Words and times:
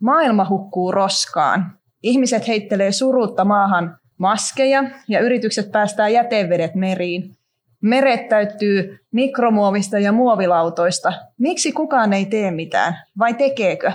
Maailma 0.00 0.46
hukkuu 0.48 0.92
roskaan. 0.92 1.78
Ihmiset 2.02 2.48
heittelee 2.48 2.92
surutta 2.92 3.44
maahan 3.44 3.98
maskeja 4.18 4.84
ja 5.08 5.20
yritykset 5.20 5.72
päästää 5.72 6.08
jätevedet 6.08 6.74
meriin. 6.74 7.34
Meret 7.80 8.28
täyttyy 8.28 8.98
mikromuovista 9.12 9.98
ja 9.98 10.12
muovilautoista. 10.12 11.12
Miksi 11.38 11.72
kukaan 11.72 12.12
ei 12.12 12.26
tee 12.26 12.50
mitään, 12.50 12.98
vai 13.18 13.34
tekeekö? 13.34 13.92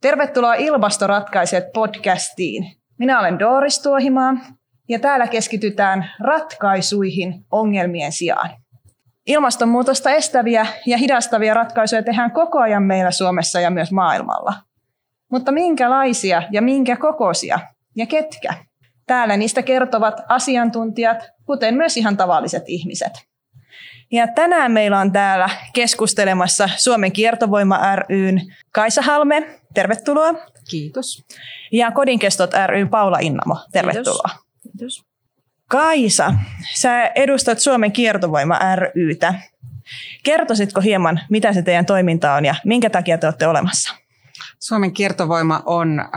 Tervetuloa 0.00 0.54
Ilmastoratkaiset 0.54 1.72
podcastiin. 1.72 2.64
Minä 2.98 3.20
olen 3.20 3.38
Doris 3.38 3.82
Tuohimaa 3.82 4.34
ja 4.88 4.98
täällä 4.98 5.26
keskitytään 5.26 6.10
ratkaisuihin 6.20 7.44
ongelmien 7.50 8.12
sijaan. 8.12 8.50
Ilmastonmuutosta 9.26 10.10
estäviä 10.10 10.66
ja 10.86 10.98
hidastavia 10.98 11.54
ratkaisuja 11.54 12.02
tehdään 12.02 12.30
koko 12.30 12.58
ajan 12.58 12.82
meillä 12.82 13.10
Suomessa 13.10 13.60
ja 13.60 13.70
myös 13.70 13.92
maailmalla. 13.92 14.52
Mutta 15.30 15.52
minkälaisia 15.52 16.42
ja 16.50 16.62
minkä 16.62 16.96
kokoisia 16.96 17.60
ja 17.96 18.06
ketkä? 18.06 18.54
Täällä 19.06 19.36
niistä 19.36 19.62
kertovat 19.62 20.20
asiantuntijat, 20.28 21.30
kuten 21.46 21.74
myös 21.74 21.96
ihan 21.96 22.16
tavalliset 22.16 22.62
ihmiset. 22.66 23.12
Ja 24.12 24.26
tänään 24.26 24.72
meillä 24.72 24.98
on 24.98 25.12
täällä 25.12 25.50
keskustelemassa 25.72 26.68
Suomen 26.76 27.12
kiertovoima 27.12 27.96
ryn 27.96 28.40
Kaisa 28.72 29.02
Halme, 29.02 29.58
tervetuloa. 29.74 30.34
Kiitos. 30.70 31.24
Ja 31.72 31.90
Kodinkestot 31.90 32.50
ryn 32.66 32.88
Paula 32.88 33.18
Innamo, 33.18 33.56
tervetuloa. 33.72 34.28
Kiitos. 34.28 34.78
Kiitos. 34.78 35.04
Kaisa, 35.68 36.34
sä 36.74 37.06
edustat 37.06 37.58
Suomen 37.58 37.92
kiertovoima 37.92 38.58
rytä. 38.94 39.34
Kertoisitko 40.22 40.80
hieman, 40.80 41.20
mitä 41.30 41.52
se 41.52 41.62
teidän 41.62 41.86
toiminta 41.86 42.34
on 42.34 42.44
ja 42.44 42.54
minkä 42.64 42.90
takia 42.90 43.18
te 43.18 43.26
olette 43.26 43.46
olemassa? 43.46 43.94
Suomen 44.60 44.92
kiertovoima 44.92 45.62
on 45.66 46.00
äh, 46.00 46.08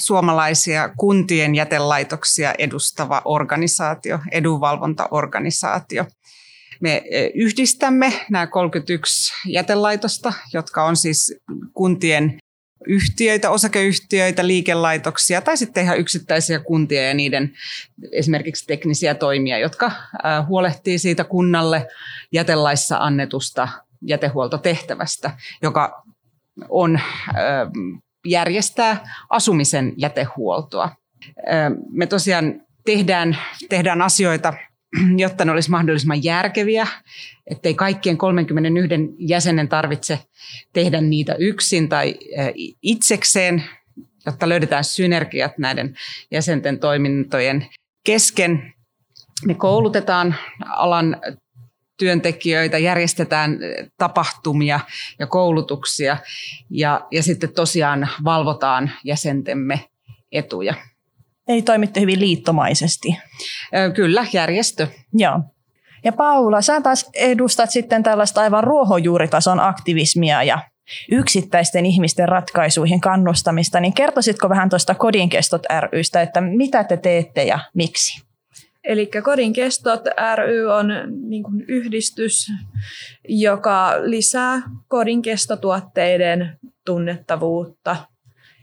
suomalaisia 0.00 0.88
kuntien 0.96 1.54
jätelaitoksia 1.54 2.54
edustava 2.58 3.22
organisaatio, 3.24 4.18
edunvalvontaorganisaatio. 4.32 6.04
Me 6.80 6.96
äh, 6.96 7.30
yhdistämme 7.34 8.12
nämä 8.30 8.46
31 8.46 9.32
jätelaitosta, 9.46 10.32
jotka 10.52 10.84
on 10.84 10.96
siis 10.96 11.36
kuntien 11.72 12.38
yhtiöitä, 12.86 13.50
osakeyhtiöitä, 13.50 14.46
liikelaitoksia 14.46 15.40
tai 15.40 15.56
sitten 15.56 15.84
ihan 15.84 15.98
yksittäisiä 15.98 16.58
kuntia 16.58 17.08
ja 17.08 17.14
niiden 17.14 17.52
esimerkiksi 18.12 18.66
teknisiä 18.66 19.14
toimia, 19.14 19.58
jotka 19.58 19.92
huolehtii 20.46 20.98
siitä 20.98 21.24
kunnalle 21.24 21.86
jätelaissa 22.32 22.96
annetusta 22.96 23.68
jätehuoltotehtävästä, 24.06 25.30
joka 25.62 26.03
on 26.68 27.00
järjestää 28.26 29.10
asumisen 29.30 29.92
jätehuoltoa. 29.96 30.90
Me 31.90 32.06
tosiaan 32.06 32.60
tehdään, 32.84 33.38
tehdään 33.68 34.02
asioita, 34.02 34.52
jotta 35.16 35.44
ne 35.44 35.52
olisi 35.52 35.70
mahdollisimman 35.70 36.24
järkeviä, 36.24 36.86
ettei 37.50 37.74
kaikkien 37.74 38.18
31 38.18 38.94
jäsenen 39.18 39.68
tarvitse 39.68 40.18
tehdä 40.72 41.00
niitä 41.00 41.34
yksin 41.38 41.88
tai 41.88 42.14
itsekseen, 42.82 43.64
jotta 44.26 44.48
löydetään 44.48 44.84
synergiat 44.84 45.58
näiden 45.58 45.96
jäsenten 46.30 46.78
toimintojen 46.78 47.66
kesken. 48.06 48.74
Me 49.46 49.54
koulutetaan 49.54 50.34
alan 50.66 51.16
työntekijöitä, 51.98 52.78
järjestetään 52.78 53.58
tapahtumia 53.98 54.80
ja 55.18 55.26
koulutuksia 55.26 56.16
ja, 56.70 57.00
ja 57.10 57.22
sitten 57.22 57.52
tosiaan 57.52 58.08
valvotaan 58.24 58.90
jäsentemme 59.04 59.80
etuja. 60.32 60.74
Eli 61.48 61.62
toimitte 61.62 62.00
hyvin 62.00 62.20
liittomaisesti. 62.20 63.16
Kyllä, 63.94 64.26
järjestö. 64.32 64.86
Joo. 65.12 65.40
Ja 66.04 66.12
Paula, 66.12 66.62
sä 66.62 66.80
taas 66.80 67.10
edustat 67.14 67.70
sitten 67.70 68.02
tällaista 68.02 68.40
aivan 68.40 68.64
ruohonjuuritason 68.64 69.60
aktivismia 69.60 70.42
ja 70.42 70.58
yksittäisten 71.10 71.86
ihmisten 71.86 72.28
ratkaisuihin 72.28 73.00
kannustamista, 73.00 73.80
niin 73.80 73.92
kertoisitko 73.92 74.48
vähän 74.48 74.68
tuosta 74.68 74.94
Kodinkestot 74.94 75.62
rystä, 75.92 76.22
että 76.22 76.40
mitä 76.40 76.84
te 76.84 76.96
teette 76.96 77.44
ja 77.44 77.58
miksi? 77.74 78.24
Eli 78.84 79.10
Kodin 79.24 79.52
kestot 79.52 80.04
ry 80.36 80.66
on 80.66 80.88
niin 81.28 81.42
kuin 81.42 81.64
yhdistys, 81.68 82.52
joka 83.28 83.92
lisää 84.02 84.62
kodin 84.88 85.22
kestotuotteiden 85.22 86.58
tunnettavuutta. 86.84 87.96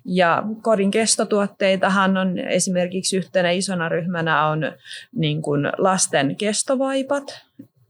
Ja 0.06 0.44
kodin 0.62 0.92
kestotuotteitahan 0.92 2.18
on 2.18 2.40
esimerkiksi 2.40 3.18
yhtenä 3.18 3.52
isona 3.52 3.90
ryhmänä 3.90 4.48
on 4.48 4.72
niin 5.16 5.42
kuin 5.42 5.72
lasten 5.78 6.36
kestovaipat, 6.36 7.42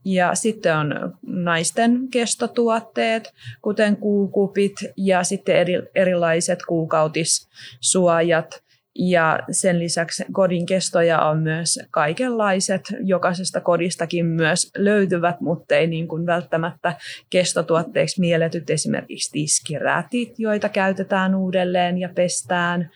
ja 0.04 0.34
sitten 0.34 0.76
on 0.76 1.18
naisten 1.26 2.08
kestotuotteet, 2.10 3.32
kuten 3.62 3.96
kuukupit 3.96 4.72
ja 4.96 5.24
sitten 5.24 5.56
eri, 5.56 5.82
erilaiset 5.94 6.58
kuukautissuojat 6.68 8.62
ja 8.94 9.38
sen 9.50 9.78
lisäksi 9.78 10.24
kodin 10.32 10.66
kestoja 10.66 11.20
on 11.20 11.38
myös 11.38 11.78
kaikenlaiset. 11.90 12.82
Jokaisesta 13.04 13.60
kodistakin 13.60 14.26
myös 14.26 14.70
löytyvät, 14.76 15.40
mutta 15.40 15.74
ei 15.74 15.86
niin 15.86 16.08
kuin 16.08 16.26
välttämättä 16.26 16.96
kestotuotteiksi 17.30 18.20
mielletyt 18.20 18.70
esimerkiksi 18.70 19.32
tiskirätit, 19.32 20.38
joita 20.38 20.68
käytetään 20.68 21.34
uudelleen 21.34 21.98
ja 21.98 22.08
pestään. 22.14 22.90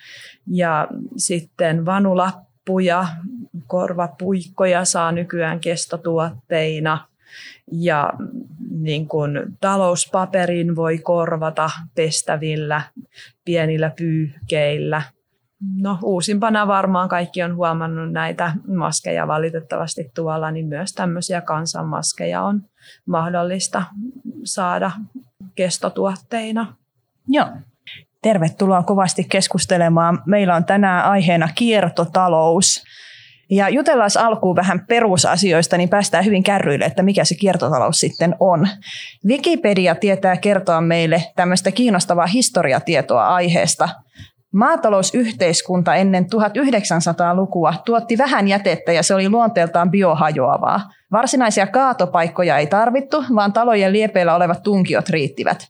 Ja 0.46 0.88
sitten 1.16 1.86
vanulappuja, 1.86 3.06
korvapuikkoja 3.66 4.84
saa 4.84 5.12
nykyään 5.12 5.60
kestotuotteina. 5.60 7.08
Ja 7.72 8.12
niin 8.70 9.08
kuin 9.08 9.40
talouspaperin 9.60 10.76
voi 10.76 10.98
korvata 10.98 11.70
pestävillä 11.94 12.82
pienillä 13.44 13.92
pyyhkeillä– 13.96 15.02
No 15.60 15.98
uusimpana 16.02 16.66
varmaan 16.66 17.08
kaikki 17.08 17.42
on 17.42 17.56
huomannut 17.56 18.12
näitä 18.12 18.52
maskeja 18.68 19.26
valitettavasti 19.26 20.10
tuolla, 20.14 20.50
niin 20.50 20.66
myös 20.66 20.92
tämmöisiä 20.92 21.40
kansanmaskeja 21.40 22.42
on 22.42 22.62
mahdollista 23.06 23.82
saada 24.44 24.90
kestotuotteina. 25.54 26.76
Joo. 27.28 27.46
Tervetuloa 28.22 28.82
kovasti 28.82 29.24
keskustelemaan. 29.24 30.22
Meillä 30.26 30.54
on 30.54 30.64
tänään 30.64 31.04
aiheena 31.04 31.48
kiertotalous. 31.54 32.84
Ja 33.50 33.68
jutellaan 33.68 34.10
alkuun 34.18 34.56
vähän 34.56 34.86
perusasioista, 34.86 35.76
niin 35.76 35.88
päästään 35.88 36.24
hyvin 36.24 36.42
kärryille, 36.42 36.84
että 36.84 37.02
mikä 37.02 37.24
se 37.24 37.34
kiertotalous 37.34 38.00
sitten 38.00 38.34
on. 38.40 38.68
Wikipedia 39.26 39.94
tietää 39.94 40.36
kertoa 40.36 40.80
meille 40.80 41.22
tämmöistä 41.36 41.70
kiinnostavaa 41.72 42.26
historiatietoa 42.26 43.34
aiheesta– 43.34 43.88
Maatalousyhteiskunta 44.52 45.94
ennen 45.94 46.24
1900-lukua 46.24 47.74
tuotti 47.84 48.18
vähän 48.18 48.48
jätettä 48.48 48.92
ja 48.92 49.02
se 49.02 49.14
oli 49.14 49.28
luonteeltaan 49.28 49.90
biohajoavaa. 49.90 50.80
Varsinaisia 51.12 51.66
kaatopaikkoja 51.66 52.58
ei 52.58 52.66
tarvittu, 52.66 53.24
vaan 53.34 53.52
talojen 53.52 53.92
liepeillä 53.92 54.34
olevat 54.34 54.62
tunkiot 54.62 55.08
riittivät. 55.08 55.68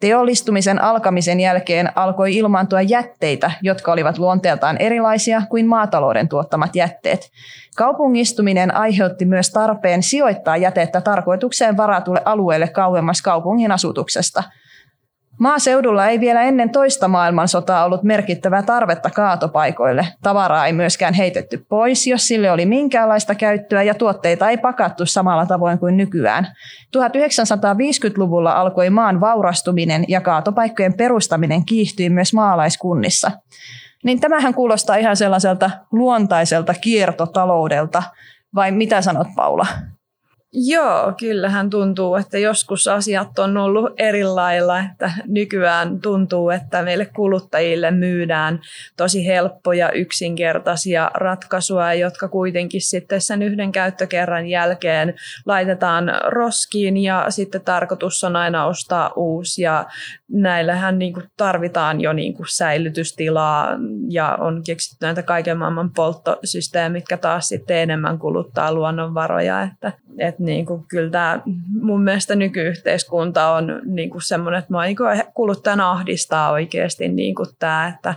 Teollistumisen 0.00 0.82
alkamisen 0.82 1.40
jälkeen 1.40 1.98
alkoi 1.98 2.36
ilmaantua 2.36 2.82
jätteitä, 2.82 3.50
jotka 3.62 3.92
olivat 3.92 4.18
luonteeltaan 4.18 4.76
erilaisia 4.78 5.42
kuin 5.50 5.66
maatalouden 5.66 6.28
tuottamat 6.28 6.76
jätteet. 6.76 7.30
Kaupungistuminen 7.76 8.74
aiheutti 8.74 9.24
myös 9.24 9.50
tarpeen 9.50 10.02
sijoittaa 10.02 10.56
jätettä 10.56 11.00
tarkoitukseen 11.00 11.76
varatulle 11.76 12.22
alueelle 12.24 12.68
kauemmas 12.68 13.22
kaupungin 13.22 13.72
asutuksesta– 13.72 14.42
Maaseudulla 15.38 16.06
ei 16.06 16.20
vielä 16.20 16.42
ennen 16.42 16.70
toista 16.70 17.08
maailmansotaa 17.08 17.84
ollut 17.84 18.02
merkittävää 18.02 18.62
tarvetta 18.62 19.10
kaatopaikoille. 19.10 20.06
Tavaraa 20.22 20.66
ei 20.66 20.72
myöskään 20.72 21.14
heitetty 21.14 21.66
pois, 21.68 22.06
jos 22.06 22.28
sille 22.28 22.50
oli 22.50 22.66
minkäänlaista 22.66 23.34
käyttöä 23.34 23.82
ja 23.82 23.94
tuotteita 23.94 24.50
ei 24.50 24.56
pakattu 24.56 25.06
samalla 25.06 25.46
tavoin 25.46 25.78
kuin 25.78 25.96
nykyään. 25.96 26.46
1950-luvulla 26.96 28.52
alkoi 28.52 28.90
maan 28.90 29.20
vaurastuminen 29.20 30.04
ja 30.08 30.20
kaatopaikkojen 30.20 30.94
perustaminen 30.94 31.64
kiihtyi 31.64 32.10
myös 32.10 32.32
maalaiskunnissa. 32.32 33.30
Niin 34.04 34.20
tämähän 34.20 34.54
kuulostaa 34.54 34.96
ihan 34.96 35.16
sellaiselta 35.16 35.70
luontaiselta 35.92 36.74
kiertotaloudelta, 36.74 38.02
vai 38.54 38.72
mitä 38.72 39.02
sanot 39.02 39.28
Paula? 39.36 39.66
Joo, 40.52 41.12
kyllähän 41.18 41.70
tuntuu, 41.70 42.14
että 42.14 42.38
joskus 42.38 42.88
asiat 42.88 43.38
on 43.38 43.56
ollut 43.56 43.92
eri 43.98 44.24
lailla, 44.24 44.80
että 44.80 45.12
nykyään 45.26 46.00
tuntuu, 46.00 46.50
että 46.50 46.82
meille 46.82 47.06
kuluttajille 47.06 47.90
myydään 47.90 48.60
tosi 48.96 49.26
helppoja, 49.26 49.92
yksinkertaisia 49.92 51.10
ratkaisuja, 51.14 51.94
jotka 51.94 52.28
kuitenkin 52.28 52.80
sitten 52.80 53.20
sen 53.20 53.42
yhden 53.42 53.72
käyttökerran 53.72 54.46
jälkeen 54.46 55.14
laitetaan 55.46 56.12
roskiin 56.26 56.96
ja 56.96 57.26
sitten 57.28 57.60
tarkoitus 57.60 58.24
on 58.24 58.36
aina 58.36 58.66
ostaa 58.66 59.12
uusi. 59.16 59.62
Ja 59.62 59.86
näillähän 60.28 60.98
niin 60.98 61.12
kuin 61.12 61.26
tarvitaan 61.36 62.00
jo 62.00 62.12
niin 62.12 62.34
kuin 62.34 62.46
säilytystilaa 62.50 63.68
ja 64.08 64.38
on 64.40 64.62
keksitty 64.66 65.06
näitä 65.06 65.22
kaiken 65.22 65.58
maailman 65.58 65.90
polttosysteemejä, 65.90 66.88
mitkä 66.88 67.16
taas 67.16 67.48
sitten 67.48 67.76
enemmän 67.76 68.18
kuluttaa 68.18 68.72
luonnonvaroja, 68.72 69.62
että 69.62 69.92
että 70.18 70.37
niin 70.38 70.66
kuin, 70.66 70.84
kyllä 70.88 71.10
tämä 71.10 71.42
mun 71.80 72.02
mielestä 72.02 72.36
nykyyhteiskunta 72.36 73.48
on 73.48 73.82
niin 73.84 74.10
kuin 74.10 74.22
semmoinen, 74.22 74.58
että 74.58 74.72
mä 74.72 74.84
niin 74.84 74.96
kuluttajana 75.34 75.90
ahdistaa 75.90 76.50
oikeasti 76.50 77.08
niin 77.08 77.34
kuin 77.34 77.48
tämä, 77.58 77.88
että 77.88 78.14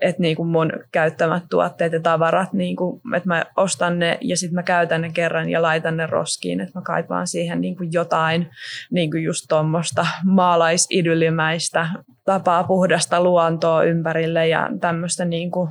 että 0.00 0.22
niin 0.22 0.36
kuin 0.36 0.48
mun 0.48 0.72
käyttämät 0.92 1.42
tuotteet 1.50 1.92
ja 1.92 2.00
tavarat, 2.00 2.52
niin 2.52 2.76
kuin, 2.76 3.00
että 3.16 3.28
mä 3.28 3.44
ostan 3.56 3.98
ne 3.98 4.18
ja 4.20 4.36
sitten 4.36 4.54
mä 4.54 4.62
käytän 4.62 5.00
ne 5.00 5.10
kerran 5.14 5.50
ja 5.50 5.62
laitan 5.62 5.96
ne 5.96 6.06
roskiin, 6.06 6.60
että 6.60 6.78
mä 6.78 6.82
kaipaan 6.82 7.26
siihen 7.26 7.60
niin 7.60 7.76
kuin 7.76 7.92
jotain 7.92 8.50
niin 8.90 9.10
kuin 9.10 9.22
just 9.22 9.44
tuommoista 9.48 10.06
maalaisidyllimäistä 10.24 11.88
tapaa 12.24 12.64
puhdasta 12.64 13.22
luontoa 13.22 13.82
ympärille 13.82 14.48
ja 14.48 14.70
tämmöistä 14.80 15.24
niin 15.24 15.50
kuin 15.50 15.70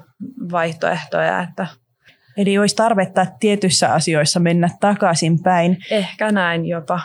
vaihtoehtoja, 0.52 1.42
että 1.42 1.68
Eli 2.38 2.58
olisi 2.58 2.76
tarvetta 2.76 3.26
tietyissä 3.40 3.94
asioissa 3.94 4.40
mennä 4.40 4.70
takaisinpäin. 4.80 5.78
Ehkä 5.92 6.32
näin 6.32 6.66
jopa. 6.66 7.00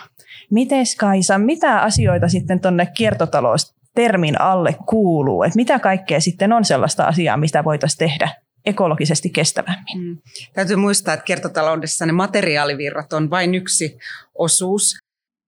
Miten 0.51 0.85
Kaisa, 0.97 1.37
mitä 1.37 1.81
asioita 1.81 2.27
sitten 2.27 2.59
tuonne 2.59 2.85
kiertotaloustermin 2.85 4.41
alle 4.41 4.75
kuuluu? 4.85 5.43
Et 5.43 5.55
mitä 5.55 5.79
kaikkea 5.79 6.21
sitten 6.21 6.53
on 6.53 6.65
sellaista 6.65 7.03
asiaa, 7.03 7.37
mistä 7.37 7.63
voitaisiin 7.63 7.97
tehdä 7.97 8.29
ekologisesti 8.65 9.29
kestävämmin? 9.29 9.97
Mm. 9.97 10.17
Täytyy 10.53 10.75
muistaa, 10.75 11.13
että 11.13 11.23
kiertotaloudessa 11.23 12.05
ne 12.05 12.11
materiaalivirrat 12.11 13.13
on 13.13 13.29
vain 13.29 13.55
yksi 13.55 13.97
osuus. 14.35 14.99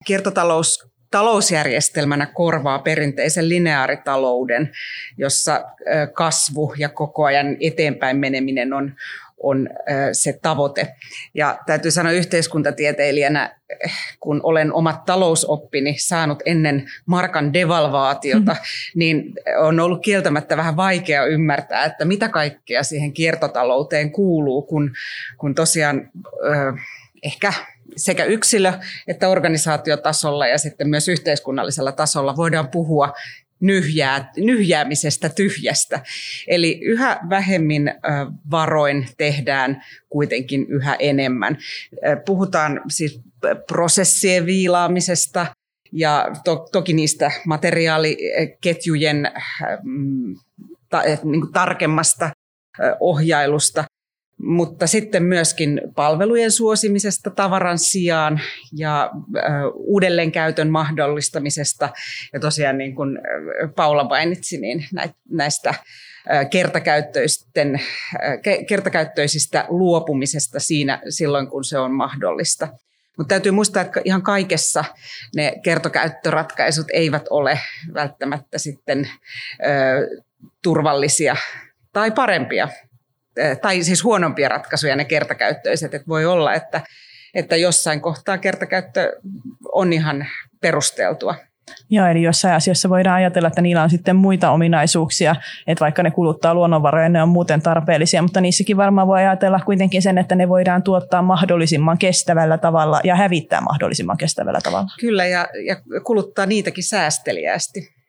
Kiertotalous 0.06 0.90
talousjärjestelmänä 1.12 2.25
korvaa 2.25 2.80
perinteisen 2.80 3.50
lineaaritalouden, 3.50 4.72
jossa 5.18 5.66
kasvu 6.13 6.74
ja 6.78 6.90
koko 6.90 7.25
ajan 7.25 7.58
eteenpäin 7.60 8.18
meneminen 8.18 8.74
on, 8.74 8.94
on 9.44 9.69
se 10.13 10.40
tavoite. 10.42 10.88
Ja 11.34 11.60
täytyy 11.66 11.92
sanoa 11.92 12.12
yhteiskuntatieteilijänä, 12.12 13.56
kun 14.19 14.40
olen 14.44 14.74
omat 14.74 15.06
talousoppini 15.06 15.96
saanut 15.98 16.40
ennen 16.46 16.86
markan 17.06 17.54
devalvaatiota, 17.54 18.52
mm-hmm. 18.52 19.00
niin 19.00 19.34
on 19.60 19.80
ollut 19.80 20.04
kieltämättä 20.04 20.58
vähän 20.58 20.75
vaikea 20.75 21.25
ymmärtää, 21.25 21.86
että 21.86 22.06
mitä 22.06 22.30
kaikkea 22.30 22.84
siihen 22.84 23.13
kiertotalouteen 23.13 24.12
kuuluu, 24.12 24.62
kun, 24.62 24.92
kun 25.38 25.56
tosiaan 25.56 26.12
ehkä 27.24 27.54
sekä 27.95 28.23
yksilö- 28.25 28.79
että 29.07 29.29
organisaatiotasolla 29.29 30.47
ja 30.47 30.57
sitten 30.57 30.89
myös 30.89 31.07
yhteiskunnallisella 31.07 31.91
tasolla 31.91 32.38
voidaan 32.38 32.67
puhua 32.67 33.13
nyhjää, 33.59 34.31
nyhjäämisestä 34.38 35.29
tyhjästä. 35.29 35.99
Eli 36.47 36.79
yhä 36.81 37.19
vähemmin 37.29 37.93
varoin 38.51 39.07
tehdään 39.17 39.83
kuitenkin 40.09 40.65
yhä 40.69 40.95
enemmän. 40.99 41.57
Puhutaan 42.25 42.81
siis 42.89 43.21
prosessien 43.67 44.45
viilaamisesta 44.45 45.45
ja 45.91 46.31
to, 46.45 46.67
toki 46.71 46.93
niistä 46.93 47.31
materiaaliketjujen 47.45 49.31
mm, 49.83 50.35
ta, 50.89 51.01
niin 51.23 51.51
tarkemmasta 51.53 52.29
ohjailusta, 52.99 53.83
mutta 54.43 54.88
sitten 54.88 55.23
myöskin 55.23 55.81
palvelujen 55.95 56.51
suosimisesta 56.51 57.29
tavaran 57.29 57.77
sijaan 57.79 58.41
ja 58.73 59.11
uudelleenkäytön 59.73 60.69
mahdollistamisesta. 60.69 61.89
Ja 62.33 62.39
tosiaan 62.39 62.77
niin 62.77 62.95
kuin 62.95 63.19
Paula 63.75 64.03
mainitsi, 64.03 64.57
niin 64.57 64.85
näistä 65.29 65.73
kertakäyttöisten, 66.49 67.81
kertakäyttöisistä 68.67 69.65
luopumisesta 69.69 70.59
siinä 70.59 71.01
silloin, 71.09 71.47
kun 71.47 71.63
se 71.63 71.77
on 71.77 71.91
mahdollista. 71.91 72.67
Mutta 73.17 73.29
täytyy 73.29 73.51
muistaa, 73.51 73.81
että 73.81 74.01
ihan 74.05 74.21
kaikessa 74.21 74.85
ne 75.35 75.53
kertokäyttöratkaisut 75.63 76.88
eivät 76.93 77.25
ole 77.29 77.59
välttämättä 77.93 78.57
sitten 78.57 79.09
ö, 79.53 80.21
turvallisia 80.63 81.35
tai 81.93 82.11
parempia 82.11 82.69
tai 83.62 83.83
siis 83.83 84.04
huonompia 84.04 84.50
ratkaisuja 84.50 84.95
ne 84.95 85.06
kertakäyttöiset. 85.06 85.94
Että 85.94 86.07
voi 86.07 86.25
olla, 86.25 86.54
että, 86.54 86.81
että 87.33 87.56
jossain 87.56 88.01
kohtaa 88.01 88.38
kertakäyttö 88.38 89.19
on 89.74 89.94
ihan 89.94 90.25
perusteltua. 90.62 91.36
Joo, 91.89 92.07
eli 92.07 92.22
jossain 92.22 92.56
asiassa 92.56 92.89
voidaan 92.89 93.16
ajatella, 93.16 93.48
että 93.48 93.62
niillä 93.62 93.83
on 93.83 93.89
sitten 93.89 94.16
muita 94.16 94.51
ominaisuuksia, 94.51 95.36
että 95.68 95.86
vaikka 95.86 96.04
ne 96.04 96.12
kuluttaa 96.12 96.54
luonnonvaroja, 96.54 97.10
ne 97.10 97.24
on 97.24 97.30
muuten 97.30 97.62
tarpeellisia, 97.62 98.22
mutta 98.22 98.42
niissäkin 98.42 98.78
varmaan 98.78 99.07
voi 99.07 99.19
ajatella 99.19 99.60
kuitenkin 99.60 100.01
sen, 100.01 100.18
että 100.18 100.36
ne 100.36 100.50
voidaan 100.50 100.84
tuottaa 100.84 101.22
mahdollisimman 101.22 101.98
kestävällä 101.98 102.57
tavalla 102.57 103.01
ja 103.04 103.16
hävittää 103.16 103.62
mahdollisimman 103.62 104.18
kestävällä 104.18 104.60
tavalla. 104.63 104.88
Kyllä, 105.00 105.25
ja, 105.25 105.48
ja 105.66 105.75
kuluttaa 106.04 106.45
niitäkin 106.45 106.84
säästeliäästi. 106.84 108.00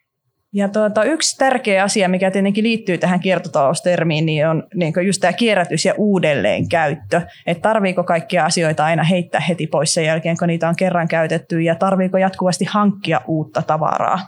Ja 0.55 0.69
tuota, 0.69 1.05
yksi 1.05 1.37
tärkeä 1.39 1.83
asia, 1.83 2.09
mikä 2.09 2.31
tietenkin 2.31 2.65
liittyy 2.65 2.99
tähän 2.99 3.21
kiertotaloustermiin, 3.21 4.27
niin 4.27 4.49
on 4.49 4.63
niin 4.75 4.93
just 5.07 5.21
tämä 5.21 5.33
kierrätys 5.33 5.85
ja 5.85 5.95
uudelleenkäyttö. 5.99 7.21
Että 7.47 7.63
tarviiko 7.63 8.05
kaikkia 8.05 8.45
asioita 8.45 8.85
aina 8.85 9.05
heittää 9.05 9.41
heti 9.41 9.67
pois 9.67 9.95
sen 9.95 10.05
jälkeen, 10.05 10.37
kun 10.39 10.49
niitä 10.49 10.69
on 10.69 10.77
kerran 10.77 11.09
käytetty, 11.09 11.61
ja 11.61 11.75
tarviiko 11.75 12.19
jatkuvasti 12.19 12.65
hankkia 12.65 13.21
uutta 13.27 13.63
tavaraa. 13.63 14.19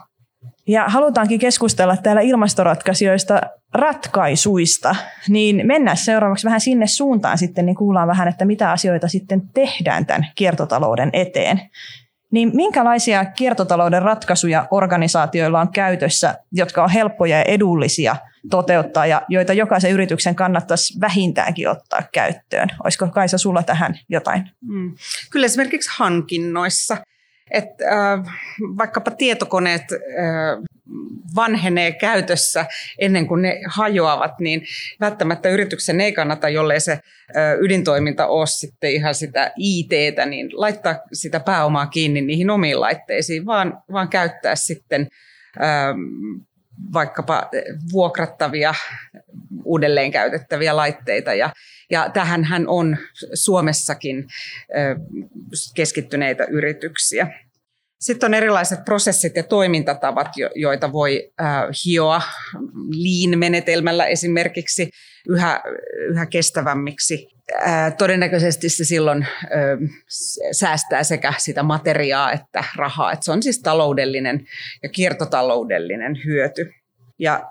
Ja 0.67 0.83
halutaankin 0.87 1.39
keskustella 1.39 1.97
täällä 1.97 2.21
ilmastoratkaisijoista 2.21 3.41
ratkaisuista, 3.73 4.95
niin 5.29 5.67
mennään 5.67 5.97
seuraavaksi 5.97 6.45
vähän 6.45 6.61
sinne 6.61 6.87
suuntaan 6.87 7.37
sitten, 7.37 7.65
niin 7.65 7.75
kuullaan 7.75 8.07
vähän, 8.07 8.27
että 8.27 8.45
mitä 8.45 8.71
asioita 8.71 9.07
sitten 9.07 9.41
tehdään 9.53 10.05
tämän 10.05 10.27
kiertotalouden 10.35 11.09
eteen. 11.13 11.61
Niin 12.35 12.51
minkälaisia 12.53 13.25
kiertotalouden 13.25 14.01
ratkaisuja 14.01 14.67
organisaatioilla 14.71 15.61
on 15.61 15.71
käytössä, 15.71 16.35
jotka 16.51 16.83
on 16.83 16.89
helppoja 16.89 17.37
ja 17.37 17.43
edullisia 17.43 18.15
toteuttaa 18.49 19.05
ja 19.05 19.21
joita 19.29 19.53
jokaisen 19.53 19.91
yrityksen 19.91 20.35
kannattaisi 20.35 21.01
vähintäänkin 21.01 21.69
ottaa 21.69 22.01
käyttöön? 22.11 22.69
Olisiko 22.83 23.07
Kaisa 23.07 23.37
sulla 23.37 23.63
tähän 23.63 23.99
jotain? 24.09 24.49
Mm. 24.61 24.95
Kyllä 25.31 25.45
esimerkiksi 25.45 25.89
hankinnoissa. 25.97 26.97
Että 27.51 27.85
äh, 27.91 28.19
vaikkapa 28.77 29.11
tietokoneet 29.11 29.81
äh, 29.81 30.63
vanhenee 31.35 31.91
käytössä 31.91 32.65
ennen 32.99 33.27
kuin 33.27 33.41
ne 33.41 33.61
hajoavat, 33.67 34.39
niin 34.39 34.61
välttämättä 34.99 35.49
yrityksen 35.49 36.01
ei 36.01 36.13
kannata, 36.13 36.49
jollei 36.49 36.79
se 36.79 36.99
ydintoiminta 37.59 38.27
ole 38.27 38.47
sitten 38.47 38.91
ihan 38.91 39.15
sitä 39.15 39.51
IT, 39.57 39.91
niin 40.25 40.49
laittaa 40.53 40.95
sitä 41.13 41.39
pääomaa 41.39 41.87
kiinni 41.87 42.21
niihin 42.21 42.49
omiin 42.49 42.81
laitteisiin, 42.81 43.45
vaan, 43.45 43.77
vaan 43.91 44.07
käyttää 44.07 44.55
sitten 44.55 45.07
vaikkapa 46.93 47.49
vuokrattavia, 47.91 48.73
uudelleen 49.63 50.11
käytettäviä 50.11 50.75
laitteita. 50.75 51.33
Ja, 51.33 51.49
ja 51.89 52.09
tähän 52.09 52.45
on 52.67 52.97
Suomessakin 53.33 54.27
keskittyneitä 55.75 56.45
yrityksiä. 56.49 57.44
Sitten 57.99 58.27
on 58.27 58.33
erilaiset 58.33 58.85
prosessit 58.85 59.35
ja 59.35 59.43
toimintatavat, 59.43 60.27
joita 60.55 60.91
voi 60.91 61.31
hioa 61.85 62.21
lean-menetelmällä 62.91 64.05
esimerkiksi 64.05 64.89
yhä, 65.29 65.61
yhä 66.09 66.25
kestävämmiksi. 66.25 67.27
Todennäköisesti 67.97 68.69
se 68.69 68.85
silloin 68.85 69.27
säästää 70.51 71.03
sekä 71.03 71.33
sitä 71.37 71.63
materiaa 71.63 72.31
että 72.31 72.63
rahaa. 72.75 73.13
Se 73.21 73.31
on 73.31 73.43
siis 73.43 73.61
taloudellinen 73.61 74.45
ja 74.83 74.89
kiertotaloudellinen 74.89 76.21
hyöty. 76.25 76.71
Ja 77.19 77.43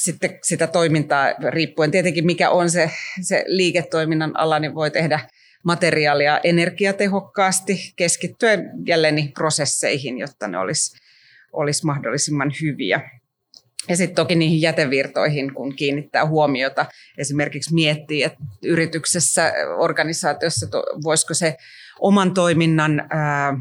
sitten 0.00 0.38
sitä 0.42 0.66
toimintaa 0.66 1.34
riippuen 1.48 1.90
tietenkin 1.90 2.26
mikä 2.26 2.50
on 2.50 2.70
se, 2.70 2.90
se 3.22 3.44
liiketoiminnan 3.46 4.38
ala, 4.38 4.58
niin 4.58 4.74
voi 4.74 4.90
tehdä 4.90 5.20
materiaalia 5.66 6.40
energiatehokkaasti 6.44 7.92
keskittyen 7.96 8.70
jälleen 8.86 9.32
prosesseihin, 9.34 10.18
jotta 10.18 10.48
ne 10.48 10.58
olisi, 10.58 10.98
olisi 11.52 11.86
mahdollisimman 11.86 12.52
hyviä. 12.62 13.10
Ja 13.88 13.96
sitten 13.96 14.16
toki 14.16 14.34
niihin 14.34 14.60
jätevirtoihin, 14.60 15.54
kun 15.54 15.76
kiinnittää 15.76 16.26
huomiota, 16.26 16.86
esimerkiksi 17.18 17.74
miettii, 17.74 18.22
että 18.22 18.38
yrityksessä, 18.64 19.52
organisaatiossa, 19.78 20.66
voisiko 21.04 21.34
se 21.34 21.56
oman 22.00 22.34
toiminnan 22.34 23.06
ää, 23.10 23.54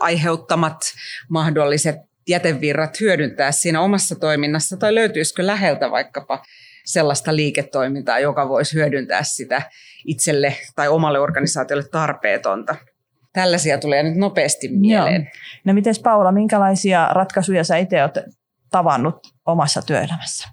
aiheuttamat 0.00 0.78
mahdolliset 1.28 1.96
jätevirrat 2.28 3.00
hyödyntää 3.00 3.52
siinä 3.52 3.80
omassa 3.80 4.16
toiminnassa, 4.16 4.76
tai 4.76 4.94
löytyisikö 4.94 5.46
läheltä 5.46 5.90
vaikkapa 5.90 6.42
sellaista 6.88 7.36
liiketoimintaa, 7.36 8.18
joka 8.18 8.48
voisi 8.48 8.74
hyödyntää 8.74 9.22
sitä 9.22 9.62
itselle 10.04 10.56
tai 10.76 10.88
omalle 10.88 11.18
organisaatiolle 11.20 11.84
tarpeetonta. 11.90 12.76
Tällaisia 13.32 13.78
tulee 13.78 14.02
nyt 14.02 14.16
nopeasti 14.16 14.68
mieleen. 14.68 15.22
Joo. 15.22 15.30
No 15.64 15.72
miten 15.72 15.94
Paula, 16.02 16.32
minkälaisia 16.32 17.08
ratkaisuja 17.12 17.64
sä 17.64 17.76
itse 17.76 18.02
olet 18.02 18.18
tavannut 18.70 19.34
omassa 19.46 19.82
työelämässä? 19.82 20.48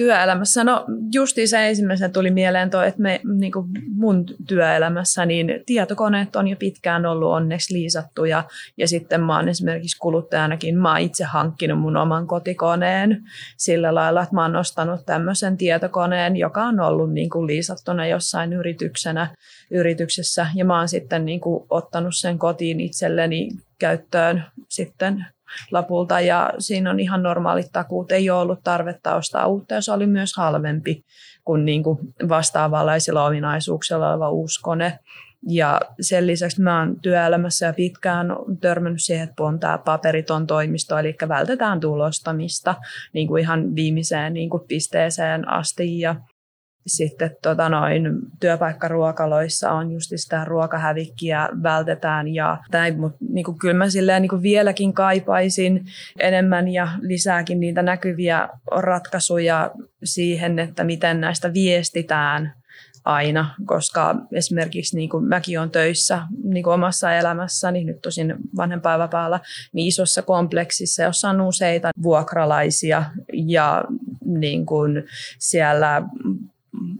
Työelämässä? 0.00 0.64
No 0.64 0.84
justi 1.14 1.46
se 1.46 1.68
ensimmäisenä 1.68 2.08
tuli 2.08 2.30
mieleen 2.30 2.70
toi, 2.70 2.88
että 2.88 3.02
me, 3.02 3.20
niin 3.24 3.52
kuin 3.52 3.66
mun 3.94 4.26
työelämässä 4.48 5.26
niin 5.26 5.62
tietokoneet 5.66 6.36
on 6.36 6.48
jo 6.48 6.56
pitkään 6.56 7.06
ollut 7.06 7.30
onneksi 7.30 7.74
liisattuja 7.74 8.44
ja 8.76 8.88
sitten 8.88 9.20
mä 9.20 9.36
oon 9.36 9.48
esimerkiksi 9.48 9.98
kuluttajanakin, 9.98 10.78
mä 10.78 10.90
oon 10.90 11.00
itse 11.00 11.24
hankkinut 11.24 11.80
mun 11.80 11.96
oman 11.96 12.26
kotikoneen 12.26 13.22
sillä 13.56 13.94
lailla, 13.94 14.22
että 14.22 14.34
mä 14.34 14.42
oon 14.42 14.56
ostanut 14.56 15.06
tämmöisen 15.06 15.56
tietokoneen, 15.56 16.36
joka 16.36 16.62
on 16.62 16.80
ollut 16.80 17.12
niin 17.12 17.30
kuin 17.30 17.46
liisattuna 17.46 18.06
jossain 18.06 18.52
yrityksenä, 18.52 19.34
yrityksessä 19.70 20.46
ja 20.54 20.64
mä 20.64 20.78
oon 20.78 20.88
sitten 20.88 21.24
niin 21.24 21.40
kuin 21.40 21.66
ottanut 21.70 22.16
sen 22.16 22.38
kotiin 22.38 22.80
itselleni 22.80 23.48
käyttöön 23.78 24.44
sitten 24.68 25.26
lapulta 25.70 26.20
ja 26.20 26.52
siinä 26.58 26.90
on 26.90 27.00
ihan 27.00 27.22
normaalit 27.22 27.72
takuut. 27.72 28.12
Ei 28.12 28.30
ole 28.30 28.40
ollut 28.40 28.62
tarvetta 28.64 29.14
ostaa 29.14 29.46
uutta 29.46 29.74
ja 29.74 29.80
se 29.80 29.92
oli 29.92 30.06
myös 30.06 30.36
halvempi 30.36 31.04
kuin, 31.44 31.64
niin 31.64 31.82
kuin 31.82 31.98
vastaavanlaisilla 32.28 33.26
ominaisuuksilla 33.26 34.10
oleva 34.10 34.30
uusi 34.30 34.60
kone. 34.62 34.98
Ja 35.48 35.80
sen 36.00 36.26
lisäksi 36.26 36.62
mä 36.62 36.78
oon 36.78 37.00
työelämässä 37.00 37.66
ja 37.66 37.72
pitkään 37.72 38.26
törmännyt 38.60 39.02
siihen, 39.02 39.28
että 39.28 39.42
on 39.42 39.60
tämä 39.60 39.78
paperiton 39.78 40.46
toimisto, 40.46 40.98
eli 40.98 41.16
vältetään 41.28 41.80
tulostamista 41.80 42.74
niin 43.12 43.28
kuin 43.28 43.40
ihan 43.40 43.74
viimeiseen 43.74 44.32
niin 44.32 44.50
kuin 44.50 44.62
pisteeseen 44.68 45.48
asti. 45.48 46.00
Ja 46.00 46.16
sitten 46.86 47.36
tota 47.42 47.68
noin, 47.68 48.02
työpaikkaruokaloissa 48.40 49.72
on 49.72 49.92
just 49.92 50.10
sitä 50.14 50.44
ruokahävikkiä 50.44 51.48
vältetään 51.62 52.28
ja 52.28 52.58
tai, 52.70 52.92
mut, 52.92 53.12
niinku, 53.28 53.52
kyllä 53.52 53.74
mä 53.74 53.90
silleen, 53.90 54.22
niinku, 54.22 54.42
vieläkin 54.42 54.92
kaipaisin 54.92 55.84
enemmän 56.20 56.68
ja 56.68 56.88
lisääkin 57.00 57.60
niitä 57.60 57.82
näkyviä 57.82 58.48
ratkaisuja 58.76 59.70
siihen, 60.04 60.58
että 60.58 60.84
miten 60.84 61.20
näistä 61.20 61.52
viestitään 61.52 62.60
aina, 63.04 63.54
koska 63.64 64.14
esimerkiksi 64.32 64.96
niin 64.96 65.08
kuin 65.08 65.24
mäkin 65.24 65.58
olen 65.58 65.70
töissä 65.70 66.22
niin 66.44 66.64
kuin 66.64 66.74
omassa 66.74 67.12
elämässäni, 67.12 67.84
nyt 67.84 68.00
tosin 68.02 68.34
vanhempainvapaalla, 68.56 69.40
niin 69.72 69.88
isossa 69.88 70.22
kompleksissa, 70.22 71.02
jossa 71.02 71.30
on 71.30 71.40
useita 71.40 71.90
vuokralaisia 72.02 73.04
ja 73.32 73.84
niin 74.24 74.66
kuin 74.66 75.04
siellä 75.38 76.02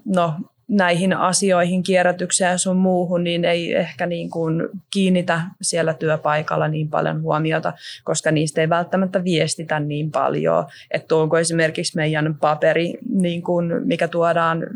no, 0.04 0.34
näihin 0.70 1.12
asioihin, 1.12 1.82
kierrätykseen 1.82 2.58
sun 2.58 2.76
muuhun, 2.76 3.25
niin 3.25 3.44
ei 3.44 3.75
ehkä 3.75 4.06
niin 4.06 4.30
kuin 4.30 4.68
kiinnitä 4.90 5.40
siellä 5.62 5.94
työpaikalla 5.94 6.68
niin 6.68 6.88
paljon 6.88 7.22
huomiota, 7.22 7.72
koska 8.04 8.30
niistä 8.30 8.60
ei 8.60 8.68
välttämättä 8.68 9.25
viestitä 9.25 9.80
niin 9.80 10.10
paljon. 10.10 10.64
Että 10.90 11.16
onko 11.16 11.38
esimerkiksi 11.38 11.96
meidän 11.96 12.34
paperi, 12.40 12.99
niin 13.10 13.42
kuin 13.42 13.72
mikä 13.84 14.08
tuodaan 14.08 14.66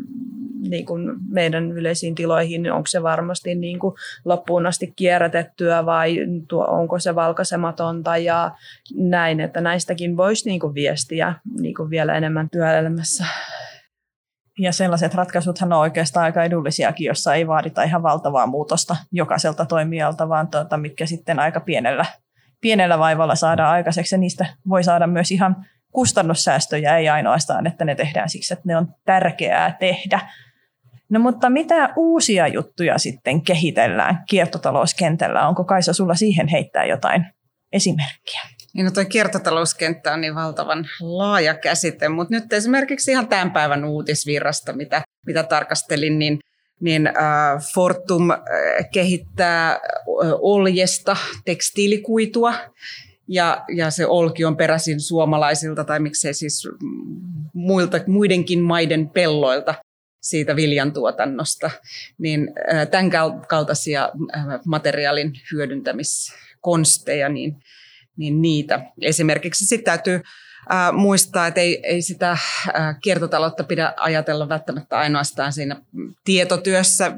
niin 0.69 0.85
kuin 0.85 1.11
meidän 1.29 1.71
yleisiin 1.71 2.15
tiloihin, 2.15 2.63
niin 2.63 2.73
onko 2.73 2.87
se 2.87 3.03
varmasti 3.03 3.55
niin 3.55 3.79
kuin 3.79 3.95
loppuun 4.25 4.65
asti 4.65 4.93
kierrätettyä 4.95 5.85
vai 5.85 6.17
onko 6.67 6.99
se 6.99 7.15
valkaisematonta 7.15 8.17
ja 8.17 8.51
näin, 8.95 9.39
että 9.39 9.61
näistäkin 9.61 10.17
voisi 10.17 10.49
niin 10.49 10.59
kuin 10.59 10.73
viestiä 10.73 11.33
niin 11.59 11.75
kuin 11.75 11.89
vielä 11.89 12.13
enemmän 12.13 12.49
työelämässä. 12.49 13.25
Ja 14.59 14.73
sellaiset 14.73 15.13
ratkaisuthan 15.13 15.73
on 15.73 15.79
oikeastaan 15.79 16.23
aika 16.23 16.43
edullisiakin, 16.43 17.05
jossa 17.05 17.33
ei 17.33 17.47
vaadita 17.47 17.83
ihan 17.83 18.03
valtavaa 18.03 18.47
muutosta 18.47 18.95
jokaiselta 19.11 19.65
toimijalta, 19.65 20.29
vaan 20.29 20.47
tuota, 20.47 20.77
mitkä 20.77 21.05
sitten 21.05 21.39
aika 21.39 21.59
pienellä, 21.59 22.05
pienellä 22.61 22.99
vaivalla 22.99 23.35
saadaan 23.35 23.71
aikaiseksi. 23.71 24.15
Ja 24.15 24.19
niistä 24.19 24.45
voi 24.69 24.83
saada 24.83 25.07
myös 25.07 25.31
ihan 25.31 25.65
kustannussäästöjä, 25.91 26.97
ei 26.97 27.09
ainoastaan, 27.09 27.67
että 27.67 27.85
ne 27.85 27.95
tehdään 27.95 28.29
siksi, 28.29 28.53
että 28.53 28.63
ne 28.65 28.77
on 28.77 28.95
tärkeää 29.05 29.75
tehdä. 29.79 30.19
No 31.09 31.19
mutta 31.19 31.49
mitä 31.49 31.89
uusia 31.95 32.47
juttuja 32.47 32.97
sitten 32.97 33.41
kehitellään 33.41 34.23
kiertotalouskentällä? 34.29 35.47
Onko 35.47 35.63
Kaisa 35.63 35.93
sulla 35.93 36.15
siihen 36.15 36.47
heittää 36.47 36.85
jotain 36.85 37.25
esimerkkiä? 37.73 38.41
Niin 38.75 38.85
no 38.85 38.91
toi 38.91 39.05
kiertotalouskenttä 39.05 40.13
on 40.13 40.21
niin 40.21 40.35
valtavan 40.35 40.89
laaja 41.01 41.53
käsite, 41.53 42.09
mutta 42.09 42.35
nyt 42.35 42.53
esimerkiksi 42.53 43.11
ihan 43.11 43.27
tämän 43.27 43.51
päivän 43.51 43.85
uutisvirrasta, 43.85 44.73
mitä, 44.73 45.01
mitä 45.25 45.43
tarkastelin, 45.43 46.19
niin, 46.19 46.39
niin 46.79 47.07
äh, 47.07 47.13
Fortum 47.73 48.31
äh, 48.31 48.39
kehittää 48.93 49.71
äh, 49.71 49.79
oljesta 50.41 51.17
tekstiilikuitua, 51.45 52.53
ja, 53.27 53.63
ja 53.75 53.91
se 53.91 54.05
olki 54.05 54.45
on 54.45 54.57
peräisin 54.57 54.99
suomalaisilta 54.99 55.83
tai 55.83 55.99
miksei 55.99 56.33
siis 56.33 56.67
muilta, 57.53 57.99
muidenkin 58.07 58.61
maiden 58.61 59.09
pelloilta 59.09 59.75
siitä 60.21 60.55
viljantuotannosta, 60.55 61.71
niin 62.17 62.53
äh, 62.73 62.87
tämän 62.87 63.09
kaltaisia 63.47 64.11
äh, 64.37 64.45
materiaalin 64.65 65.33
hyödyntämiskonsteja, 65.51 67.29
niin 67.29 67.55
niin 68.17 68.41
niitä. 68.41 68.85
Esimerkiksi 69.01 69.65
sitten 69.65 69.85
täytyy 69.85 70.21
ää, 70.69 70.91
muistaa, 70.91 71.47
että 71.47 71.61
ei, 71.61 71.79
ei 71.83 72.01
sitä 72.01 72.37
ää, 72.73 72.95
kiertotaloutta 73.03 73.63
pidä 73.63 73.93
ajatella 73.97 74.49
välttämättä 74.49 74.97
ainoastaan 74.97 75.53
siinä 75.53 75.81
tietotyössä 76.23 77.11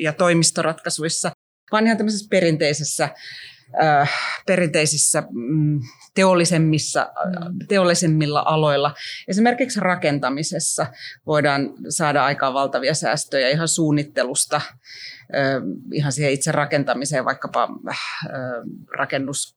ja 0.00 0.12
toimistoratkaisuissa, 0.12 1.30
vaan 1.72 1.86
ihan 1.86 1.96
tämmöisessä 1.96 2.26
perinteisessä, 2.30 3.08
ää, 3.80 4.06
perinteisissä 4.46 5.22
mm, 5.30 5.80
teollisemmissa, 6.14 7.12
teollisemmilla 7.68 8.42
aloilla. 8.46 8.94
Esimerkiksi 9.28 9.80
rakentamisessa 9.80 10.86
voidaan 11.26 11.70
saada 11.88 12.24
aikaan 12.24 12.54
valtavia 12.54 12.94
säästöjä 12.94 13.48
ihan 13.48 13.68
suunnittelusta, 13.68 14.60
ihan 15.92 16.12
siihen 16.12 16.32
itse 16.32 16.52
rakentamiseen, 16.52 17.24
vaikkapa 17.24 17.68
rakennus 18.98 19.56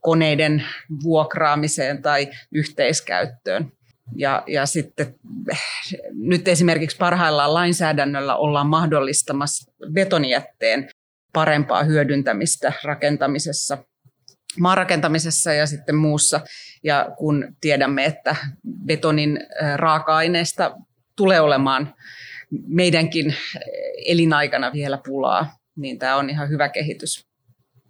koneiden 0.00 0.64
vuokraamiseen 1.02 2.02
tai 2.02 2.28
yhteiskäyttöön. 2.52 3.72
Ja, 4.16 4.42
ja 4.46 4.66
sitten 4.66 5.14
nyt 6.12 6.48
esimerkiksi 6.48 6.96
parhaillaan 6.96 7.54
lainsäädännöllä 7.54 8.36
ollaan 8.36 8.66
mahdollistamassa 8.66 9.72
betonijätteen 9.92 10.90
parempaa 11.32 11.84
hyödyntämistä 11.84 12.72
rakentamisessa, 12.84 13.78
maarakentamisessa 14.60 15.52
ja 15.52 15.66
sitten 15.66 15.94
muussa. 15.94 16.40
Ja 16.84 17.10
kun 17.16 17.56
tiedämme, 17.60 18.04
että 18.04 18.36
betonin 18.86 19.40
raaka-aineesta 19.76 20.76
tulee 21.16 21.40
olemaan 21.40 21.94
meidänkin 22.66 23.34
elinaikana 24.06 24.72
vielä 24.72 24.98
pulaa, 25.06 25.56
niin 25.76 25.98
tämä 25.98 26.16
on 26.16 26.30
ihan 26.30 26.48
hyvä 26.48 26.68
kehitys. 26.68 27.27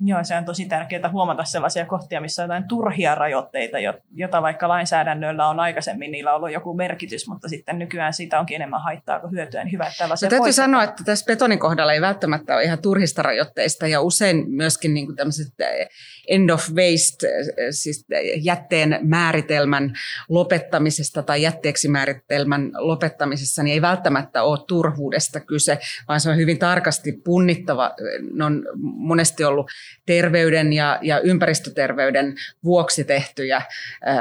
Joo, 0.00 0.24
se 0.24 0.36
on 0.36 0.44
tosi 0.44 0.64
tärkeää 0.64 1.10
huomata 1.12 1.44
sellaisia 1.44 1.86
kohtia, 1.86 2.20
missä 2.20 2.42
on 2.42 2.44
jotain 2.44 2.68
turhia 2.68 3.14
rajoitteita, 3.14 3.76
jota 4.14 4.42
vaikka 4.42 4.68
lainsäädännöllä 4.68 5.48
on 5.48 5.60
aikaisemmin, 5.60 6.12
niillä 6.12 6.30
on 6.30 6.36
ollut 6.36 6.52
joku 6.52 6.74
merkitys, 6.74 7.28
mutta 7.28 7.48
sitten 7.48 7.78
nykyään 7.78 8.12
siitä 8.12 8.40
onkin 8.40 8.54
enemmän 8.54 8.82
haittaa 8.82 9.20
kuin 9.20 9.32
hyötyä, 9.32 9.64
niin 9.64 9.72
hyvä, 9.72 9.84
että 9.86 9.98
tällaisia 9.98 10.26
no, 10.26 10.30
Täytyy 10.30 10.38
poistetaan. 10.38 10.70
sanoa, 10.70 10.84
että 10.84 11.04
tässä 11.04 11.26
betonin 11.26 11.58
kohdalla 11.58 11.92
ei 11.92 12.00
välttämättä 12.00 12.54
ole 12.54 12.62
ihan 12.62 12.82
turhista 12.82 13.22
rajoitteista 13.22 13.86
ja 13.86 14.00
usein 14.00 14.44
myöskin 14.50 14.94
niin 14.94 15.06
kuin 15.06 15.16
tämmöiset 15.16 15.54
eh, 15.60 15.88
end 16.28 16.50
of 16.50 16.68
waste, 16.68 17.28
eh, 17.28 17.44
siis 17.70 18.06
jätteen 18.42 18.98
määritelmän 19.02 19.92
lopettamisesta 20.28 21.22
tai 21.22 21.42
jätteeksi 21.42 21.88
määritelmän 21.88 22.70
lopettamisessa, 22.78 23.62
niin 23.62 23.72
ei 23.72 23.82
välttämättä 23.82 24.42
ole 24.42 24.58
turhuudesta 24.68 25.40
kyse, 25.40 25.78
vaan 26.08 26.20
se 26.20 26.30
on 26.30 26.36
hyvin 26.36 26.58
tarkasti 26.58 27.12
punnittava. 27.12 27.94
Ne 28.34 28.44
on 28.44 28.62
monesti 28.82 29.44
ollut 29.44 29.70
terveyden 30.06 30.72
ja, 30.72 30.98
ja 31.02 31.20
ympäristöterveyden 31.20 32.34
vuoksi 32.64 33.04
tehtyjä 33.04 33.62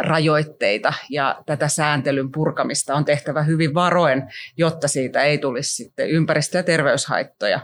rajoitteita. 0.01 0.93
Ja 1.09 1.43
tätä 1.45 1.67
sääntelyn 1.67 2.31
purkamista 2.31 2.95
on 2.95 3.05
tehtävä 3.05 3.43
hyvin 3.43 3.73
varoen, 3.73 4.23
jotta 4.57 4.87
siitä 4.87 5.23
ei 5.23 5.37
tulisi 5.37 5.75
sitten 5.75 6.09
ympäristö- 6.09 6.57
ja 6.57 6.63
terveyshaittoja 6.63 7.59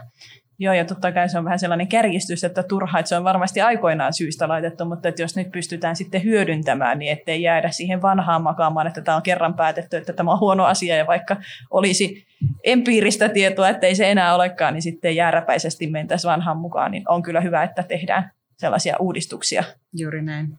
Joo, 0.58 0.74
ja 0.74 0.84
totta 0.84 1.12
kai 1.12 1.28
se 1.28 1.38
on 1.38 1.44
vähän 1.44 1.58
sellainen 1.58 1.88
kärjistys, 1.88 2.44
että 2.44 2.62
turha, 2.62 2.98
että 2.98 3.08
se 3.08 3.16
on 3.16 3.24
varmasti 3.24 3.60
aikoinaan 3.60 4.12
syystä 4.12 4.48
laitettu, 4.48 4.84
mutta 4.84 5.08
että 5.08 5.22
jos 5.22 5.36
nyt 5.36 5.52
pystytään 5.52 5.96
sitten 5.96 6.24
hyödyntämään, 6.24 6.98
niin 6.98 7.12
ettei 7.12 7.42
jäädä 7.42 7.70
siihen 7.70 8.02
vanhaan 8.02 8.42
makaamaan, 8.42 8.86
että 8.86 9.00
tämä 9.00 9.16
on 9.16 9.22
kerran 9.22 9.54
päätetty, 9.54 9.96
että 9.96 10.12
tämä 10.12 10.32
on 10.32 10.40
huono 10.40 10.64
asia, 10.64 10.96
ja 10.96 11.06
vaikka 11.06 11.36
olisi 11.70 12.26
empiiristä 12.64 13.28
tietoa, 13.28 13.68
ettei 13.68 13.94
se 13.94 14.10
enää 14.10 14.34
olekaan, 14.34 14.74
niin 14.74 14.82
sitten 14.82 15.16
jääräpäisesti 15.16 15.86
mentäisiin 15.86 16.30
vanhaan 16.30 16.56
mukaan, 16.56 16.90
niin 16.90 17.04
on 17.08 17.22
kyllä 17.22 17.40
hyvä, 17.40 17.62
että 17.62 17.82
tehdään 17.82 18.30
sellaisia 18.56 18.96
uudistuksia. 19.00 19.64
Juuri 19.92 20.22
näin. 20.22 20.58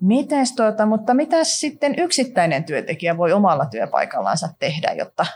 Mites 0.00 0.54
tuota, 0.54 0.86
mutta 0.86 1.14
mitä 1.14 1.44
sitten 1.44 1.94
yksittäinen 1.98 2.64
työntekijä 2.64 3.16
voi 3.16 3.32
omalla 3.32 3.66
työpaikallansa 3.66 4.48
tehdä, 4.58 4.92
jotta 4.92 5.26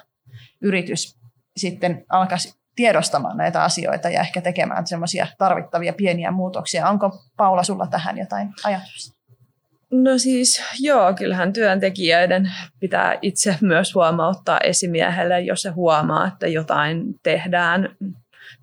yritys 0.60 1.18
sitten 1.56 2.04
alkaisi 2.08 2.63
tiedostamaan 2.76 3.36
näitä 3.36 3.62
asioita 3.62 4.08
ja 4.08 4.20
ehkä 4.20 4.40
tekemään 4.40 4.86
semmoisia 4.86 5.26
tarvittavia 5.38 5.92
pieniä 5.92 6.30
muutoksia. 6.30 6.88
Onko 6.88 7.10
Paula 7.36 7.62
sulla 7.62 7.86
tähän 7.86 8.18
jotain 8.18 8.52
ajatusta? 8.64 9.14
No 9.90 10.18
siis 10.18 10.62
joo, 10.80 11.14
kyllähän 11.14 11.52
työntekijöiden 11.52 12.52
pitää 12.80 13.18
itse 13.22 13.56
myös 13.60 13.94
huomauttaa 13.94 14.58
esimiehelle, 14.58 15.40
jos 15.40 15.62
se 15.62 15.70
huomaa, 15.70 16.26
että 16.26 16.46
jotain 16.46 17.04
tehdään 17.22 17.96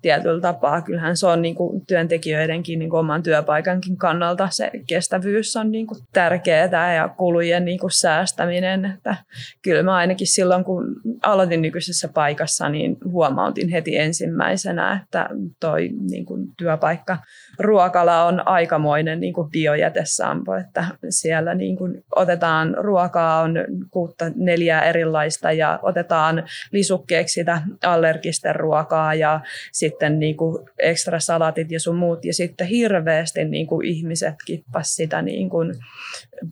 tietyllä 0.02 0.40
tapaa. 0.40 0.80
Kyllähän 0.80 1.16
se 1.16 1.26
on 1.26 1.42
niin 1.42 1.54
kuin 1.54 1.86
työntekijöidenkin 1.86 2.78
niin 2.78 2.90
kuin 2.90 3.00
oman 3.00 3.22
työpaikankin 3.22 3.96
kannalta 3.96 4.48
se 4.50 4.70
kestävyys 4.86 5.56
on 5.56 5.70
niin 5.70 5.86
kuin 5.86 6.00
tärkeää 6.12 6.94
ja 6.94 7.08
kulujen 7.08 7.64
niin 7.64 7.78
kuin 7.78 7.90
säästäminen. 7.90 8.84
Että 8.84 9.16
kyllä 9.62 9.82
mä 9.82 9.96
ainakin 9.96 10.26
silloin, 10.26 10.64
kun 10.64 10.84
aloitin 11.22 11.62
nykyisessä 11.62 12.08
paikassa, 12.08 12.68
niin 12.68 12.96
huomautin 13.04 13.68
heti 13.68 13.98
ensimmäisenä, 13.98 15.00
että 15.02 15.28
toi 15.60 15.90
niin 16.10 16.24
kuin 16.24 16.46
työpaikka 16.56 17.18
ruokala 17.58 18.24
on 18.24 18.48
aikamoinen 18.48 19.20
niin 19.20 19.34
kuin 19.34 19.50
biojätesampo, 19.50 20.54
että 20.54 20.84
siellä 21.08 21.54
niin 21.54 21.76
kuin 21.76 22.04
otetaan 22.16 22.74
ruokaa 22.78 23.40
on 23.40 23.54
kuutta 23.90 24.24
neljää 24.36 24.84
erilaista 24.84 25.52
ja 25.52 25.78
otetaan 25.82 26.42
lisukkeeksi 26.72 27.32
sitä 27.32 27.62
allergisten 27.86 28.56
ruokaa 28.56 29.14
ja 29.14 29.40
sitten 29.72 30.18
niin 30.18 30.36
kuin 30.36 30.68
ekstra 30.78 31.20
salatit 31.20 31.70
ja 31.70 31.80
sun 31.80 31.96
muut. 31.96 32.24
Ja 32.24 32.34
sitten 32.34 32.66
hirveästi 32.66 33.44
niin 33.44 33.66
kuin 33.66 33.86
ihmiset 33.86 34.34
kippas 34.46 34.94
sitä 34.94 35.22
niin 35.22 35.50
kuin 35.50 35.74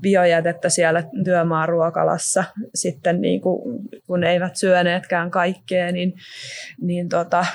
biojätettä 0.01 0.69
siellä 0.69 1.05
työmaaruokalassa 1.25 2.45
sitten 2.75 3.21
niin 3.21 3.41
kuin, 3.41 3.81
kun 4.07 4.25
eivät 4.25 4.57
syöneetkään 4.57 5.31
kaikkea, 5.31 5.93
niin, 5.93 6.15
niin 6.81 7.09
tota, 7.09 7.47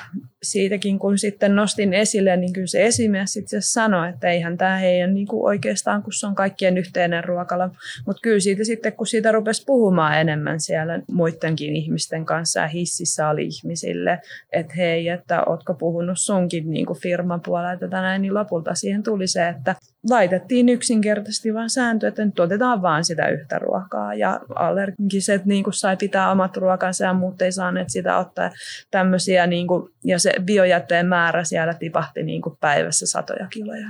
siitäkin 0.44 1.00
kun 1.00 1.18
sitten 1.18 1.56
nostin 1.56 1.94
esille, 1.94 2.38
niin 2.38 2.54
kyllä 2.54 2.68
se 2.68 2.86
esimies 2.86 3.34
sitten 3.40 3.62
sanoi, 3.62 4.10
että 4.10 4.28
eihän 4.28 4.58
tämä 4.58 4.78
heidän 4.78 5.14
niin 5.14 5.28
kuin 5.28 5.46
oikeastaan, 5.46 6.04
kun 6.04 6.14
se 6.14 6.28
on 6.28 6.36
kaikkien 6.36 6.78
yhteinen 6.78 7.24
ruokala. 7.24 7.70
Mutta 8.06 8.22
kyllä 8.22 8.40
siitä 8.40 8.64
sitten, 8.64 8.94
kun 8.94 9.08
siitä 9.08 9.32
rupesi 9.32 9.64
puhumaan 9.66 10.20
enemmän 10.20 10.60
siellä 10.60 11.00
muidenkin 11.12 11.76
ihmisten 11.76 12.26
kanssa 12.26 12.60
ja 12.60 12.68
hississä 12.68 13.30
oli 13.30 13.46
ihmisille, 13.46 14.20
että 14.52 14.74
hei, 14.78 15.10
että 15.10 15.44
ootko 15.44 15.74
puhunut 15.74 16.20
sunkin 16.20 16.72
niin 16.72 16.86
kuin 16.86 17.00
firman 17.00 17.42
puolella 17.46 17.78
tätä 17.78 18.02
näin, 18.02 18.22
niin 18.22 18.34
lopulta 18.34 18.76
siihen 18.76 19.04
tuli 19.04 19.28
se, 19.28 19.48
että 19.48 19.76
laitettiin 20.10 20.70
yksinkertaisesti 20.70 21.54
vain 21.54 21.70
sääntö, 21.70 22.08
että 22.08 22.26
nyt 22.26 22.40
otetaan 22.40 22.82
vaan 22.82 23.06
sitä 23.06 23.28
yhtä 23.28 23.60
ruokaa 23.60 24.14
ja 24.14 24.40
allergiset 24.56 25.46
niin 25.46 25.64
kuin 25.64 25.74
sai 25.74 25.98
pitää 25.98 26.32
omat 26.32 26.58
ruokansa 26.58 27.06
ja 27.06 27.14
muut 27.14 27.42
ei 27.42 27.52
saaneet 27.52 27.90
sitä 27.90 28.18
ottaa 28.18 28.52
tämmöisiä 28.92 29.48
niin 29.48 29.68
kuin, 29.68 29.94
ja 30.04 30.20
se 30.20 30.34
biojätteen 30.42 31.06
määrä 31.06 31.44
siellä 31.44 31.74
tipahti 31.74 32.24
niin 32.24 32.42
kuin 32.42 32.58
päivässä 32.60 33.08
satoja 33.08 33.48
kiloja. 33.48 33.88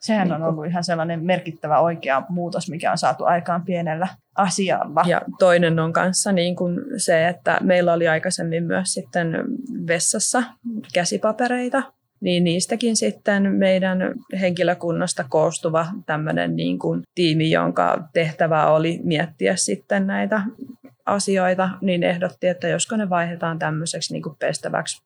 Sehän 0.00 0.32
on 0.32 0.40
niin 0.40 0.48
ollut 0.48 0.66
ihan 0.66 0.84
sellainen 0.84 1.24
merkittävä 1.24 1.78
oikea 1.78 2.22
muutos, 2.28 2.70
mikä 2.70 2.90
on 2.90 2.98
saatu 2.98 3.24
aikaan 3.24 3.64
pienellä 3.64 4.08
asialla. 4.36 5.04
Ja 5.06 5.20
toinen 5.38 5.78
on 5.78 5.92
kanssa 5.92 6.32
niin 6.32 6.56
kuin 6.56 6.80
se, 6.96 7.28
että 7.28 7.58
meillä 7.62 7.92
oli 7.92 8.08
aikaisemmin 8.08 8.64
myös 8.64 8.94
sitten 8.94 9.44
vessassa 9.86 10.42
käsipapereita, 10.94 11.82
niin 12.20 12.44
niistäkin 12.44 12.96
sitten 12.96 13.52
meidän 13.52 13.98
henkilökunnasta 14.40 15.24
koostuva 15.28 15.86
tämmöinen 16.06 16.56
niin 16.56 16.78
kuin 16.78 17.02
tiimi, 17.14 17.50
jonka 17.50 18.08
tehtävä 18.12 18.66
oli 18.66 19.00
miettiä 19.02 19.56
sitten 19.56 20.06
näitä 20.06 20.42
asioita, 21.06 21.70
niin 21.80 22.02
ehdotti, 22.02 22.46
että 22.46 22.68
josko 22.68 22.96
ne 22.96 23.10
vaihdetaan 23.10 23.58
tämmöiseksi 23.58 24.12
niin 24.12 24.22
kuin 24.22 24.36
pestäväksi 24.38 25.02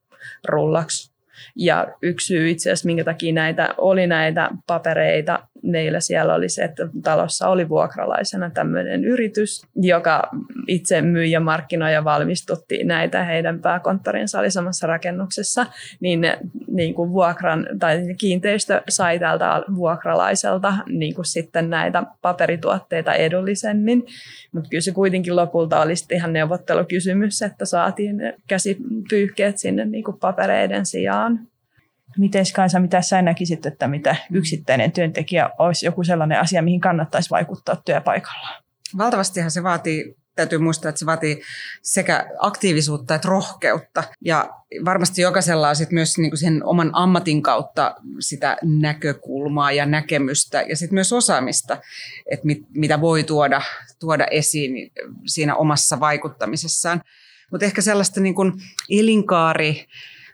rullaksi. 0.47 1.10
Ja 1.55 1.87
yksi 2.01 2.27
syy 2.27 2.49
itse 2.49 2.69
asiassa, 2.69 2.85
minkä 2.85 3.03
takia 3.03 3.33
näitä 3.33 3.75
oli 3.77 4.07
näitä 4.07 4.49
papereita, 4.67 5.39
meillä 5.63 5.99
siellä 5.99 6.35
oli 6.35 6.49
se, 6.49 6.63
että 6.63 6.87
talossa 7.03 7.47
oli 7.47 7.69
vuokralaisena 7.69 8.49
tämmöinen 8.49 9.05
yritys, 9.05 9.61
joka 9.75 10.29
itse 10.67 11.01
myi 11.01 11.31
ja 11.31 11.39
markkinoi 11.39 11.93
ja 11.93 12.03
valmistutti 12.03 12.83
näitä 12.83 13.23
heidän 13.23 13.59
pääkonttorinsa 13.59 14.39
oli 14.39 14.51
samassa 14.51 14.87
rakennuksessa, 14.87 15.65
niin, 15.99 16.21
niin 16.67 16.93
kuin 16.93 17.11
vuokran 17.11 17.67
tai 17.79 18.01
kiinteistö 18.17 18.81
sai 18.89 19.19
tältä 19.19 19.63
vuokralaiselta 19.75 20.73
niin 20.89 21.15
kuin 21.15 21.25
sitten 21.25 21.69
näitä 21.69 22.03
paperituotteita 22.21 23.13
edullisemmin, 23.13 24.05
mutta 24.51 24.69
kyllä 24.69 24.81
se 24.81 24.91
kuitenkin 24.91 25.35
lopulta 25.35 25.81
oli 25.81 25.93
ihan 26.11 26.33
neuvottelukysymys, 26.33 27.41
että 27.41 27.65
saatiin 27.65 28.15
käsipyyhkeet 28.47 29.57
sinne 29.57 29.85
niin 29.85 30.03
kuin 30.03 30.17
papereiden 30.17 30.85
sijaan. 30.85 31.30
Miten 32.17 32.45
Kaisa, 32.55 32.79
mitä 32.79 33.01
sä 33.01 33.21
näkisit, 33.21 33.65
että 33.65 33.87
mitä 33.87 34.15
yksittäinen 34.31 34.91
työntekijä 34.91 35.49
olisi 35.59 35.85
joku 35.85 36.03
sellainen 36.03 36.39
asia, 36.39 36.61
mihin 36.61 36.81
kannattaisi 36.81 37.29
vaikuttaa 37.29 37.75
työpaikalla? 37.75 38.49
Valtavastihan 38.97 39.51
se 39.51 39.63
vaatii 39.63 40.15
täytyy 40.35 40.59
muistaa, 40.59 40.89
että 40.89 40.99
se 40.99 41.05
vaatii 41.05 41.41
sekä 41.81 42.29
aktiivisuutta 42.39 43.15
että 43.15 43.27
rohkeutta. 43.27 44.03
Ja 44.21 44.49
varmasti 44.85 45.21
jokaisella 45.21 45.69
on 45.69 45.75
sit 45.75 45.91
myös 45.91 46.17
niinku 46.17 46.37
sen 46.37 46.65
oman 46.65 46.89
ammatin 46.93 47.41
kautta 47.41 47.95
sitä 48.19 48.57
näkökulmaa 48.63 49.71
ja 49.71 49.85
näkemystä 49.85 50.61
ja 50.61 50.75
sitten 50.75 50.95
myös 50.95 51.13
osaamista, 51.13 51.77
että 52.31 52.45
mit, 52.45 52.63
mitä 52.75 53.01
voi 53.01 53.23
tuoda, 53.23 53.61
tuoda 53.99 54.25
esiin 54.31 54.91
siinä 55.25 55.55
omassa 55.55 55.99
vaikuttamisessaan. 55.99 57.01
Mutta 57.51 57.65
ehkä 57.65 57.81
sellaista 57.81 58.19
niin 58.19 58.35
kuin 58.35 58.53
elinkaari 58.89 59.85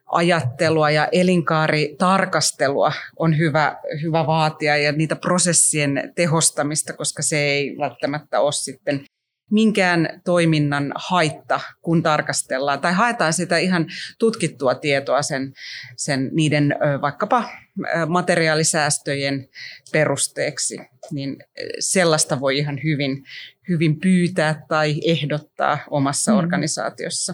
ajattelua 0.07 0.91
ja 0.91 1.07
elinkaaritarkastelua 1.11 2.91
on 3.19 3.37
hyvä, 3.37 3.77
hyvä 4.01 4.27
vaatia 4.27 4.77
ja 4.77 4.91
niitä 4.91 5.15
prosessien 5.15 6.11
tehostamista, 6.15 6.93
koska 6.93 7.21
se 7.23 7.37
ei 7.37 7.75
välttämättä 7.79 8.39
ole 8.39 8.51
sitten 8.51 9.05
minkään 9.51 10.21
toiminnan 10.25 10.91
haitta, 10.95 11.59
kun 11.81 12.03
tarkastellaan 12.03 12.79
tai 12.79 12.93
haetaan 12.93 13.33
sitä 13.33 13.57
ihan 13.57 13.85
tutkittua 14.19 14.75
tietoa 14.75 15.21
sen, 15.21 15.53
sen 15.97 16.29
niiden 16.33 16.75
vaikkapa 17.01 17.49
materiaalisäästöjen 18.07 19.47
perusteeksi, 19.91 20.77
niin 21.11 21.37
sellaista 21.79 22.39
voi 22.39 22.57
ihan 22.57 22.79
hyvin, 22.83 23.23
hyvin 23.69 23.99
pyytää 23.99 24.65
tai 24.67 24.95
ehdottaa 25.05 25.79
omassa 25.89 26.31
mm. 26.31 26.37
organisaatiossa. 26.37 27.33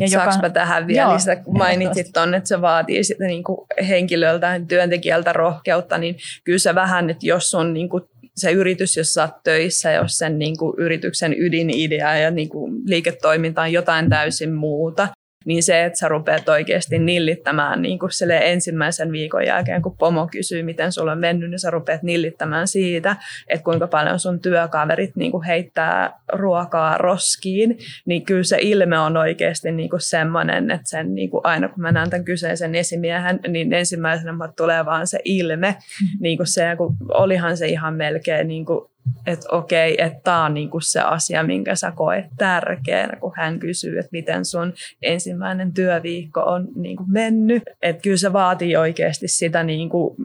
Ja 0.00 0.08
Saanko 0.08 0.34
joka... 0.34 0.50
tähän 0.50 0.86
vielä, 0.86 1.10
Joo, 1.10 1.18
sitä, 1.18 1.36
kun 1.36 1.58
mainitsit 1.58 2.06
tuonne, 2.14 2.36
että 2.36 2.48
se 2.48 2.60
vaatii 2.60 3.04
sitä 3.04 3.24
niin 3.24 3.44
kuin 3.44 3.58
henkilöltä, 3.88 4.60
työntekijältä 4.68 5.32
rohkeutta, 5.32 5.98
niin 5.98 6.16
kyllä 6.44 6.58
se 6.58 6.74
vähän, 6.74 7.10
että 7.10 7.26
jos 7.26 7.54
on 7.54 7.74
niin 7.74 7.88
kuin 7.88 8.02
se 8.36 8.50
yritys, 8.50 8.96
jos 8.96 9.14
sä 9.14 9.22
oot 9.22 9.42
töissä, 9.44 9.92
jos 9.92 10.18
sen 10.18 10.38
niin 10.38 10.56
kuin 10.56 10.74
yrityksen 10.78 11.34
ydinidea 11.38 12.16
ja 12.16 12.30
niin 12.30 12.48
kuin 12.48 12.82
liiketoiminta 12.86 13.62
on 13.62 13.72
jotain 13.72 14.10
täysin 14.10 14.54
muuta, 14.54 15.08
niin 15.48 15.62
se, 15.62 15.84
että 15.84 15.98
sä 15.98 16.08
rupeat 16.08 16.48
oikeasti 16.48 16.98
nillittämään 16.98 17.82
niin 17.82 17.98
kuin 17.98 18.10
ensimmäisen 18.42 19.12
viikon 19.12 19.46
jälkeen, 19.46 19.82
kun 19.82 19.96
pomo 19.96 20.28
kysyy, 20.30 20.62
miten 20.62 20.92
sulla 20.92 21.12
on 21.12 21.18
mennyt, 21.18 21.50
niin 21.50 21.58
sä 21.58 21.70
rupeat 21.70 22.02
nillittämään 22.02 22.68
siitä, 22.68 23.16
että 23.48 23.64
kuinka 23.64 23.86
paljon 23.86 24.18
sun 24.18 24.40
työkaverit 24.40 25.16
niin 25.16 25.30
kuin 25.30 25.44
heittää 25.44 26.20
ruokaa 26.32 26.98
roskiin, 26.98 27.78
niin 28.06 28.24
kyllä 28.24 28.42
se 28.42 28.58
ilme 28.60 28.98
on 28.98 29.16
oikeasti 29.16 29.72
niin 29.72 29.90
kuin 29.90 30.00
semmoinen, 30.00 30.70
että 30.70 30.88
sen 30.88 31.14
niin 31.14 31.30
kuin 31.30 31.40
aina 31.44 31.68
kun 31.68 31.82
mä 31.82 31.92
näen 31.92 32.10
tämän 32.10 32.24
kyseisen 32.24 32.74
esimiehen, 32.74 33.40
niin 33.48 33.72
ensimmäisenä 33.72 34.32
tulee 34.56 34.84
vaan 34.84 35.06
se 35.06 35.18
ilme, 35.24 35.76
niin 36.20 36.36
kuin 36.36 36.46
se, 36.46 36.74
kun 36.76 36.96
olihan 37.08 37.56
se 37.56 37.66
ihan 37.66 37.94
melkein 37.94 38.48
niin 38.48 38.66
kuin 38.66 38.90
että 39.26 39.46
okei, 39.52 40.02
että 40.02 40.20
tämä 40.24 40.44
on 40.44 40.54
niinku 40.54 40.80
se 40.80 41.00
asia, 41.00 41.42
minkä 41.42 41.74
sä 41.74 41.90
koet 41.90 42.24
tärkeänä, 42.36 43.16
kun 43.20 43.32
hän 43.36 43.58
kysyy, 43.58 43.98
että 43.98 44.08
miten 44.12 44.44
sun 44.44 44.72
ensimmäinen 45.02 45.74
työviikko 45.74 46.40
on 46.40 46.68
niinku 46.76 47.04
mennyt. 47.08 47.62
Että 47.82 48.02
kyllä 48.02 48.16
se 48.16 48.32
vaatii 48.32 48.76
oikeasti 48.76 49.28
sitä 49.28 49.62
niinku 49.62 50.16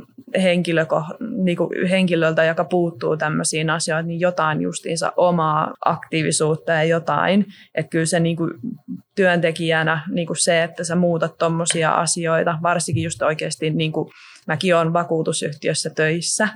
henkilöko, 0.41 1.03
niin 1.43 1.57
kuin 1.57 1.87
henkilöltä, 1.89 2.43
joka 2.43 2.63
puuttuu 2.63 3.17
tämmöisiin 3.17 3.69
asioihin, 3.69 4.07
niin 4.07 4.19
jotain 4.19 4.61
justiinsa 4.61 5.13
omaa 5.17 5.73
aktiivisuutta 5.85 6.71
ja 6.71 6.83
jotain. 6.83 7.45
Että 7.75 7.89
kyllä 7.89 8.05
se 8.05 8.19
niin 8.19 8.35
kuin 8.35 8.51
työntekijänä 9.15 10.03
niin 10.11 10.27
kuin 10.27 10.37
se, 10.37 10.63
että 10.63 10.83
sä 10.83 10.95
muutat 10.95 11.37
tuommoisia 11.37 11.91
asioita, 11.91 12.57
varsinkin 12.63 13.03
just 13.03 13.21
oikeasti 13.21 13.69
niin 13.69 13.91
kuin 13.91 14.09
mäkin 14.47 14.75
olen 14.75 14.93
vakuutusyhtiössä 14.93 15.89
töissä, 15.89 16.47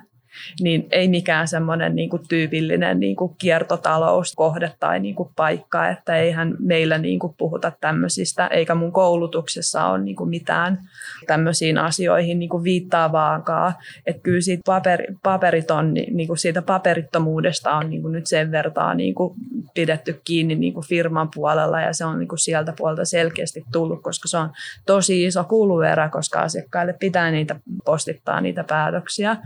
niin 0.59 0.87
ei 0.91 1.07
mikään 1.07 1.47
semmoinen 1.47 1.95
niin 1.95 2.09
kuin 2.09 2.27
tyypillinen 2.29 2.99
niin 2.99 3.15
kuin 3.15 3.35
kiertotalouskohde 3.37 4.71
tai 4.79 4.99
niin 4.99 5.15
kuin 5.15 5.29
paikka, 5.35 5.89
että 5.89 6.15
eihän 6.15 6.55
meillä 6.59 6.97
niin 6.97 7.19
kuin 7.19 7.33
puhuta 7.37 7.71
tämmöisistä, 7.81 8.47
eikä 8.47 8.75
mun 8.75 8.91
koulutuksessa 8.91 9.85
ole 9.85 10.03
niin 10.03 10.15
kuin 10.15 10.29
mitään 10.29 10.79
tämmöisiin 11.27 11.77
asioihin 11.77 12.39
niin 12.39 12.49
kuin 12.49 12.63
viittaavaakaan. 12.63 13.73
Että 14.05 14.21
kyllä 14.21 14.41
siitä 14.41 14.61
paperi, 14.65 15.05
paperiton, 15.23 15.93
niin 15.93 16.27
kuin 16.27 16.37
siitä 16.37 16.61
paperittomuudesta 16.61 17.73
on 17.73 17.89
niin 17.89 18.01
kuin 18.01 18.11
nyt 18.11 18.27
sen 18.27 18.51
vertaan 18.51 18.97
niin 18.97 19.15
kuin 19.15 19.33
pidetty 19.73 20.21
kiinni 20.23 20.55
niin 20.55 20.73
kuin 20.73 20.87
firman 20.87 21.29
puolella 21.35 21.81
ja 21.81 21.93
se 21.93 22.05
on 22.05 22.19
niin 22.19 22.27
kuin 22.27 22.39
sieltä 22.39 22.73
puolelta 22.77 23.05
selkeästi 23.05 23.63
tullut, 23.71 24.01
koska 24.01 24.27
se 24.27 24.37
on 24.37 24.49
tosi 24.85 25.25
iso 25.25 25.43
kuluerä, 25.43 26.09
koska 26.09 26.39
asiakkaille 26.39 26.93
pitää 26.93 27.31
niitä 27.31 27.55
postittaa 27.85 28.41
niitä 28.41 28.63
päätöksiä. 28.63 29.37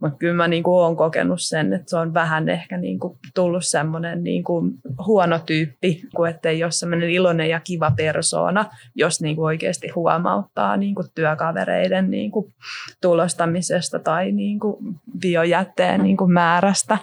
Mutta 0.00 0.18
kyllä 0.18 0.33
mä 0.34 0.48
niin 0.48 0.62
kuin 0.62 0.74
olen 0.74 0.96
kokenut 0.96 1.42
sen, 1.42 1.72
että 1.72 1.90
se 1.90 1.96
on 1.96 2.14
vähän 2.14 2.48
ehkä 2.48 2.76
niin 2.76 2.98
kuin 2.98 3.18
tullut 3.34 3.64
semmoinen 3.64 4.24
niin 4.24 4.44
kuin 4.44 4.74
huono 5.06 5.38
tyyppi, 5.38 6.02
kuin 6.16 6.30
ettei 6.30 6.64
ole 6.64 6.72
semmoinen 6.72 7.10
iloinen 7.10 7.48
ja 7.48 7.60
kiva 7.60 7.90
persoona, 7.90 8.70
jos 8.94 9.20
niin 9.20 9.36
kuin 9.36 9.46
oikeasti 9.46 9.88
huomauttaa 9.88 10.76
niin 10.76 10.94
kuin 10.94 11.06
työkavereiden 11.14 12.10
niin 12.10 12.30
kuin 12.30 12.54
tulostamisesta 13.00 13.98
tai 13.98 14.32
niin 14.32 14.60
kuin 14.60 14.76
biojätteen 15.20 16.02
niin 16.02 16.16
kuin 16.16 16.32
määrästä. 16.32 16.98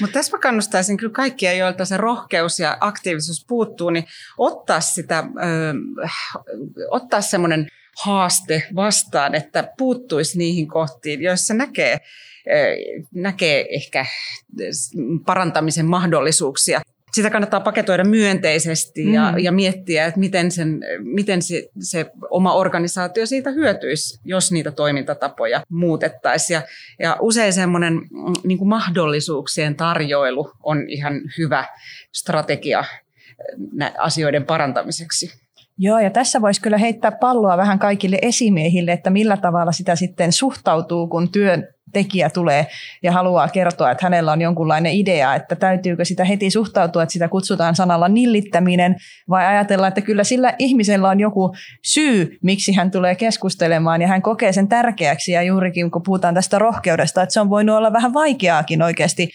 Mutta 0.00 0.14
tässä 0.14 0.36
mä 0.36 0.40
kannustaisin 0.40 0.96
kyllä 0.96 1.12
kaikkia, 1.12 1.52
joilta 1.52 1.84
se 1.84 1.96
rohkeus 1.96 2.60
ja 2.60 2.76
aktiivisuus 2.80 3.44
puuttuu, 3.48 3.90
niin 3.90 4.04
ottaa 4.38 4.80
sitä, 4.80 5.18
ö, 5.18 5.74
ottaa 6.90 7.20
semmoinen 7.20 7.66
haaste 8.04 8.62
vastaan, 8.74 9.34
että 9.34 9.72
puuttuisi 9.78 10.38
niihin 10.38 10.68
kohtiin, 10.68 11.22
joissa 11.22 11.54
näkee 11.54 12.00
näkee 13.14 13.66
ehkä 13.70 14.06
parantamisen 15.26 15.86
mahdollisuuksia. 15.86 16.80
Sitä 17.12 17.30
kannattaa 17.30 17.60
paketoida 17.60 18.04
myönteisesti 18.04 19.12
ja, 19.12 19.32
mm. 19.32 19.38
ja 19.38 19.52
miettiä, 19.52 20.06
että 20.06 20.20
miten, 20.20 20.50
sen, 20.50 20.80
miten 20.98 21.42
se, 21.42 21.68
se 21.80 22.06
oma 22.30 22.54
organisaatio 22.54 23.26
siitä 23.26 23.50
hyötyisi, 23.50 24.20
jos 24.24 24.52
niitä 24.52 24.70
toimintatapoja 24.70 25.62
muutettaisiin. 25.68 26.54
Ja, 26.54 26.62
ja 26.98 27.16
usein 27.20 27.52
semmoinen 27.52 27.94
mm, 27.94 28.32
niin 28.44 28.68
mahdollisuuksien 28.68 29.74
tarjoilu 29.74 30.52
on 30.62 30.84
ihan 30.88 31.20
hyvä 31.38 31.64
strategia 32.12 32.84
asioiden 33.98 34.46
parantamiseksi. 34.46 35.45
Joo, 35.78 35.98
ja 35.98 36.10
tässä 36.10 36.40
voisi 36.40 36.60
kyllä 36.60 36.78
heittää 36.78 37.12
palloa 37.12 37.56
vähän 37.56 37.78
kaikille 37.78 38.18
esimiehille, 38.22 38.92
että 38.92 39.10
millä 39.10 39.36
tavalla 39.36 39.72
sitä 39.72 39.96
sitten 39.96 40.32
suhtautuu, 40.32 41.06
kun 41.06 41.32
työn 41.32 41.68
tekijä 41.92 42.30
tulee 42.30 42.66
ja 43.02 43.12
haluaa 43.12 43.48
kertoa, 43.48 43.90
että 43.90 44.06
hänellä 44.06 44.32
on 44.32 44.40
jonkunlainen 44.40 44.92
idea, 44.92 45.34
että 45.34 45.56
täytyykö 45.56 46.04
sitä 46.04 46.24
heti 46.24 46.50
suhtautua, 46.50 47.02
että 47.02 47.12
sitä 47.12 47.28
kutsutaan 47.28 47.74
sanalla 47.74 48.08
nillittäminen, 48.08 48.96
vai 49.28 49.46
ajatella, 49.46 49.88
että 49.88 50.00
kyllä 50.00 50.24
sillä 50.24 50.54
ihmisellä 50.58 51.08
on 51.08 51.20
joku 51.20 51.54
syy, 51.84 52.38
miksi 52.42 52.72
hän 52.72 52.90
tulee 52.90 53.14
keskustelemaan, 53.14 54.02
ja 54.02 54.08
hän 54.08 54.22
kokee 54.22 54.52
sen 54.52 54.68
tärkeäksi, 54.68 55.32
ja 55.32 55.42
juurikin 55.42 55.90
kun 55.90 56.02
puhutaan 56.02 56.34
tästä 56.34 56.58
rohkeudesta, 56.58 57.22
että 57.22 57.32
se 57.32 57.40
on 57.40 57.50
voinut 57.50 57.76
olla 57.76 57.92
vähän 57.92 58.14
vaikeaakin 58.14 58.82
oikeasti 58.82 59.30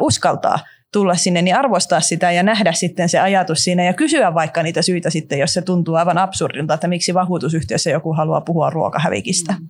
uskaltaa 0.00 0.58
tulla 0.92 1.14
sinne, 1.14 1.42
niin 1.42 1.56
arvostaa 1.56 2.00
sitä 2.00 2.32
ja 2.32 2.42
nähdä 2.42 2.72
sitten 2.72 3.08
se 3.08 3.18
ajatus 3.18 3.64
siinä 3.64 3.84
ja 3.84 3.92
kysyä 3.92 4.34
vaikka 4.34 4.62
niitä 4.62 4.82
syitä 4.82 5.10
sitten, 5.10 5.38
jos 5.38 5.54
se 5.54 5.62
tuntuu 5.62 5.94
aivan 5.94 6.18
absurdilta, 6.18 6.74
että 6.74 6.88
miksi 6.88 7.14
vakuutusyhtiössä 7.14 7.90
joku 7.90 8.12
haluaa 8.12 8.40
puhua 8.40 8.70
ruokahävikistä. 8.70 9.52
Mm. 9.52 9.68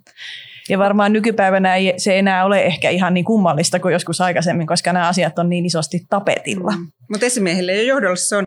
Ja 0.69 0.77
varmaan 0.77 1.13
nykypäivänä 1.13 1.75
ei, 1.75 1.93
se 1.97 2.19
enää 2.19 2.45
ole 2.45 2.63
ehkä 2.63 2.89
ihan 2.89 3.13
niin 3.13 3.25
kummallista 3.25 3.79
kuin 3.79 3.93
joskus 3.93 4.21
aikaisemmin, 4.21 4.67
koska 4.67 4.93
nämä 4.93 5.07
asiat 5.07 5.39
on 5.39 5.49
niin 5.49 5.65
isosti 5.65 6.05
tapetilla. 6.09 6.71
Mm. 6.71 6.87
Mutta 7.09 7.25
esimiehille 7.25 7.75
ja 7.75 7.83
johdolle 7.83 8.15
se, 8.15 8.35
on, 8.35 8.45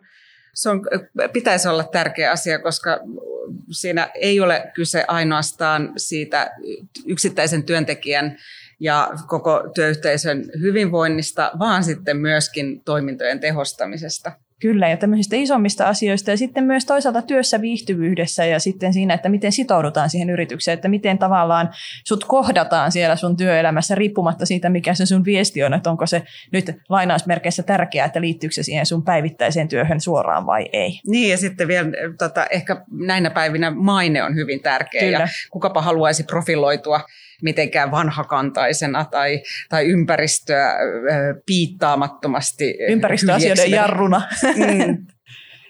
se 0.53 0.69
on, 0.69 0.81
pitäisi 1.33 1.67
olla 1.67 1.83
tärkeä 1.83 2.31
asia, 2.31 2.59
koska 2.59 2.99
siinä 3.71 4.09
ei 4.15 4.39
ole 4.39 4.71
kyse 4.73 5.05
ainoastaan 5.07 5.93
siitä 5.97 6.51
yksittäisen 7.05 7.63
työntekijän 7.63 8.37
ja 8.79 9.09
koko 9.27 9.63
työyhteisön 9.75 10.43
hyvinvoinnista, 10.61 11.51
vaan 11.59 11.83
sitten 11.83 12.17
myöskin 12.17 12.81
toimintojen 12.85 13.39
tehostamisesta. 13.39 14.31
Kyllä, 14.61 14.89
ja 14.89 14.97
tämmöisistä 14.97 15.35
isommista 15.35 15.87
asioista 15.87 16.31
ja 16.31 16.37
sitten 16.37 16.63
myös 16.63 16.85
toisaalta 16.85 17.21
työssä 17.21 17.61
viihtyvyydessä 17.61 18.45
ja 18.45 18.59
sitten 18.59 18.93
siinä, 18.93 19.13
että 19.13 19.29
miten 19.29 19.51
sitoudutaan 19.51 20.09
siihen 20.09 20.29
yritykseen, 20.29 20.73
että 20.73 20.87
miten 20.87 21.17
tavallaan 21.17 21.69
sut 22.03 22.25
kohdataan 22.25 22.91
siellä 22.91 23.15
sun 23.15 23.37
työelämässä 23.37 23.95
riippumatta 23.95 24.45
siitä, 24.45 24.69
mikä 24.69 24.93
se 24.93 25.05
sun 25.05 25.25
viesti 25.25 25.63
on, 25.63 25.73
että 25.73 25.89
onko 25.89 26.05
se 26.05 26.23
nyt 26.51 26.71
lainausmerkeissä 26.89 27.63
tärkeää, 27.63 28.05
että 28.05 28.21
liittyykö 28.21 28.53
se 28.53 28.63
siihen 28.63 28.85
sun 28.85 29.03
päivittäiseen 29.03 29.67
työhön 29.67 30.01
suoraan 30.01 30.45
vai 30.45 30.65
ei. 30.73 30.99
Niin, 31.07 31.31
ja 31.31 31.37
sitten 31.37 31.67
vielä 31.67 31.89
tota, 32.17 32.45
ehkä 32.45 32.85
näinä 32.91 33.29
päivinä 33.29 33.71
maine 33.71 34.23
on 34.23 34.35
hyvin 34.35 34.61
tärkeä 34.61 35.01
Kyllä. 35.01 35.19
ja 35.19 35.27
kukapa 35.51 35.81
haluaisi 35.81 36.23
profiloitua 36.23 37.01
mitenkään 37.41 37.91
vanhakantaisena 37.91 39.05
tai, 39.05 39.41
tai 39.69 39.85
ympäristöä 39.85 40.73
piittaamattomasti. 41.45 42.77
Ympäristöasioiden 42.89 43.71
jarruna. 43.71 44.21
Mm. 44.55 44.97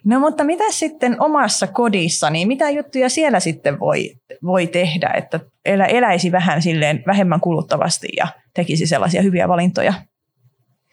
No 0.06 0.20
mutta 0.20 0.44
mitä 0.44 0.64
sitten 0.70 1.22
omassa 1.22 1.68
kodissa, 1.68 2.30
niin 2.30 2.48
mitä 2.48 2.70
juttuja 2.70 3.10
siellä 3.10 3.40
sitten 3.40 3.80
voi, 3.80 4.12
voi 4.44 4.68
tehdä, 4.68 5.10
että 5.18 5.40
elä, 5.66 5.86
eläisi 5.86 6.32
vähän 6.32 6.62
silleen 6.62 7.04
vähemmän 7.08 7.40
kuluttavasti 7.40 8.08
ja 8.18 8.28
tekisi 8.54 8.88
sellaisia 8.88 9.22
hyviä 9.22 9.48
valintoja? 9.48 9.94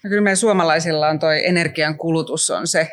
No 0.05 0.09
kyllä 0.09 0.23
meidän 0.23 0.37
suomalaisilla 0.37 1.09
on 1.09 1.19
toi 1.19 1.47
energian 1.47 1.99
kulutus 1.99 2.51
on 2.51 2.67
se, 2.67 2.89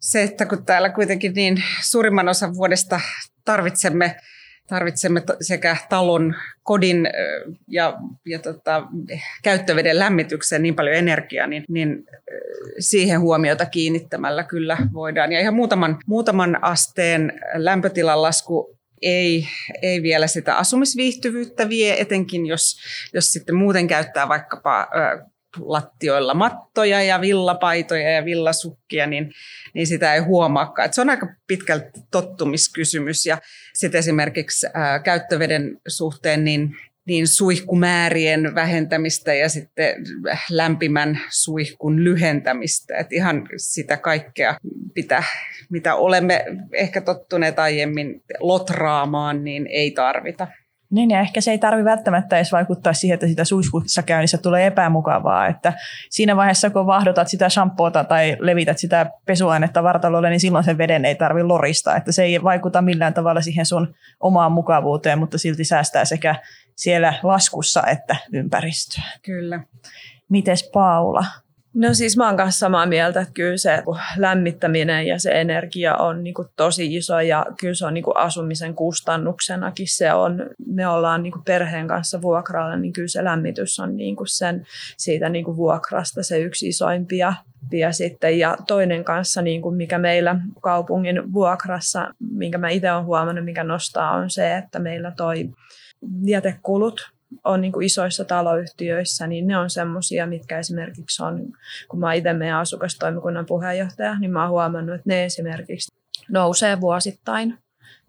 se, 0.00 0.22
että 0.22 0.46
kun 0.46 0.64
täällä 0.64 0.90
kuitenkin 0.90 1.32
niin 1.34 1.62
suurimman 1.82 2.28
osan 2.28 2.54
vuodesta 2.54 3.00
tarvitsemme 3.44 4.16
tarvitsemme 4.66 5.22
sekä 5.40 5.76
talon, 5.88 6.34
kodin 6.62 7.08
ja, 7.68 7.98
ja 8.26 8.38
tota, 8.38 8.82
käyttöveden 9.42 9.98
lämmitykseen 9.98 10.62
niin 10.62 10.74
paljon 10.74 10.94
energiaa, 10.94 11.46
niin, 11.46 11.64
niin 11.68 12.04
siihen 12.78 13.20
huomiota 13.20 13.66
kiinnittämällä 13.66 14.44
kyllä 14.44 14.78
voidaan. 14.92 15.32
Ja 15.32 15.40
ihan 15.40 15.54
muutaman, 15.54 15.98
muutaman 16.06 16.64
asteen 16.64 17.32
lämpötilan 17.54 18.22
lasku 18.22 18.78
ei, 19.02 19.46
ei 19.82 20.02
vielä 20.02 20.26
sitä 20.26 20.56
asumisviihtyvyyttä 20.56 21.68
vie, 21.68 22.00
etenkin 22.00 22.46
jos, 22.46 22.78
jos 23.14 23.32
sitten 23.32 23.54
muuten 23.54 23.86
käyttää 23.86 24.28
vaikkapa 24.28 24.88
lattioilla 25.60 26.34
mattoja 26.34 27.02
ja 27.02 27.20
villapaitoja 27.20 28.10
ja 28.10 28.24
villasukkia, 28.24 29.06
niin, 29.06 29.32
niin 29.74 29.86
sitä 29.86 30.14
ei 30.14 30.20
huomaakaan. 30.20 30.86
Et 30.86 30.94
se 30.94 31.00
on 31.00 31.10
aika 31.10 31.26
pitkälti 31.46 32.00
tottumiskysymys. 32.10 33.26
Ja 33.26 33.38
sitten 33.74 33.98
esimerkiksi 33.98 34.66
ää, 34.74 34.98
käyttöveden 34.98 35.76
suhteen 35.88 36.44
niin, 36.44 36.76
niin 37.06 37.28
suihkumäärien 37.28 38.54
vähentämistä 38.54 39.34
ja 39.34 39.48
sitten 39.48 39.94
lämpimän 40.50 41.20
suihkun 41.30 42.04
lyhentämistä. 42.04 42.96
Et 42.96 43.12
ihan 43.12 43.48
sitä 43.56 43.96
kaikkea, 43.96 44.56
mitä, 44.96 45.22
mitä 45.70 45.94
olemme 45.94 46.44
ehkä 46.72 47.00
tottuneet 47.00 47.58
aiemmin 47.58 48.22
lotraamaan, 48.40 49.44
niin 49.44 49.66
ei 49.66 49.90
tarvita. 49.90 50.48
Niin 50.90 51.10
ja 51.10 51.20
ehkä 51.20 51.40
se 51.40 51.50
ei 51.50 51.58
tarvi 51.58 51.84
välttämättä 51.84 52.36
edes 52.36 52.52
vaikuttaa 52.52 52.92
siihen, 52.92 53.14
että 53.14 53.26
sitä 53.26 53.44
suihkussa 53.44 54.02
käynnissä 54.02 54.38
tulee 54.38 54.66
epämukavaa. 54.66 55.46
Että 55.46 55.72
siinä 56.10 56.36
vaiheessa, 56.36 56.70
kun 56.70 56.86
vahdotat 56.86 57.28
sitä 57.28 57.48
shampoota 57.48 58.04
tai 58.04 58.36
levität 58.40 58.78
sitä 58.78 59.10
pesuainetta 59.26 59.82
vartalolle, 59.82 60.30
niin 60.30 60.40
silloin 60.40 60.64
sen 60.64 60.78
veden 60.78 61.04
ei 61.04 61.14
tarvi 61.14 61.42
lorista. 61.42 61.96
Että 61.96 62.12
se 62.12 62.22
ei 62.22 62.42
vaikuta 62.42 62.82
millään 62.82 63.14
tavalla 63.14 63.40
siihen 63.40 63.66
sun 63.66 63.94
omaan 64.20 64.52
mukavuuteen, 64.52 65.18
mutta 65.18 65.38
silti 65.38 65.64
säästää 65.64 66.04
sekä 66.04 66.34
siellä 66.76 67.14
laskussa 67.22 67.86
että 67.86 68.16
ympäristöä. 68.32 69.04
Kyllä. 69.22 69.60
Mites 70.28 70.70
Paula? 70.72 71.24
No 71.74 71.94
siis 71.94 72.16
mä 72.16 72.26
oon 72.26 72.36
kanssa 72.36 72.58
samaa 72.58 72.86
mieltä, 72.86 73.20
että 73.20 73.34
kyllä 73.34 73.56
se 73.56 73.82
lämmittäminen 74.16 75.06
ja 75.06 75.18
se 75.18 75.30
energia 75.30 75.96
on 75.96 76.24
niin 76.24 76.34
kuin 76.34 76.48
tosi 76.56 76.96
iso 76.96 77.20
ja 77.20 77.46
kyllä 77.60 77.74
se 77.74 77.86
on 77.86 77.94
niin 77.94 78.04
kuin 78.04 78.16
asumisen 78.16 78.74
kustannuksenakin 78.74 79.88
se 79.88 80.12
on. 80.12 80.46
Me 80.66 80.88
ollaan 80.88 81.22
niin 81.22 81.32
kuin 81.32 81.44
perheen 81.44 81.88
kanssa 81.88 82.22
vuokralla, 82.22 82.76
niin 82.76 82.92
kyllä 82.92 83.08
se 83.08 83.24
lämmitys 83.24 83.78
on 83.78 83.96
niin 83.96 84.16
kuin 84.16 84.28
sen 84.28 84.66
siitä 84.96 85.28
niin 85.28 85.44
kuin 85.44 85.56
vuokrasta 85.56 86.22
se 86.22 86.38
yksi 86.38 86.68
isoimpia. 86.68 87.34
Ja, 87.72 87.92
sitten, 87.92 88.38
ja 88.38 88.56
toinen 88.66 89.04
kanssa, 89.04 89.42
niin 89.42 89.62
kuin 89.62 89.76
mikä 89.76 89.98
meillä 89.98 90.36
kaupungin 90.62 91.32
vuokrassa, 91.32 92.14
minkä 92.30 92.58
mä 92.58 92.68
itse 92.68 92.92
olen 92.92 93.04
huomannut, 93.04 93.44
mikä 93.44 93.64
nostaa, 93.64 94.10
on 94.10 94.30
se, 94.30 94.56
että 94.56 94.78
meillä 94.78 95.12
toi 95.16 95.48
jätekulut 96.24 97.13
on 97.44 97.60
niin 97.60 97.72
kuin 97.72 97.86
isoissa 97.86 98.24
taloyhtiöissä, 98.24 99.26
niin 99.26 99.46
ne 99.46 99.58
on 99.58 99.70
semmoisia, 99.70 100.26
mitkä 100.26 100.58
esimerkiksi 100.58 101.22
on, 101.22 101.52
kun 101.88 102.00
mä 102.00 102.12
itse 102.12 102.32
meidän 102.32 102.58
asukastoimikunnan 102.58 103.46
puheenjohtaja, 103.46 104.18
niin 104.18 104.30
mä 104.30 104.42
oon 104.42 104.50
huomannut, 104.50 104.94
että 104.94 105.08
ne 105.08 105.24
esimerkiksi 105.24 105.94
nousee 106.28 106.80
vuosittain 106.80 107.58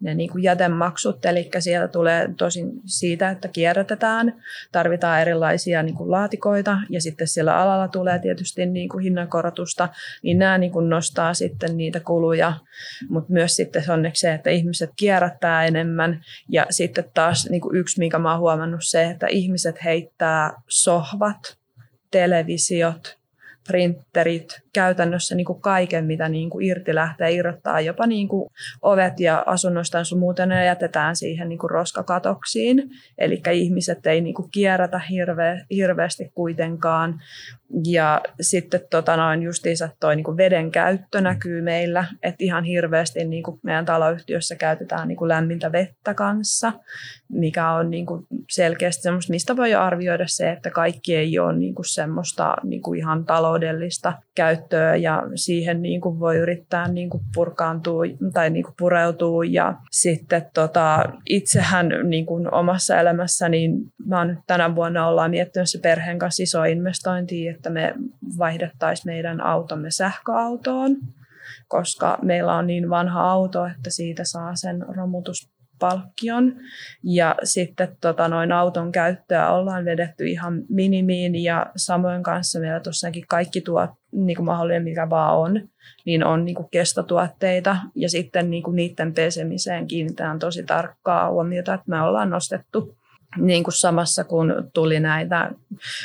ne 0.00 0.14
niin 0.14 0.30
kuin 0.30 0.42
jätemaksut, 0.42 1.24
eli 1.24 1.50
sieltä 1.58 1.88
tulee 1.88 2.28
tosin 2.36 2.72
siitä, 2.84 3.30
että 3.30 3.48
kierrätetään, 3.48 4.42
tarvitaan 4.72 5.20
erilaisia 5.20 5.82
niin 5.82 5.94
kuin 5.94 6.10
laatikoita 6.10 6.78
ja 6.90 7.00
sitten 7.00 7.28
siellä 7.28 7.56
alalla 7.56 7.88
tulee 7.88 8.18
tietysti 8.18 8.66
niin 8.66 8.88
kuin 8.88 9.02
hinnankorotusta, 9.02 9.88
niin 10.22 10.38
nämä 10.38 10.58
niin 10.58 10.72
kuin 10.72 10.88
nostaa 10.88 11.34
sitten 11.34 11.76
niitä 11.76 12.00
kuluja, 12.00 12.52
mutta 13.08 13.32
myös 13.32 13.56
sitten 13.56 13.90
onneksi 13.90 14.20
se, 14.20 14.34
että 14.34 14.50
ihmiset 14.50 14.90
kierrättää 14.96 15.64
enemmän. 15.64 16.24
Ja 16.48 16.66
sitten 16.70 17.04
taas 17.14 17.48
niin 17.50 17.60
kuin 17.60 17.76
yksi, 17.76 17.98
mikä 17.98 18.18
mä 18.18 18.30
oon 18.30 18.40
huomannut 18.40 18.80
se, 18.82 19.04
että 19.04 19.26
ihmiset 19.26 19.84
heittää 19.84 20.52
sohvat, 20.68 21.56
televisiot, 22.10 23.18
printerit, 23.66 24.60
käytännössä 24.72 25.34
niin 25.34 25.44
kuin 25.44 25.60
kaiken, 25.60 26.04
mitä 26.04 26.28
niin 26.28 26.50
kuin 26.50 26.66
irti 26.66 26.94
lähtee, 26.94 27.32
irrottaa 27.32 27.80
jopa 27.80 28.06
niin 28.06 28.28
kuin 28.28 28.50
ovet 28.82 29.20
ja 29.20 29.42
asunnoista 29.46 30.04
sun 30.04 30.18
muuten 30.18 30.48
ne 30.48 30.64
jätetään 30.64 31.16
siihen 31.16 31.48
niin 31.48 31.58
kuin 31.58 31.70
roskakatoksiin. 31.70 32.90
Eli 33.18 33.42
ihmiset 33.52 34.06
ei 34.06 34.20
niin 34.20 34.34
kuin 34.34 34.50
kierrätä 34.50 34.98
hirve, 34.98 35.60
hirveästi 35.70 36.32
kuitenkaan. 36.34 37.20
Ja 37.86 38.20
sitten 38.40 38.80
tota 38.90 39.16
noin 39.16 39.42
justiinsa 39.42 39.88
toi 40.00 40.16
niin 40.16 40.24
kuin 40.24 40.36
veden 40.36 40.70
käyttö 40.70 41.20
näkyy 41.20 41.62
meillä, 41.62 42.04
että 42.22 42.44
ihan 42.44 42.64
hirveästi 42.64 43.24
niin 43.24 43.42
kuin 43.42 43.60
meidän 43.62 43.84
taloyhtiössä 43.84 44.56
käytetään 44.56 45.08
niin 45.08 45.16
kuin 45.16 45.28
lämmintä 45.28 45.72
vettä 45.72 46.14
kanssa, 46.14 46.72
mikä 47.28 47.70
on 47.70 47.90
niin 47.90 48.06
kuin 48.06 48.26
selkeästi 48.50 49.02
semmoista, 49.02 49.32
mistä 49.32 49.56
voi 49.56 49.74
arvioida 49.74 50.24
se, 50.26 50.50
että 50.50 50.70
kaikki 50.70 51.16
ei 51.16 51.38
ole 51.38 51.56
niin 51.56 51.74
kuin 51.74 51.88
semmoista 51.88 52.56
niin 52.64 52.82
kuin 52.82 52.98
ihan 52.98 53.24
taloudellista 53.24 54.12
käyttöä 54.34 54.96
ja 54.96 55.22
siihen 55.34 55.82
niin 55.82 56.00
kuin 56.00 56.20
voi 56.20 56.36
yrittää 56.36 56.88
niin 56.88 57.10
kuin 57.10 57.22
purkaantua 57.34 58.02
tai 58.32 58.50
niin 58.50 58.64
kuin 58.64 58.74
pureutua. 58.78 59.44
Ja 59.44 59.74
sitten 59.90 60.46
tota, 60.54 61.04
itsehän 61.26 61.88
niin 62.04 62.26
kuin 62.26 62.54
omassa 62.54 63.00
elämässä, 63.00 63.48
niin 63.48 63.72
mä 64.06 64.18
oon 64.18 64.28
nyt 64.28 64.38
tänä 64.46 64.74
vuonna 64.74 65.08
ollaan 65.08 65.30
miettinyt 65.30 65.70
se 65.70 65.78
perheen 65.78 66.18
kanssa 66.18 66.42
iso 66.42 66.64
investointi, 66.64 67.55
että 67.56 67.70
me 67.70 67.94
vaihdettaisiin 68.38 69.12
meidän 69.12 69.40
automme 69.40 69.90
sähköautoon 69.90 70.96
koska 71.68 72.18
meillä 72.22 72.54
on 72.54 72.66
niin 72.66 72.90
vanha 72.90 73.30
auto, 73.30 73.66
että 73.66 73.90
siitä 73.90 74.24
saa 74.24 74.56
sen 74.56 74.84
romutus 74.88 75.50
palkkion. 75.78 76.56
Ja 77.02 77.34
sitten 77.42 77.96
tota, 78.00 78.28
noin 78.28 78.52
auton 78.52 78.92
käyttöä 78.92 79.50
ollaan 79.50 79.84
vedetty 79.84 80.26
ihan 80.26 80.62
minimiin 80.68 81.42
ja 81.42 81.66
samoin 81.76 82.22
kanssa 82.22 82.60
meillä 82.60 82.80
tosiaankin 82.80 83.24
kaikki 83.28 83.60
tuot, 83.60 83.90
niin 84.12 84.36
kuin 84.36 84.46
mahdollinen 84.46 84.82
mikä 84.82 85.10
vaan 85.10 85.36
on, 85.36 85.68
niin 86.04 86.24
on 86.24 86.44
niin 86.44 86.54
kuin 86.54 86.68
kestotuotteita 86.70 87.76
ja 87.94 88.10
sitten 88.10 88.50
niin 88.50 88.62
kuin 88.62 88.76
niiden 88.76 89.14
pesemiseen 89.14 89.86
kiinnitetään 89.86 90.38
tosi 90.38 90.62
tarkkaa 90.62 91.30
huomiota, 91.30 91.74
että 91.74 91.90
me 91.90 92.02
ollaan 92.02 92.30
nostettu 92.30 92.96
niin 93.36 93.64
kuin 93.64 93.74
samassa 93.74 94.24
kun 94.24 94.70
tuli 94.72 95.00
näitä 95.00 95.50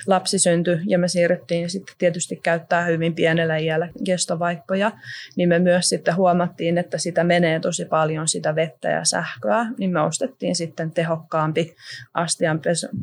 lapsi 0.07 0.39
syntyi 0.39 0.79
ja 0.87 0.99
me 0.99 1.07
siirryttiin 1.07 1.69
sitten 1.69 1.95
tietysti 1.97 2.39
käyttää 2.43 2.85
hyvin 2.85 3.15
pienellä 3.15 3.57
iällä 3.57 3.89
kestovaippoja, 4.05 4.91
niin 5.35 5.49
me 5.49 5.59
myös 5.59 5.89
sitten 5.89 6.15
huomattiin, 6.15 6.77
että 6.77 6.97
sitä 6.97 7.23
menee 7.23 7.59
tosi 7.59 7.85
paljon 7.85 8.27
sitä 8.27 8.55
vettä 8.55 8.89
ja 8.89 9.05
sähköä, 9.05 9.65
niin 9.77 9.91
me 9.91 10.01
ostettiin 10.01 10.55
sitten 10.55 10.91
tehokkaampi 10.91 11.75
astian 12.13 12.61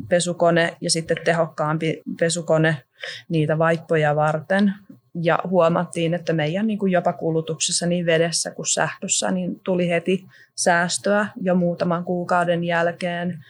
pesukone 0.09 0.77
ja 0.81 0.91
sitten 0.91 1.17
tehokkaampi 1.25 2.03
pesukone 2.19 2.77
niitä 3.29 3.59
vaippoja 3.59 4.17
varten. 4.17 4.75
Ja 5.23 5.39
huomattiin, 5.49 6.15
että 6.15 6.33
meidän 6.33 6.67
niin 6.67 6.79
kuin 6.79 6.93
jopa 6.93 7.13
kulutuksessa 7.13 7.87
niin 7.87 8.07
vedessä 8.07 8.51
kuin 8.51 8.67
sähkössä 8.67 9.31
niin 9.31 9.61
tuli 9.65 9.89
heti 9.89 10.25
säästöä 10.55 11.27
jo 11.43 11.55
muutaman 11.55 12.05
kuukauden 12.05 12.65
jälkeen 12.65 13.45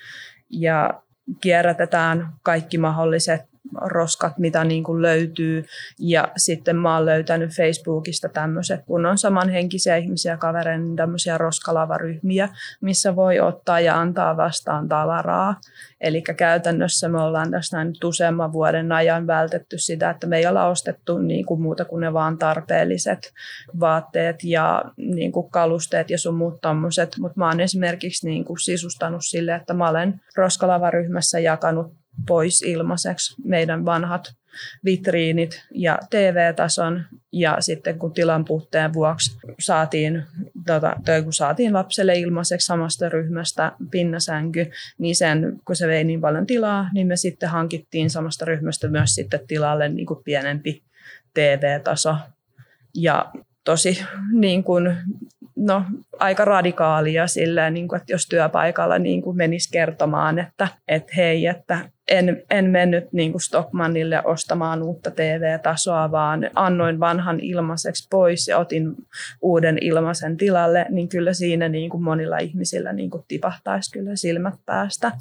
ja 0.51 1.03
kierrätetään 1.41 2.33
kaikki 2.43 2.79
mahdolliset 2.79 3.41
roskat, 3.75 4.39
mitä 4.39 4.65
niin 4.65 4.85
kuin 4.85 5.03
löytyy. 5.03 5.65
Ja 5.99 6.29
sitten 6.37 6.77
mä 6.77 6.95
oon 6.95 7.07
löytänyt 7.07 7.51
Facebookista 7.51 8.29
tämmöiset, 8.29 8.81
kun 8.87 9.07
on 9.07 9.19
samanhenkisiä 9.19 9.97
ihmisiä 9.97 10.37
kavereita, 10.37 10.83
niin 10.83 10.97
tämmöisiä 10.97 11.39
roskalavaryhmiä, 11.39 12.49
missä 12.81 13.17
voi 13.17 13.41
ottaa 13.41 13.81
ja 13.81 14.01
antaa 14.01 14.37
vastaan 14.37 14.89
tavaraa. 14.89 15.61
Eli 16.01 16.23
käytännössä 16.23 17.09
me 17.09 17.21
ollaan 17.21 17.51
tässä 17.51 17.85
nyt 17.85 18.05
useamman 18.05 18.53
vuoden 18.53 18.93
ajan 18.93 19.27
vältetty 19.27 19.79
sitä, 19.79 20.11
että 20.11 20.27
me 20.27 20.39
ei 20.39 20.47
olla 20.47 20.67
ostettu 20.67 21.19
niin 21.19 21.47
kuin 21.47 21.63
muuta 21.63 21.85
kuin 21.85 22.01
ne 22.01 22.13
vaan 22.13 22.39
tarpeelliset 22.39 23.33
vaatteet 23.81 24.45
ja 24.45 24.85
niin 24.97 25.33
kuin 25.33 25.51
kalusteet 25.51 26.11
ja 26.11 26.19
sun 26.19 26.35
muut 26.35 26.61
tommoset. 26.61 27.17
Mutta 27.19 27.39
mä 27.39 27.49
oon 27.49 27.61
esimerkiksi 27.61 28.27
niin 28.27 28.45
kuin 28.45 28.59
sisustanut 28.59 29.23
sille, 29.25 29.55
että 29.55 29.75
mä 29.75 29.89
olen 29.89 30.21
roskalavaryhmässä 30.37 31.39
jakanut 31.39 31.93
pois 32.27 32.63
ilmaiseksi 32.63 33.35
meidän 33.45 33.85
vanhat 33.85 34.33
vitriinit 34.85 35.65
ja 35.75 35.99
TV-tason. 36.11 37.05
Ja 37.33 37.57
sitten 37.61 37.99
kun 37.99 38.13
tilan 38.13 38.45
puutteen 38.45 38.93
vuoksi 38.93 39.39
saatiin, 39.59 40.23
tota, 40.67 40.97
toi, 41.05 41.23
kun 41.23 41.33
saatiin 41.33 41.73
lapselle 41.73 42.15
ilmaiseksi 42.15 42.67
samasta 42.67 43.09
ryhmästä 43.09 43.73
pinnasänky, 43.91 44.71
niin 44.99 45.17
sen, 45.17 45.61
kun 45.65 45.77
se 45.77 45.87
vei 45.87 46.05
niin 46.05 46.21
paljon 46.21 46.47
tilaa, 46.47 46.91
niin 46.95 47.07
me 47.07 47.17
sitten 47.17 47.49
hankittiin 47.49 48.11
samasta 48.11 48.45
ryhmästä 48.45 48.89
myös 48.89 49.15
sitten 49.15 49.41
tilalle 49.47 49.89
niin 49.89 50.07
kuin 50.07 50.25
pienempi 50.25 50.83
TV-taso. 51.35 52.17
Ja 52.95 53.33
tosi 53.65 54.05
niin 54.33 54.65
kuin, 54.65 54.97
no, 55.57 55.85
aika 56.19 56.45
radikaalia 56.45 57.27
silleen, 57.27 57.75
niin 57.75 57.89
kuin, 57.89 58.01
että 58.01 58.13
jos 58.13 58.27
työpaikalla 58.27 58.99
niin 58.99 59.23
kuin 59.23 59.37
menisi 59.37 59.69
kertomaan, 59.73 60.39
että, 60.39 60.69
että 60.89 61.13
hei, 61.17 61.47
että 61.47 61.91
en, 62.09 62.43
en 62.51 62.71
mennyt 62.71 63.13
niin 63.13 63.33
kuin 63.33 63.43
Stockmannille 63.43 64.23
ostamaan 64.25 64.83
uutta 64.83 65.11
TV-tasoa, 65.11 66.11
vaan 66.11 66.51
annoin 66.55 67.01
vanhan 67.01 67.41
ilmaiseksi 67.41 68.09
pois 68.11 68.49
ja 68.49 68.59
otin 68.59 68.95
uuden 69.43 69.79
ilmaisen 69.81 70.37
tilalle, 70.37 70.87
niin 70.89 71.09
kyllä 71.09 71.33
siinä 71.33 71.69
niin 71.69 71.91
kuin 71.91 72.03
monilla 72.03 72.39
ihmisillä 72.39 72.93
niin 72.93 73.11
kuin 73.11 73.25
tipahtaisi 73.29 73.93
kyllä 73.93 74.17
silmät 74.17 74.55
päästä. 74.67 75.13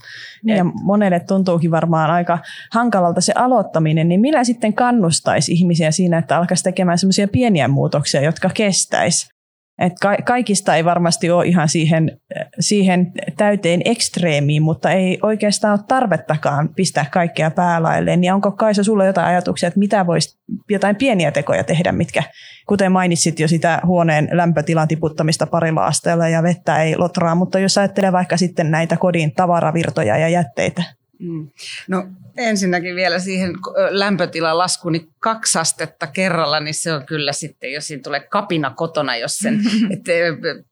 Niin 0.43 0.57
ja 0.57 0.63
monelle 0.63 1.19
tuntuukin 1.19 1.71
varmaan 1.71 2.11
aika 2.11 2.39
hankalalta 2.71 3.21
se 3.21 3.33
aloittaminen, 3.35 4.09
niin 4.09 4.21
millä 4.21 4.43
sitten 4.43 4.73
kannustaisi 4.73 5.51
ihmisiä 5.51 5.91
siinä, 5.91 6.17
että 6.17 6.37
alkaisi 6.37 6.63
tekemään 6.63 6.97
semmoisia 6.97 7.27
pieniä 7.27 7.67
muutoksia, 7.67 8.21
jotka 8.21 8.49
kestäisi? 8.53 9.36
Et 9.79 9.93
ka- 10.01 10.17
kaikista 10.25 10.75
ei 10.75 10.85
varmasti 10.85 11.29
ole 11.29 11.45
ihan 11.45 11.69
siihen, 11.69 12.19
siihen 12.59 13.11
täyteen 13.37 13.81
ekstreemiin, 13.85 14.63
mutta 14.63 14.91
ei 14.91 15.19
oikeastaan 15.21 15.79
ole 15.79 15.85
tarvettakaan 15.87 16.69
pistää 16.75 17.05
kaikkea 17.11 17.51
päälailleen. 17.51 18.21
Niin 18.21 18.33
onko 18.33 18.51
Kaisa 18.51 18.83
sulla 18.83 19.05
jotain 19.05 19.27
ajatuksia, 19.27 19.67
että 19.67 19.79
mitä 19.79 20.07
voisi 20.07 20.39
jotain 20.69 20.95
pieniä 20.95 21.31
tekoja 21.31 21.63
tehdä, 21.63 21.91
mitkä, 21.91 22.23
kuten 22.67 22.91
mainitsit 22.91 23.39
jo 23.39 23.47
sitä 23.47 23.81
huoneen 23.85 24.29
lämpötilan 24.31 24.87
tiputtamista 24.87 25.47
parilla 25.47 25.85
asteella 25.85 26.27
ja 26.27 26.43
vettä 26.43 26.83
ei 26.83 26.97
lotraa, 26.97 27.35
mutta 27.35 27.59
jos 27.59 27.77
ajattelee 27.77 28.11
vaikka 28.11 28.37
sitten 28.37 28.71
näitä 28.71 28.97
kodin 28.97 29.33
tavaravirtoja 29.35 30.17
ja 30.17 30.29
jätteitä. 30.29 30.83
Mm. 31.19 31.49
No 31.87 32.07
ensinnäkin 32.37 32.95
vielä 32.95 33.19
siihen 33.19 33.53
lämpötilan 33.89 34.57
laskuun, 34.57 34.91
niin 34.91 35.09
kaksi 35.19 35.59
astetta 35.59 36.07
kerralla, 36.07 36.59
niin 36.59 36.73
se 36.73 36.93
on 36.93 37.05
kyllä 37.05 37.33
sitten, 37.33 37.73
jos 37.73 37.87
siinä 37.87 38.03
tulee 38.03 38.19
kapina 38.19 38.69
kotona, 38.69 39.17
jos 39.17 39.37
sen, 39.37 39.59
että, 39.93 40.11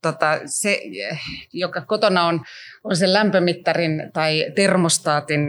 tota, 0.02 0.40
se, 0.46 0.82
joka 1.54 1.82
kotona 1.82 2.26
on, 2.26 2.42
on 2.84 2.96
sen 2.96 3.14
lämpömittarin 3.14 4.10
tai 4.14 4.46
termostaatin 4.56 5.40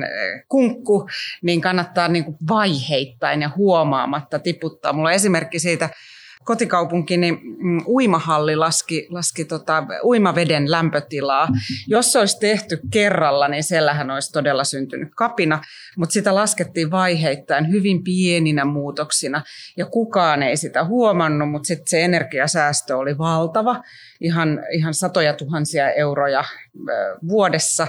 kunkku, 0.49 1.09
niin 1.43 1.61
kannattaa 1.61 2.09
niin 2.09 2.25
kuin 2.25 2.37
vaiheittain 2.49 3.43
ja 3.43 3.51
huomaamatta 3.57 4.39
tiputtaa. 4.39 4.93
Mulla 4.93 5.09
on 5.09 5.15
esimerkki 5.15 5.59
siitä, 5.59 5.91
kotikaupunkini 6.47 7.33
mm, 7.33 7.81
uimahalli 7.87 8.57
laski, 8.57 9.07
laski 9.11 9.45
tota, 9.45 9.87
uimaveden 10.05 10.71
lämpötilaa. 10.71 11.49
Jos 11.87 12.13
se 12.13 12.19
olisi 12.19 12.41
tehty 12.41 12.81
kerralla, 12.91 13.49
niin 13.49 13.63
siellähän 13.63 14.11
olisi 14.11 14.33
todella 14.33 14.65
syntynyt 14.65 15.09
kapina, 15.17 15.61
mutta 15.97 16.13
sitä 16.13 16.35
laskettiin 16.35 16.91
vaiheittain 16.91 17.71
hyvin 17.71 18.05
pieninä 18.05 18.65
muutoksina 18.65 19.43
ja 19.77 19.87
kukaan 19.87 20.43
ei 20.43 20.57
sitä 20.57 20.85
huomannut, 20.85 21.51
mutta 21.51 21.67
sitten 21.67 21.89
se 21.89 22.05
energiasäästö 22.05 22.97
oli 22.97 23.19
valtava, 23.19 23.83
ihan, 24.21 24.61
ihan 24.73 24.95
satoja 24.95 25.35
tuhansia 25.35 25.91
euroja 25.91 26.45
vuodessa 27.29 27.87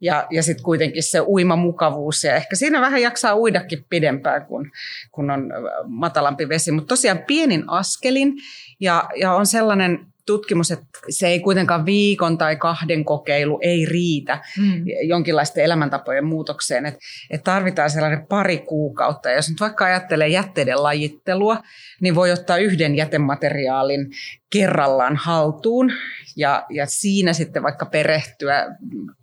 ja, 0.00 0.26
ja 0.30 0.42
sitten 0.42 0.64
kuitenkin 0.64 1.02
se 1.02 1.20
uimamukavuus 1.20 2.24
ja 2.24 2.34
ehkä 2.34 2.56
siinä 2.56 2.80
vähän 2.80 3.02
jaksaa 3.02 3.36
uidakin 3.36 3.84
pidempään, 3.88 4.46
kun, 4.46 4.70
kun 5.12 5.30
on 5.30 5.52
matalampi 5.86 6.48
vesi. 6.48 6.72
Mutta 6.72 6.88
tosiaan 6.88 7.24
pienin 7.26 7.64
askelin 7.66 8.32
ja, 8.80 9.04
ja 9.16 9.32
on 9.32 9.46
sellainen 9.46 10.06
tutkimus, 10.28 10.70
että 10.70 10.86
se 11.10 11.26
ei 11.26 11.40
kuitenkaan 11.40 11.86
viikon 11.86 12.38
tai 12.38 12.56
kahden 12.56 13.04
kokeilu 13.04 13.58
ei 13.62 13.86
riitä 13.86 14.42
mm. 14.58 14.84
jonkinlaisten 15.02 15.64
elämäntapojen 15.64 16.24
muutokseen, 16.24 16.86
että, 16.86 17.00
että 17.30 17.44
tarvitaan 17.44 17.90
sellainen 17.90 18.26
pari 18.26 18.58
kuukautta. 18.58 19.28
Ja 19.28 19.36
jos 19.36 19.48
nyt 19.48 19.60
vaikka 19.60 19.84
ajattelee 19.84 20.28
jätteiden 20.28 20.82
lajittelua, 20.82 21.62
niin 22.00 22.14
voi 22.14 22.32
ottaa 22.32 22.56
yhden 22.56 22.94
jätemateriaalin 22.94 24.06
kerrallaan 24.50 25.16
haltuun 25.16 25.92
ja, 26.36 26.66
ja 26.70 26.86
siinä 26.86 27.32
sitten 27.32 27.62
vaikka 27.62 27.86
perehtyä 27.86 28.76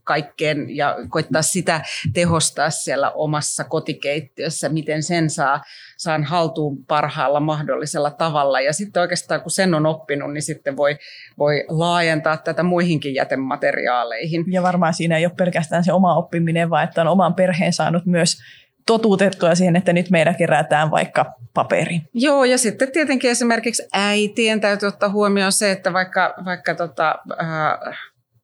kaikkeen 0.04 0.76
ja 0.76 0.96
koittaa 1.10 1.42
sitä 1.42 1.82
tehostaa 2.14 2.70
siellä 2.70 3.12
omassa 3.12 3.64
kotikeittiössä, 3.64 4.70
miten 4.70 5.04
sen 5.04 5.30
saa 5.30 5.64
saan 5.98 6.24
haltuun 6.24 6.86
parhaalla 6.86 7.40
mahdollisella 7.40 8.12
tavalla. 8.12 8.62
Ja 8.62 8.74
sitten 8.74 9.02
oikeastaan 9.02 9.42
kun 9.42 9.52
sen 9.52 9.74
on 9.74 9.86
oppinut, 9.86 10.34
niin 10.34 10.42
sitten 10.42 10.78
voi, 10.78 10.98
voi 11.38 11.66
laajentaa 11.68 12.38
tätä 12.38 12.64
muihinkin 12.64 13.16
jätemateriaaleihin. 13.16 14.46
Ja 14.48 14.64
varmaan 14.64 14.94
siinä 14.94 15.18
ei 15.18 15.26
ole 15.26 15.34
pelkästään 15.38 15.84
se 15.84 15.94
oma 15.94 16.16
oppiminen, 16.16 16.70
vaan 16.70 16.84
että 16.84 17.02
on 17.02 17.08
oman 17.08 17.34
perheen 17.34 17.74
saanut 17.74 18.06
myös 18.06 18.38
totuutettua 18.86 19.56
siihen, 19.56 19.76
että 19.76 19.94
nyt 19.94 20.10
meillä 20.10 20.34
kerätään 20.34 20.92
vaikka 20.92 21.34
paperi. 21.54 22.02
Joo, 22.14 22.44
ja 22.44 22.58
sitten 22.58 22.92
tietenkin 22.92 23.32
esimerkiksi 23.32 23.84
äitien 23.94 24.62
täytyy 24.62 24.88
ottaa 24.88 25.10
huomioon 25.10 25.52
se, 25.52 25.72
että 25.72 25.94
vaikka, 25.94 26.34
vaikka 26.46 26.76
tota, 26.76 27.16
äh, 27.42 27.98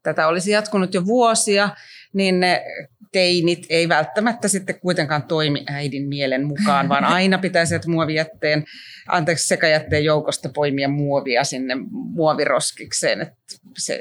tätä 0.04 0.28
olisi 0.28 0.52
jatkunut 0.52 0.94
jo 0.94 1.06
vuosia, 1.06 1.70
niin 2.14 2.40
ne 2.40 2.64
teinit 3.12 3.66
ei 3.70 3.90
välttämättä 3.90 4.48
sitten 4.48 4.80
kuitenkaan 4.80 5.24
toimi 5.24 5.64
äidin 5.68 6.08
mielen 6.08 6.46
mukaan, 6.46 6.90
vaan 6.90 7.06
aina 7.18 7.38
pitää 7.38 7.66
sieltä 7.66 7.90
muovijätteen, 7.90 8.66
anteeksi, 9.08 9.48
sekajätteen 9.48 10.04
joukosta 10.04 10.50
poimia 10.54 10.90
muovia 10.90 11.44
sinne 11.44 11.76
muoviroskikseen, 11.92 13.22
että 13.22 13.36
se 13.78 14.00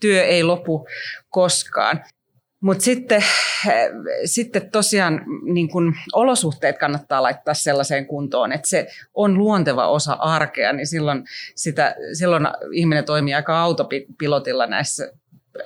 työ 0.00 0.24
ei 0.24 0.42
lopu 0.42 0.86
koskaan. 1.28 2.04
Mutta 2.60 2.84
sitten, 2.84 3.24
sitten 4.24 4.70
tosiaan 4.70 5.20
niin 5.44 5.68
kun 5.68 5.94
olosuhteet 6.12 6.78
kannattaa 6.78 7.22
laittaa 7.22 7.54
sellaiseen 7.54 8.06
kuntoon, 8.06 8.52
että 8.52 8.68
se 8.68 8.86
on 9.14 9.38
luonteva 9.38 9.88
osa 9.88 10.12
arkea, 10.12 10.72
niin 10.72 10.86
silloin, 10.86 11.24
sitä, 11.54 11.94
silloin 12.12 12.46
ihminen 12.72 13.04
toimii 13.04 13.34
aika 13.34 13.60
autopilotilla 13.60 14.66
näissä 14.66 15.12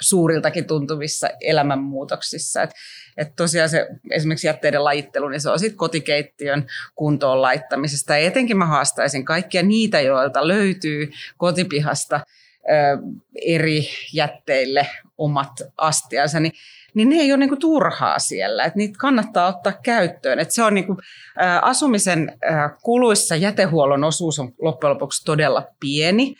suuriltakin 0.00 0.64
tuntuvissa 0.64 1.28
elämänmuutoksissa. 1.40 2.62
Että 2.62 2.76
et 3.16 3.36
tosiaan 3.36 3.68
se 3.68 3.86
esimerkiksi 4.10 4.46
jätteiden 4.46 4.84
lajittelu, 4.84 5.28
niin 5.28 5.40
se 5.40 5.50
on 5.50 5.58
sitten 5.58 5.76
kotikeittiön 5.76 6.66
kuntoon 6.94 7.42
laittamisesta. 7.42 8.18
Ja 8.18 8.26
etenkin 8.26 8.56
mä 8.56 8.66
haastaisin 8.66 9.24
kaikkia 9.24 9.62
niitä, 9.62 10.00
joilta 10.00 10.48
löytyy 10.48 11.10
kotipihasta 11.36 12.16
ö, 12.16 12.98
eri 13.46 13.88
jätteille 14.12 14.86
omat 15.18 15.52
astiansa, 15.76 16.40
niin 16.40 16.52
niin 16.94 17.08
ne 17.08 17.16
ei 17.16 17.32
ole 17.32 17.38
niinku 17.38 17.56
turhaa 17.56 18.18
siellä, 18.18 18.64
että 18.64 18.76
niitä 18.76 18.98
kannattaa 18.98 19.48
ottaa 19.48 19.72
käyttöön. 19.82 20.38
Et 20.38 20.50
se 20.50 20.62
on 20.62 20.74
niinku, 20.74 20.96
ä, 21.42 21.60
asumisen 21.60 22.38
ä, 22.44 22.70
kuluissa 22.82 23.36
jätehuollon 23.36 24.04
osuus 24.04 24.38
on 24.38 24.52
loppujen 24.60 24.94
lopuksi 24.94 25.24
todella 25.24 25.66
pieni. 25.80 26.34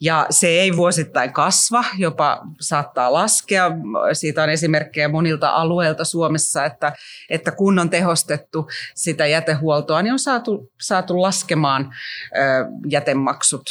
Ja 0.00 0.26
se 0.30 0.46
ei 0.46 0.76
vuosittain 0.76 1.32
kasva, 1.32 1.84
jopa 1.98 2.40
saattaa 2.60 3.12
laskea. 3.12 3.70
Siitä 4.12 4.42
on 4.42 4.50
esimerkkejä 4.50 5.08
monilta 5.08 5.50
alueilta 5.50 6.04
Suomessa, 6.04 6.64
että, 6.64 6.92
että 7.30 7.50
kun 7.50 7.78
on 7.78 7.90
tehostettu 7.90 8.68
sitä 8.94 9.26
jätehuoltoa, 9.26 10.02
niin 10.02 10.12
on 10.12 10.18
saatu, 10.18 10.72
saatu 10.80 11.22
laskemaan 11.22 11.94
jätemaksut 12.88 13.62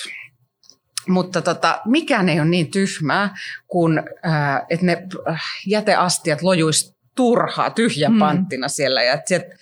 mutta 1.07 1.41
tota, 1.41 1.81
mikään 1.85 2.29
ei 2.29 2.39
ole 2.39 2.49
niin 2.49 2.71
tyhmää, 2.71 3.35
kuin 3.67 3.97
äh, 3.99 4.61
että 4.69 4.85
ne 4.85 5.07
jäteastiat 5.67 6.41
lojuisi 6.41 6.93
turhaa 7.15 7.69
tyhjän 7.69 8.13
mm. 8.13 8.19
panttina 8.19 8.67
siellä 8.67 9.03
ja 9.03 9.13
että 9.13 9.55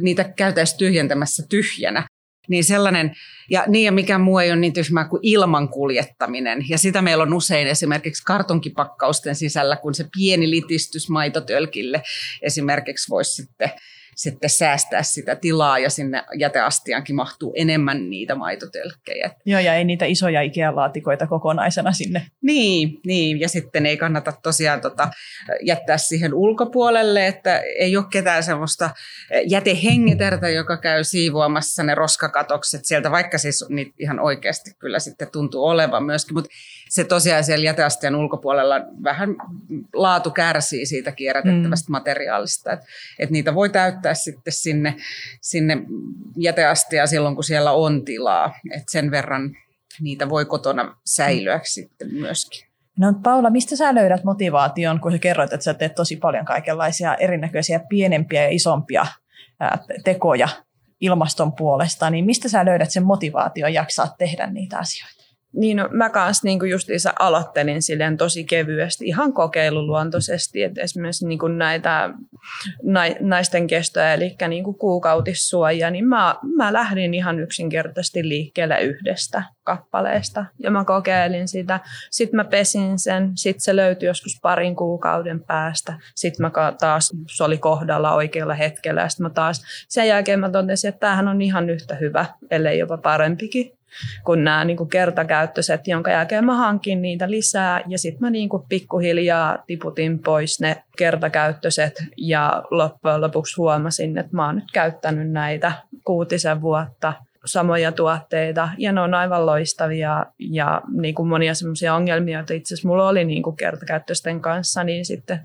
niitä 0.00 0.24
käytäisiin 0.24 0.78
tyhjentämässä 0.78 1.42
tyhjänä. 1.48 2.06
Niin 2.48 2.64
sellainen, 2.64 3.16
ja 3.50 3.64
niin 3.66 3.84
ja 3.84 3.92
mikä 3.92 4.18
muu 4.18 4.38
ei 4.38 4.50
ole 4.50 4.60
niin 4.60 4.72
tyhmää 4.72 5.08
kuin 5.08 5.20
ilman 5.22 5.68
kuljettaminen. 5.68 6.64
Ja 6.68 6.78
sitä 6.78 7.02
meillä 7.02 7.22
on 7.22 7.34
usein 7.34 7.68
esimerkiksi 7.68 8.22
kartonkipakkausten 8.24 9.34
sisällä, 9.34 9.76
kun 9.76 9.94
se 9.94 10.06
pieni 10.16 10.50
litistys 10.50 11.08
maitotölkille 11.08 12.02
esimerkiksi 12.42 13.10
voisi 13.10 13.42
sitten 13.42 13.70
sitten 14.16 14.50
säästää 14.50 15.02
sitä 15.02 15.36
tilaa 15.36 15.78
ja 15.78 15.90
sinne 15.90 16.24
jäteastiankin 16.38 17.16
mahtuu 17.16 17.52
enemmän 17.56 18.10
niitä 18.10 18.34
maitotölkkejä. 18.34 19.30
Joo, 19.46 19.60
ja 19.60 19.74
ei 19.74 19.84
niitä 19.84 20.04
isoja 20.04 20.42
Ikea-laatikoita 20.42 21.26
kokonaisena 21.26 21.92
sinne. 21.92 22.26
Niin, 22.42 23.00
niin, 23.06 23.40
ja 23.40 23.48
sitten 23.48 23.86
ei 23.86 23.96
kannata 23.96 24.32
tosiaan 24.42 24.80
tota, 24.80 25.08
jättää 25.62 25.98
siihen 25.98 26.34
ulkopuolelle, 26.34 27.26
että 27.26 27.62
ei 27.78 27.96
ole 27.96 28.04
ketään 28.10 28.42
semmoista 28.42 28.90
jätehengetertä, 29.46 30.48
joka 30.48 30.76
käy 30.76 31.04
siivoamassa 31.04 31.82
ne 31.82 31.94
roskakatokset 31.94 32.84
sieltä, 32.84 33.10
vaikka 33.10 33.38
siis 33.38 33.64
niitä 33.68 33.94
ihan 33.98 34.20
oikeasti 34.20 34.70
kyllä 34.78 34.98
sitten 34.98 35.28
tuntuu 35.32 35.64
olevan 35.64 36.04
myöskin, 36.04 36.34
mutta 36.34 36.50
se 36.88 37.04
tosiaan 37.04 37.44
siellä 37.44 37.64
jäteastian 37.64 38.14
ulkopuolella 38.14 38.74
vähän 39.04 39.36
laatu 39.92 40.30
kärsii 40.30 40.86
siitä 40.86 41.12
kierrätettävästä 41.12 41.88
mm. 41.88 41.92
materiaalista, 41.92 42.72
että 42.72 42.86
et 43.18 43.30
niitä 43.30 43.54
voi 43.54 43.70
täyttää 43.70 44.03
sitten 44.12 44.52
sinne, 44.52 44.96
sinne 45.40 45.76
jäteastiaan 46.36 47.08
silloin, 47.08 47.34
kun 47.34 47.44
siellä 47.44 47.72
on 47.72 48.04
tilaa, 48.04 48.54
että 48.70 48.92
sen 48.92 49.10
verran 49.10 49.56
niitä 50.00 50.28
voi 50.28 50.44
kotona 50.44 50.96
säilyä 51.04 51.60
sitten 51.62 52.14
myöskin. 52.14 52.66
No 52.98 53.14
Paula, 53.22 53.50
mistä 53.50 53.76
sä 53.76 53.94
löydät 53.94 54.24
motivaation, 54.24 55.00
kun 55.00 55.12
sä 55.12 55.18
kerroit, 55.18 55.52
että 55.52 55.64
sä 55.64 55.74
teet 55.74 55.94
tosi 55.94 56.16
paljon 56.16 56.44
kaikenlaisia 56.44 57.14
erinäköisiä 57.14 57.80
pienempiä 57.88 58.42
ja 58.42 58.48
isompia 58.48 59.06
tekoja 60.04 60.48
ilmaston 61.00 61.52
puolesta, 61.52 62.10
niin 62.10 62.24
mistä 62.24 62.48
sä 62.48 62.64
löydät 62.64 62.90
sen 62.90 63.04
motivaation 63.04 63.74
jaksaa 63.74 64.14
tehdä 64.18 64.46
niitä 64.46 64.78
asioita? 64.78 65.13
Niin 65.54 65.76
no, 65.76 65.88
mä 65.92 66.10
kanssa 66.10 66.46
niin 66.46 66.70
justiinsa 66.70 67.12
aloittelin 67.18 67.82
silleen 67.82 68.16
tosi 68.16 68.44
kevyesti, 68.44 69.06
ihan 69.06 69.32
kokeiluluontoisesti, 69.32 70.62
että 70.62 70.80
esimerkiksi 70.80 71.26
niin 71.26 71.38
kuin 71.38 71.58
näitä 71.58 72.10
naisten 73.20 73.66
kestoja, 73.66 74.12
eli 74.12 74.36
niin 74.48 74.64
kuin 74.64 74.78
kuukautissuojia, 74.78 75.90
niin 75.90 76.08
mä, 76.08 76.34
mä 76.56 76.72
lähdin 76.72 77.14
ihan 77.14 77.40
yksinkertaisesti 77.40 78.28
liikkeelle 78.28 78.80
yhdestä 78.80 79.42
kappaleesta 79.64 80.44
ja 80.58 80.70
mä 80.70 80.84
kokeilin 80.84 81.48
sitä. 81.48 81.80
Sitten 82.10 82.36
mä 82.36 82.44
pesin 82.44 82.98
sen, 82.98 83.32
sitten 83.34 83.60
se 83.60 83.76
löytyi 83.76 84.06
joskus 84.06 84.38
parin 84.42 84.76
kuukauden 84.76 85.40
päästä. 85.40 85.94
Sitten 86.14 86.46
mä 86.46 86.72
taas, 86.80 87.12
se 87.36 87.44
oli 87.44 87.58
kohdalla 87.58 88.14
oikealla 88.14 88.54
hetkellä 88.54 89.00
ja 89.00 89.08
sitten 89.08 89.24
mä 89.24 89.30
taas, 89.30 89.62
sen 89.88 90.08
jälkeen 90.08 90.40
mä 90.40 90.50
totesin, 90.50 90.88
että 90.88 91.00
tämähän 91.00 91.28
on 91.28 91.42
ihan 91.42 91.70
yhtä 91.70 91.94
hyvä, 91.94 92.26
ellei 92.50 92.78
jopa 92.78 92.96
parempikin 92.98 93.72
kuin 94.24 94.44
nämä 94.44 94.64
niin 94.64 94.76
kuin 94.76 94.90
kertakäyttöiset, 94.90 95.88
jonka 95.88 96.10
jälkeen 96.10 96.44
mä 96.44 96.56
hankin 96.56 97.02
niitä 97.02 97.30
lisää. 97.30 97.80
Ja 97.88 97.98
sitten 97.98 98.20
mä 98.20 98.30
niin 98.30 98.48
kuin 98.48 98.62
pikkuhiljaa 98.68 99.58
tiputin 99.66 100.18
pois 100.18 100.60
ne 100.60 100.82
kertakäyttöiset 100.96 102.04
ja 102.16 102.62
loppujen 102.70 103.20
lopuksi 103.20 103.56
huomasin, 103.56 104.18
että 104.18 104.36
mä 104.36 104.46
oon 104.46 104.54
nyt 104.54 104.72
käyttänyt 104.72 105.30
näitä 105.30 105.72
kuutisen 106.04 106.60
vuotta 106.60 107.12
samoja 107.44 107.92
tuotteita 107.92 108.68
ja 108.78 108.92
ne 108.92 109.00
on 109.00 109.14
aivan 109.14 109.46
loistavia 109.46 110.26
ja 110.38 110.82
niin 110.92 111.14
kuin 111.14 111.28
monia 111.28 111.54
semmoisia 111.54 111.94
ongelmia, 111.94 112.38
joita 112.38 112.54
itse 112.54 112.74
asiassa 112.74 112.88
mulla 112.88 113.08
oli 113.08 113.24
niin 113.24 113.42
kuin 113.42 113.56
kertakäyttöisten 113.56 114.40
kanssa, 114.40 114.84
niin 114.84 115.04
sitten 115.04 115.40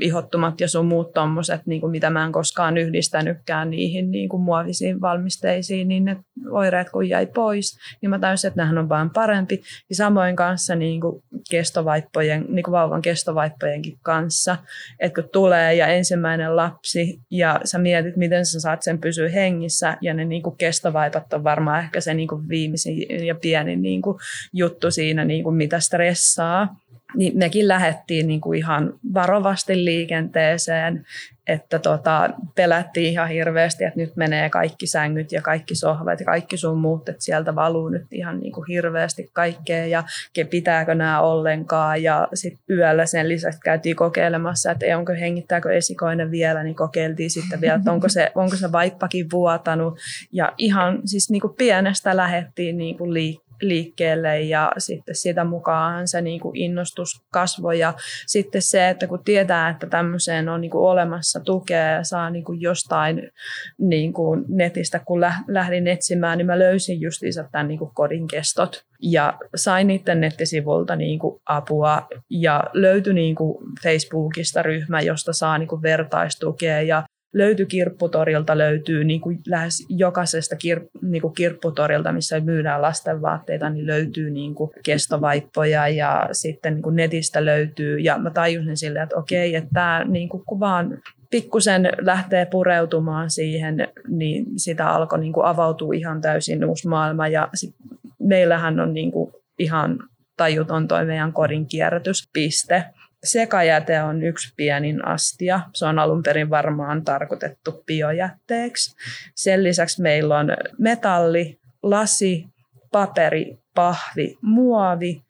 ihottumat 0.00 0.60
ja 0.60 0.68
sun 0.68 0.86
muut 0.86 1.12
tommoset, 1.12 1.66
niin 1.66 1.80
kuin 1.80 1.90
mitä 1.90 2.10
mä 2.10 2.24
en 2.24 2.32
koskaan 2.32 2.76
yhdistänytkään 2.76 3.70
niihin 3.70 4.10
niin 4.10 4.28
kuin 4.28 4.42
muovisiin 4.42 5.00
valmisteisiin, 5.00 5.88
niin 5.88 6.04
ne 6.04 6.16
oireet 6.50 6.90
kun 6.90 7.08
jäi 7.08 7.26
pois, 7.26 7.78
niin 8.00 8.10
mä 8.10 8.18
täysin, 8.18 8.48
että 8.48 8.60
nämähän 8.60 8.78
on 8.78 8.88
vaan 8.88 9.10
parempi. 9.10 9.62
Ja 9.90 9.96
samoin 9.96 10.36
kanssa 10.36 10.74
niin 10.74 11.00
kuin 11.00 11.22
kestovaippojen, 11.50 12.46
niin 12.48 12.62
kuin 12.62 12.72
vauvan 12.72 13.02
kestovaippojenkin 13.02 13.98
kanssa, 14.02 14.56
että 14.98 15.22
kun 15.22 15.30
tulee 15.32 15.74
ja 15.74 15.86
ensimmäinen 15.86 16.56
lapsi 16.56 17.20
ja 17.30 17.60
sä 17.64 17.78
mietit, 17.78 18.16
miten 18.16 18.46
sä 18.46 18.60
saat 18.60 18.82
sen 18.82 18.98
pysyä 18.98 19.28
hengissä 19.28 19.96
ja 20.00 20.14
ne 20.14 20.24
niin 20.24 20.42
kuin 20.42 20.56
kestovaipat 20.56 21.28
on 21.34 21.44
varmaan 21.44 21.80
ehkä 21.84 22.00
se 22.00 22.14
niin 22.14 22.28
kuin 22.28 22.48
viimeisin 22.48 23.26
ja 23.26 23.34
pienin 23.34 23.82
niin 23.82 24.02
kuin 24.02 24.18
juttu 24.52 24.90
siinä, 24.90 25.24
niin 25.24 25.44
kuin 25.44 25.56
mitä 25.56 25.80
stressaa 25.80 26.76
niin 27.16 27.38
mekin 27.38 27.68
lähdettiin 27.68 28.26
niin 28.26 28.40
kuin 28.40 28.58
ihan 28.58 28.92
varovasti 29.14 29.84
liikenteeseen, 29.84 31.06
että 31.46 31.78
tota, 31.78 32.30
pelättiin 32.54 33.12
ihan 33.12 33.28
hirveästi, 33.28 33.84
että 33.84 34.00
nyt 34.00 34.16
menee 34.16 34.50
kaikki 34.50 34.86
sängyt 34.86 35.32
ja 35.32 35.42
kaikki 35.42 35.74
sohvat 35.74 36.20
ja 36.20 36.26
kaikki 36.26 36.56
sun 36.56 36.78
muut, 36.78 37.08
että 37.08 37.24
sieltä 37.24 37.54
valuu 37.54 37.88
nyt 37.88 38.06
ihan 38.10 38.40
niin 38.40 38.52
kuin 38.52 38.66
hirveästi 38.68 39.30
kaikkea 39.32 39.86
ja 39.86 40.04
pitääkö 40.50 40.94
nämä 40.94 41.20
ollenkaan. 41.20 42.02
Ja 42.02 42.28
sitten 42.34 42.76
yöllä 42.76 43.06
sen 43.06 43.28
lisäksi 43.28 43.60
käytiin 43.60 43.96
kokeilemassa, 43.96 44.70
että 44.70 44.86
ei, 44.86 44.94
onko 44.94 45.12
hengittääkö 45.12 45.72
esikoinen 45.72 46.30
vielä, 46.30 46.62
niin 46.62 46.76
kokeiltiin 46.76 47.30
sitten 47.30 47.60
vielä, 47.60 47.74
että 47.74 47.92
onko 47.92 48.08
se, 48.08 48.32
onko 48.34 48.56
se 48.56 48.72
vaippakin 48.72 49.26
vuotanut. 49.32 49.98
Ja 50.32 50.52
ihan 50.58 50.98
siis 51.04 51.30
niin 51.30 51.40
kuin 51.40 51.54
pienestä 51.54 52.16
lähdettiin 52.16 52.78
niin 52.78 52.98
kuin 52.98 53.14
liikkeelle 53.14 53.49
liikkeelle 53.60 54.40
ja 54.40 54.72
sitten 54.78 55.14
sitä 55.14 55.44
mukaan 55.44 56.08
se 56.08 56.20
niin 56.20 56.40
kuin 56.40 56.56
innostus 56.56 57.22
kasvoi. 57.32 57.78
Ja 57.78 57.94
sitten 58.26 58.62
se, 58.62 58.88
että 58.88 59.06
kun 59.06 59.24
tietää, 59.24 59.68
että 59.68 59.86
tämmöiseen 59.86 60.48
on 60.48 60.60
niin 60.60 60.70
kuin 60.70 60.90
olemassa 60.90 61.40
tukea 61.40 61.86
ja 61.86 62.04
saa 62.04 62.30
niin 62.30 62.44
kuin 62.44 62.60
jostain 62.60 63.30
niin 63.78 64.12
kuin 64.12 64.44
netistä, 64.48 64.98
kun 64.98 65.20
lähdin 65.48 65.86
etsimään, 65.86 66.38
niin 66.38 66.46
mä 66.46 66.58
löysin 66.58 67.00
justiinsa 67.00 67.44
tämän 67.52 67.68
niin 67.68 67.78
kuin 67.78 67.90
kodin 67.94 68.28
kestot 68.28 68.84
ja 69.02 69.38
sain 69.54 69.86
niiden 69.86 70.20
nettisivulta 70.20 70.96
niin 70.96 71.18
kuin 71.18 71.40
apua. 71.46 72.08
Ja 72.30 72.64
löytyi 72.72 73.14
niin 73.14 73.34
kuin 73.34 73.64
Facebookista 73.82 74.62
ryhmä, 74.62 75.00
josta 75.00 75.32
saa 75.32 75.58
niin 75.58 75.68
kuin 75.68 75.82
vertaistukea 75.82 76.82
ja 76.82 77.02
löytyi 77.32 77.66
kirpputorilta, 77.66 78.58
löytyy 78.58 79.04
niin 79.04 79.20
kuin 79.20 79.38
lähes 79.46 79.86
jokaisesta 79.88 80.56
kir, 80.56 80.80
niin 81.02 81.22
kuin 81.22 81.34
kirpputorilta, 81.34 82.12
missä 82.12 82.40
myydään 82.40 82.82
lastenvaatteita, 82.82 83.70
niin 83.70 83.86
löytyy 83.86 84.30
niin 84.30 84.54
kuin 84.54 84.70
kestovaippoja 84.84 85.88
ja 85.88 86.28
sitten 86.32 86.74
niin 86.74 86.82
kuin 86.82 86.96
netistä 86.96 87.44
löytyy. 87.44 87.98
Ja 87.98 88.18
mä 88.18 88.30
tajusin 88.30 88.76
silleen, 88.76 89.02
että 89.02 89.16
okei, 89.16 89.54
että 89.54 89.70
tämä 89.72 90.04
niin 90.04 90.28
kuin 90.28 90.42
kun 90.46 90.60
vaan 90.60 90.98
pikkusen 91.30 91.88
lähtee 92.00 92.46
pureutumaan 92.46 93.30
siihen, 93.30 93.88
niin 94.08 94.46
sitä 94.56 94.88
alkoi 94.88 95.20
niin 95.20 95.32
kuin 95.32 95.46
avautua 95.46 95.94
ihan 95.94 96.20
täysin 96.20 96.64
uusi 96.64 96.88
maailma. 96.88 97.28
Ja 97.28 97.48
sit 97.54 97.74
meillähän 98.18 98.80
on 98.80 98.94
niin 98.94 99.12
kuin 99.12 99.32
ihan 99.58 99.98
tajuton 100.36 100.88
toi 100.88 101.04
meidän 101.04 101.32
kodin 101.32 101.66
kierrätyspiste. 101.66 102.84
Sekajäte 103.24 104.02
on 104.02 104.22
yksi 104.22 104.52
pienin 104.56 105.04
astia. 105.04 105.60
Se 105.74 105.86
on 105.86 105.98
alun 105.98 106.22
perin 106.22 106.50
varmaan 106.50 107.04
tarkoitettu 107.04 107.82
biojätteeksi. 107.86 108.96
Sen 109.34 109.62
lisäksi 109.62 110.02
meillä 110.02 110.38
on 110.38 110.48
metalli, 110.78 111.58
lasi, 111.82 112.46
paperi, 112.92 113.58
pahvi, 113.74 114.38
muovi, 114.42 115.22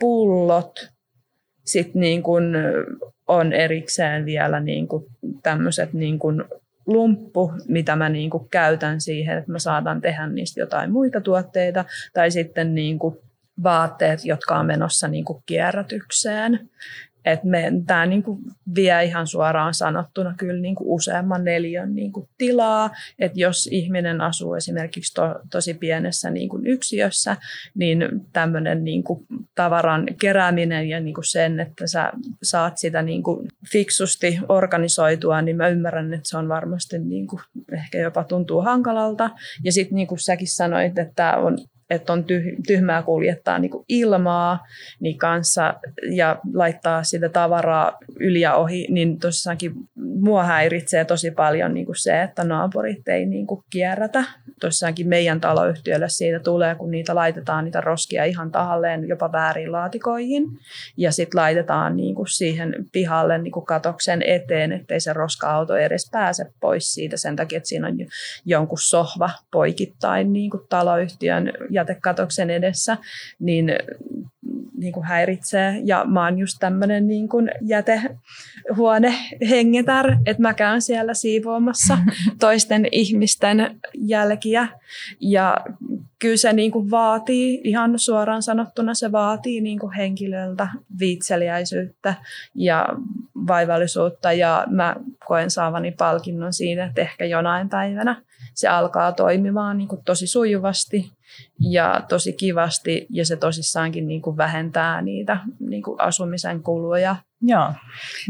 pullot. 0.00 0.88
Sitten 1.64 2.00
niin 2.00 2.22
kun 2.22 2.54
on 3.28 3.52
erikseen 3.52 4.24
vielä 4.24 4.60
niin 4.60 4.88
kuin 4.88 5.04
tämmöiset 5.42 5.92
niin 5.92 6.18
kuin 6.18 6.44
lumppu, 6.86 7.52
mitä 7.68 7.96
mä 7.96 8.08
niin 8.08 8.30
kuin 8.30 8.48
käytän 8.48 9.00
siihen, 9.00 9.38
että 9.38 9.52
mä 9.52 9.58
saatan 9.58 10.00
tehdä 10.00 10.26
niistä 10.26 10.60
jotain 10.60 10.92
muita 10.92 11.20
tuotteita. 11.20 11.84
Tai 12.14 12.30
sitten 12.30 12.74
niin 12.74 12.98
kuin 12.98 13.18
vaatteet, 13.62 14.24
jotka 14.24 14.58
on 14.58 14.66
menossa 14.66 15.08
niin 15.08 15.24
kuin 15.24 15.42
kierrätykseen. 15.46 16.70
Me, 17.42 17.72
tämä 17.86 18.06
niinku 18.06 18.38
vie 18.74 19.04
ihan 19.04 19.26
suoraan 19.26 19.74
sanottuna 19.74 20.34
kyllä 20.38 20.60
niinku 20.60 20.94
useamman 20.94 21.44
neljön 21.44 21.94
niinku 21.94 22.28
tilaa. 22.38 22.90
Et 23.18 23.32
jos 23.34 23.68
ihminen 23.72 24.20
asuu 24.20 24.54
esimerkiksi 24.54 25.14
to, 25.14 25.22
tosi 25.50 25.74
pienessä 25.74 26.30
niinku 26.30 26.60
yksiössä, 26.64 27.36
niin 27.74 28.26
tämmöinen 28.32 28.84
niinku 28.84 29.26
tavaran 29.54 30.06
kerääminen 30.20 30.88
ja 30.88 31.00
niinku 31.00 31.22
sen, 31.22 31.60
että 31.60 31.86
sä 31.86 32.12
saat 32.42 32.78
sitä 32.78 33.02
niinku 33.02 33.46
fiksusti 33.72 34.38
organisoitua, 34.48 35.42
niin 35.42 35.56
mä 35.56 35.68
ymmärrän, 35.68 36.14
että 36.14 36.28
se 36.28 36.36
on 36.36 36.48
varmasti 36.48 36.98
niinku, 36.98 37.40
ehkä 37.72 37.98
jopa 37.98 38.24
tuntuu 38.24 38.60
hankalalta. 38.60 39.30
Ja 39.64 39.72
sitten 39.72 39.96
niin 39.96 40.08
kuin 40.08 40.18
säkin 40.18 40.48
sanoit, 40.48 40.98
että 40.98 41.36
on 41.36 41.58
että 41.90 42.12
on 42.12 42.24
tyhmää 42.66 43.02
kuljettaa 43.02 43.58
niin 43.58 43.70
ilmaa 43.88 44.66
niin 45.00 45.18
kanssa 45.18 45.74
ja 46.10 46.38
laittaa 46.54 47.02
sitä 47.02 47.28
tavaraa 47.28 47.98
yli 48.20 48.40
ja 48.40 48.54
ohi, 48.54 48.86
niin 48.90 49.18
tosiaankin 49.18 49.72
mua 49.94 50.44
häiritsee 50.44 51.04
tosi 51.04 51.30
paljon 51.30 51.74
niin 51.74 51.86
se, 51.96 52.22
että 52.22 52.44
naapurit 52.44 53.08
ei 53.08 53.26
niin 53.26 53.46
kierrätä. 53.70 54.24
Tosiaankin 54.60 55.08
meidän 55.08 55.40
taloyhtiölle 55.40 56.08
siitä 56.08 56.40
tulee, 56.40 56.74
kun 56.74 56.90
niitä 56.90 57.14
laitetaan 57.14 57.64
niitä 57.64 57.80
roskia 57.80 58.24
ihan 58.24 58.50
tahalleen 58.50 59.08
jopa 59.08 59.32
väärin 59.32 59.72
laatikoihin 59.72 60.44
ja 60.96 61.12
sitten 61.12 61.40
laitetaan 61.40 61.96
niin 61.96 62.14
siihen 62.28 62.74
pihalle 62.92 63.38
niin 63.38 63.52
katoksen 63.66 64.22
eteen, 64.22 64.72
ettei 64.72 65.00
se 65.00 65.12
roska-auto 65.12 65.76
edes 65.76 66.10
pääse 66.12 66.46
pois 66.60 66.94
siitä 66.94 67.16
sen 67.16 67.36
takia, 67.36 67.56
että 67.56 67.68
siinä 67.68 67.86
on 67.86 67.96
jonkun 68.44 68.78
sohva 68.78 69.30
poikittain 69.52 70.32
niin 70.32 70.50
taloyhtiön 70.68 71.52
jätekatoksen 71.76 72.50
edessä, 72.50 72.96
niin, 73.38 73.72
niin 74.78 74.92
kuin 74.92 75.06
häiritsee. 75.06 75.80
Ja 75.84 76.04
mä 76.04 76.24
oon 76.24 76.38
just 76.38 76.56
tämmöinen 76.60 77.06
niin 77.06 77.28
kuin 77.28 77.50
jätehuone 77.60 79.14
hengetär, 79.50 80.16
että 80.26 80.42
mä 80.42 80.54
käyn 80.54 80.82
siellä 80.82 81.14
siivoamassa 81.14 81.98
toisten 82.40 82.88
ihmisten 82.92 83.80
jälkiä. 83.94 84.68
Ja 85.20 85.56
kyllä 86.18 86.36
se 86.36 86.52
niin 86.52 86.70
kuin 86.70 86.90
vaatii, 86.90 87.60
ihan 87.64 87.98
suoraan 87.98 88.42
sanottuna 88.42 88.94
se 88.94 89.12
vaatii 89.12 89.60
niin 89.60 89.78
kuin 89.78 89.92
henkilöltä 89.92 90.68
viitseliäisyyttä 90.98 92.14
ja 92.54 92.88
vaivallisuutta. 93.46 94.32
Ja 94.32 94.66
mä 94.70 94.96
koen 95.26 95.50
saavani 95.50 95.92
palkinnon 95.92 96.52
siinä, 96.52 96.84
että 96.84 97.00
ehkä 97.00 97.24
jonain 97.24 97.68
päivänä 97.68 98.22
se 98.56 98.68
alkaa 98.68 99.12
toimimaan 99.12 99.78
niin 99.78 99.88
kuin 99.88 100.04
tosi 100.04 100.26
sujuvasti 100.26 101.12
ja 101.60 102.04
tosi 102.08 102.32
kivasti 102.32 103.06
ja 103.10 103.24
se 103.24 103.36
tosissaankin 103.36 104.08
niin 104.08 104.22
kuin 104.22 104.36
vähentää 104.36 105.02
niitä 105.02 105.40
niin 105.60 105.82
kuin 105.82 106.00
asumisen 106.00 106.62
kuluja. 106.62 107.16
Joo. 107.42 107.72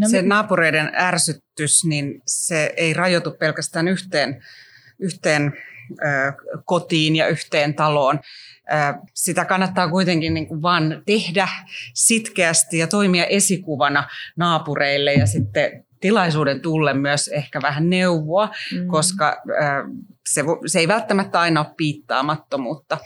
No, 0.00 0.08
se 0.08 0.22
me... 0.22 0.28
naapureiden 0.28 0.92
ärsytys, 0.94 1.84
niin 1.84 2.22
se 2.26 2.74
ei 2.76 2.94
rajoitu 2.94 3.30
pelkästään 3.30 3.88
yhteen, 3.88 4.42
yhteen 4.98 5.52
ö, 5.90 6.32
kotiin 6.64 7.16
ja 7.16 7.28
yhteen 7.28 7.74
taloon. 7.74 8.20
Ö, 8.72 8.98
sitä 9.14 9.44
kannattaa 9.44 9.88
kuitenkin 9.88 10.34
niin 10.34 10.46
kuin 10.46 10.62
vaan 10.62 11.02
tehdä 11.06 11.48
sitkeästi 11.94 12.78
ja 12.78 12.86
toimia 12.86 13.24
esikuvana 13.24 14.08
naapureille 14.36 15.14
ja 15.14 15.26
sitten 15.26 15.85
tilaisuuden 16.06 16.60
tulle 16.60 16.94
myös 16.94 17.28
ehkä 17.28 17.62
vähän 17.62 17.90
neuvoa, 17.90 18.48
mm. 18.74 18.86
koska 18.86 19.42
se, 20.28 20.44
se 20.66 20.78
ei 20.78 20.88
välttämättä 20.88 21.40
aina 21.40 21.60
ole 21.60 21.74
piittaamattomuutta. 21.76 22.98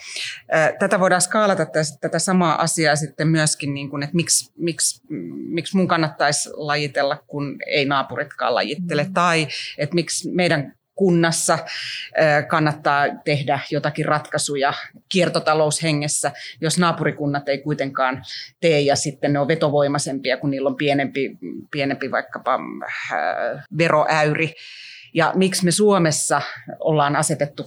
Tätä 0.79 1.01
voidaan 1.01 1.21
skaalata 1.21 1.67
tätä 2.01 2.19
samaa 2.19 2.63
asiaa 2.63 2.97
sitten 2.97 3.29
myöskin, 3.29 3.75
niin 3.75 3.91
kuin, 3.91 4.03
että 4.03 4.17
miksi, 4.17 4.53
miksi, 4.57 5.03
miksi 5.49 5.77
mun 5.77 5.89
kannattaisi 5.89 6.51
lajitella, 6.53 7.17
kun 7.27 7.57
ei 7.67 7.85
naapuritkaan 7.85 8.55
lajittele, 8.55 9.05
mm. 9.05 9.13
tai 9.13 9.49
että 9.79 9.95
miksi 9.95 10.31
meidän 10.31 10.75
kunnassa 11.01 11.59
kannattaa 12.49 13.05
tehdä 13.25 13.61
jotakin 13.71 14.05
ratkaisuja 14.05 14.73
kiertotaloushengessä, 15.09 16.33
jos 16.61 16.79
naapurikunnat 16.79 17.49
ei 17.49 17.59
kuitenkaan 17.59 18.23
tee 18.61 18.81
ja 18.81 18.97
sitten 18.97 19.33
ne 19.33 19.39
on 19.39 19.49
vetovoimaisempia, 19.49 20.37
kun 20.37 20.51
niillä 20.51 20.69
on 20.69 20.77
pienempi, 20.77 21.39
pienempi 21.71 22.11
vaikkapa 22.11 22.59
veroäyri. 23.79 24.55
Ja 25.15 25.33
miksi 25.35 25.65
me 25.65 25.71
Suomessa 25.71 26.43
ollaan 26.81 27.17
asetettu 27.17 27.67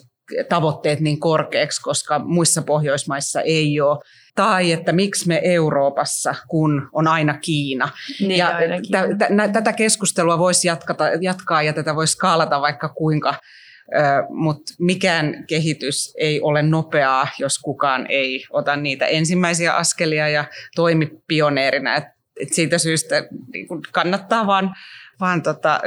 tavoitteet 0.50 1.00
niin 1.00 1.20
korkeaksi, 1.20 1.82
koska 1.82 2.20
muissa 2.20 2.62
Pohjoismaissa 2.62 3.42
ei 3.42 3.82
ole 3.82 4.00
tai 4.36 4.72
että 4.72 4.92
miksi 4.92 5.28
me 5.28 5.42
Euroopassa, 5.44 6.36
kun 6.48 6.90
on 6.94 7.08
aina 7.08 7.38
Kiina. 7.38 7.90
Niin, 8.20 8.38
ja 8.38 8.48
aina 8.48 8.82
Kiina. 8.82 9.02
T- 9.02 9.48
t- 9.48 9.54
tätä 9.54 9.74
keskustelua 9.74 10.38
voisi 10.38 10.68
jatkata, 10.68 11.04
jatkaa 11.22 11.64
ja 11.64 11.74
tätä 11.74 11.96
voisi 11.96 12.12
skaalata 12.12 12.62
vaikka 12.62 12.90
kuinka, 12.90 13.36
mutta 14.30 14.74
mikään 14.80 15.46
kehitys 15.48 16.14
ei 16.18 16.42
ole 16.42 16.62
nopeaa, 16.62 17.28
jos 17.40 17.60
kukaan 17.60 18.06
ei 18.10 18.46
ota 18.50 18.76
niitä 18.76 19.06
ensimmäisiä 19.06 19.74
askelia 19.74 20.30
ja 20.30 20.46
toimi 20.76 21.10
pioneerina. 21.28 21.96
Et, 21.96 22.04
et 22.42 22.54
siitä 22.54 22.78
syystä 22.78 23.16
niin 23.54 23.68
kannattaa 23.92 24.48
vaan, 24.48 24.76
vaan 25.20 25.42
tota, 25.42 25.80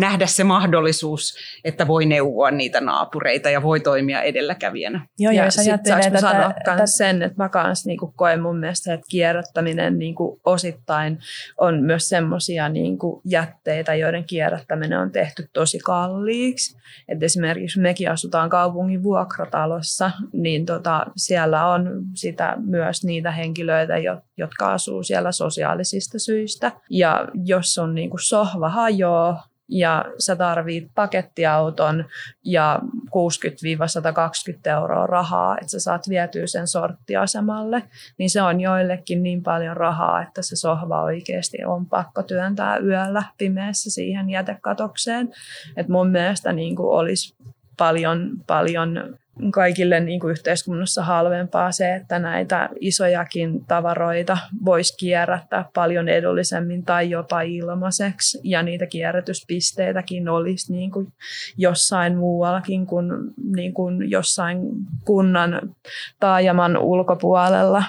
nähdä 0.00 0.26
se 0.26 0.44
mahdollisuus, 0.44 1.34
että 1.64 1.86
voi 1.86 2.06
neuvoa 2.06 2.50
niitä 2.50 2.80
naapureita 2.80 3.50
ja 3.50 3.62
voi 3.62 3.80
toimia 3.80 4.22
edelläkävijänä. 4.22 5.06
Joo, 5.18 5.32
ja, 5.32 5.44
ja 5.44 5.50
sitten 5.50 6.00
tätä, 6.02 6.20
sanoa 6.20 6.52
tätä, 6.64 6.86
sen, 6.86 7.22
että 7.22 7.42
mä 7.42 7.48
kanssa 7.48 7.88
niinku 7.88 8.12
koen 8.16 8.42
mun 8.42 8.58
mielestä, 8.58 8.94
että 8.94 9.06
kierrättäminen 9.10 9.98
niinku 9.98 10.40
osittain 10.44 11.18
on 11.58 11.82
myös 11.82 12.08
semmoisia 12.08 12.68
niinku 12.68 13.20
jätteitä, 13.24 13.94
joiden 13.94 14.24
kierrättäminen 14.24 14.98
on 14.98 15.12
tehty 15.12 15.48
tosi 15.52 15.78
kalliiksi. 15.78 16.76
Et 17.08 17.22
esimerkiksi 17.22 17.80
mekin 17.80 18.10
asutaan 18.10 18.50
kaupungin 18.50 19.02
vuokratalossa, 19.02 20.10
niin 20.32 20.66
tota, 20.66 21.06
siellä 21.16 21.66
on 21.66 22.02
sitä 22.14 22.56
myös 22.66 23.04
niitä 23.04 23.30
henkilöitä, 23.30 23.94
jotka 24.36 24.72
asuu 24.72 25.02
siellä 25.02 25.32
sosiaalisista 25.32 26.18
syistä. 26.18 26.72
Ja 26.90 27.28
jos 27.44 27.78
on 27.78 27.94
niinku 27.94 28.18
sohva 28.18 28.68
hajoaa, 28.68 29.50
ja 29.70 30.04
sä 30.18 30.36
tarvit 30.36 30.90
pakettiauton 30.94 32.04
ja 32.44 32.80
60-120 33.06 34.70
euroa 34.70 35.06
rahaa, 35.06 35.54
että 35.58 35.70
sä 35.70 35.80
saat 35.80 36.08
vietyä 36.08 36.46
sen 36.46 36.68
sorttiasemalle, 36.68 37.82
niin 38.18 38.30
se 38.30 38.42
on 38.42 38.60
joillekin 38.60 39.22
niin 39.22 39.42
paljon 39.42 39.76
rahaa, 39.76 40.22
että 40.22 40.42
se 40.42 40.56
sohva 40.56 41.02
oikeasti 41.02 41.64
on 41.64 41.86
pakko 41.86 42.22
työntää 42.22 42.78
yöllä 42.78 43.22
pimeässä 43.38 43.90
siihen 43.90 44.30
jätekatokseen. 44.30 45.32
Et 45.76 45.88
mun 45.88 46.08
mielestä 46.08 46.52
niin 46.52 46.76
olisi 46.78 47.34
paljon, 47.76 48.30
paljon 48.46 49.18
kaikille 49.54 50.00
niin 50.00 50.20
kuin 50.20 50.30
yhteiskunnassa 50.30 51.04
halvempaa 51.04 51.72
se, 51.72 51.94
että 51.94 52.18
näitä 52.18 52.68
isojakin 52.80 53.64
tavaroita 53.64 54.38
voisi 54.64 54.96
kierrättää 54.96 55.64
paljon 55.74 56.08
edullisemmin 56.08 56.84
tai 56.84 57.10
jopa 57.10 57.40
ilmaiseksi. 57.40 58.40
Ja 58.44 58.62
niitä 58.62 58.86
kierrätyspisteitäkin 58.86 60.28
olisi 60.28 60.72
niin 60.72 60.90
kuin 60.90 61.12
jossain 61.56 62.16
muuallakin 62.16 62.86
kuin, 62.86 63.06
niin 63.54 63.74
kuin 63.74 64.10
jossain 64.10 64.58
kunnan 65.04 65.74
taajaman 66.20 66.76
ulkopuolella. 66.76 67.82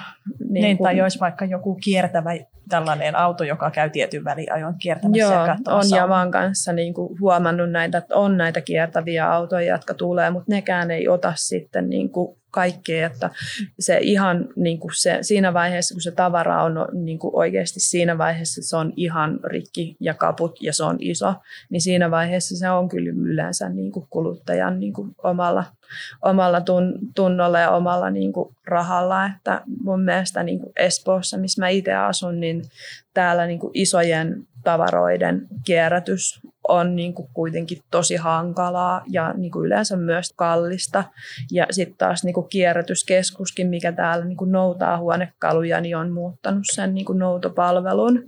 Niin, 0.48 0.62
niin 0.62 0.78
tai 0.78 1.00
olisi 1.00 1.20
vaikka 1.20 1.44
joku 1.44 1.74
kiertävä 1.74 2.30
tällainen 2.68 3.16
auto, 3.16 3.44
joka 3.44 3.70
käy 3.70 3.90
tietyn 3.90 4.24
väliajon 4.24 4.74
kiertämässä 4.78 5.22
Joo, 5.22 5.46
ja 5.46 5.56
on. 5.66 5.84
Javan 5.96 6.30
kanssa 6.30 6.72
niin 6.72 6.94
kuin 6.94 7.20
huomannut 7.20 7.70
näitä, 7.70 7.98
että 7.98 8.16
on 8.16 8.36
näitä 8.36 8.60
kiertäviä 8.60 9.32
autoja, 9.32 9.74
jotka 9.74 9.94
tulee, 9.94 10.30
mutta 10.30 10.52
nekään 10.52 10.90
ei 10.90 11.08
ota 11.08 11.32
sitten 11.36 11.88
niin 11.88 12.10
kuin 12.10 12.41
kaikkea, 12.52 13.06
että 13.06 13.30
se 13.78 13.98
ihan 14.02 14.48
niin 14.56 14.78
kuin 14.78 14.92
se, 14.94 15.18
siinä 15.22 15.54
vaiheessa, 15.54 15.94
kun 15.94 16.02
se 16.02 16.10
tavara 16.10 16.62
on 16.62 16.74
niin 16.92 17.18
kuin 17.18 17.36
oikeasti 17.36 17.80
siinä 17.80 18.18
vaiheessa, 18.18 18.62
se 18.62 18.76
on 18.76 18.92
ihan 18.96 19.40
rikki 19.44 19.96
ja 20.00 20.14
kaput 20.14 20.62
ja 20.62 20.72
se 20.72 20.84
on 20.84 20.96
iso, 21.00 21.34
niin 21.70 21.80
siinä 21.80 22.10
vaiheessa 22.10 22.56
se 22.56 22.70
on 22.70 22.88
kyllä 22.88 23.10
yleensä 23.16 23.68
niin 23.68 23.92
kuin 23.92 24.06
kuluttajan 24.10 24.80
niin 24.80 24.92
kuin 24.92 25.14
omalla, 25.22 25.64
omalla 26.22 26.60
tun, 26.60 26.98
tunnolla 27.14 27.58
ja 27.58 27.70
omalla 27.70 28.10
niin 28.10 28.32
kuin 28.32 28.56
rahalla, 28.66 29.26
että 29.26 29.62
mun 29.84 30.02
mielestä 30.02 30.42
niin 30.42 30.60
kuin 30.60 30.72
Espoossa, 30.76 31.38
missä 31.38 31.62
mä 31.62 31.68
itse 31.68 31.94
asun, 31.94 32.40
niin 32.40 32.62
täällä 33.14 33.46
niin 33.46 33.58
kuin 33.58 33.70
isojen 33.74 34.46
tavaroiden 34.64 35.46
kierrätys 35.64 36.40
on 36.68 36.96
niin 36.96 37.14
kuin 37.14 37.28
kuitenkin 37.34 37.78
tosi 37.90 38.16
hankalaa 38.16 39.02
ja 39.08 39.32
niin 39.32 39.52
kuin 39.52 39.66
yleensä 39.66 39.96
myös 39.96 40.32
kallista. 40.36 41.04
Ja 41.50 41.66
sitten 41.70 41.98
taas 41.98 42.24
niin 42.24 42.34
kuin 42.34 42.48
kierrätyskeskuskin, 42.48 43.66
mikä 43.66 43.92
täällä 43.92 44.24
niin 44.24 44.36
kuin 44.36 44.52
noutaa 44.52 44.98
huonekaluja, 44.98 45.80
niin 45.80 45.96
on 45.96 46.10
muuttanut 46.10 46.64
sen 46.72 46.94
niin 46.94 47.04
kuin 47.04 47.18
noutopalvelun 47.18 48.24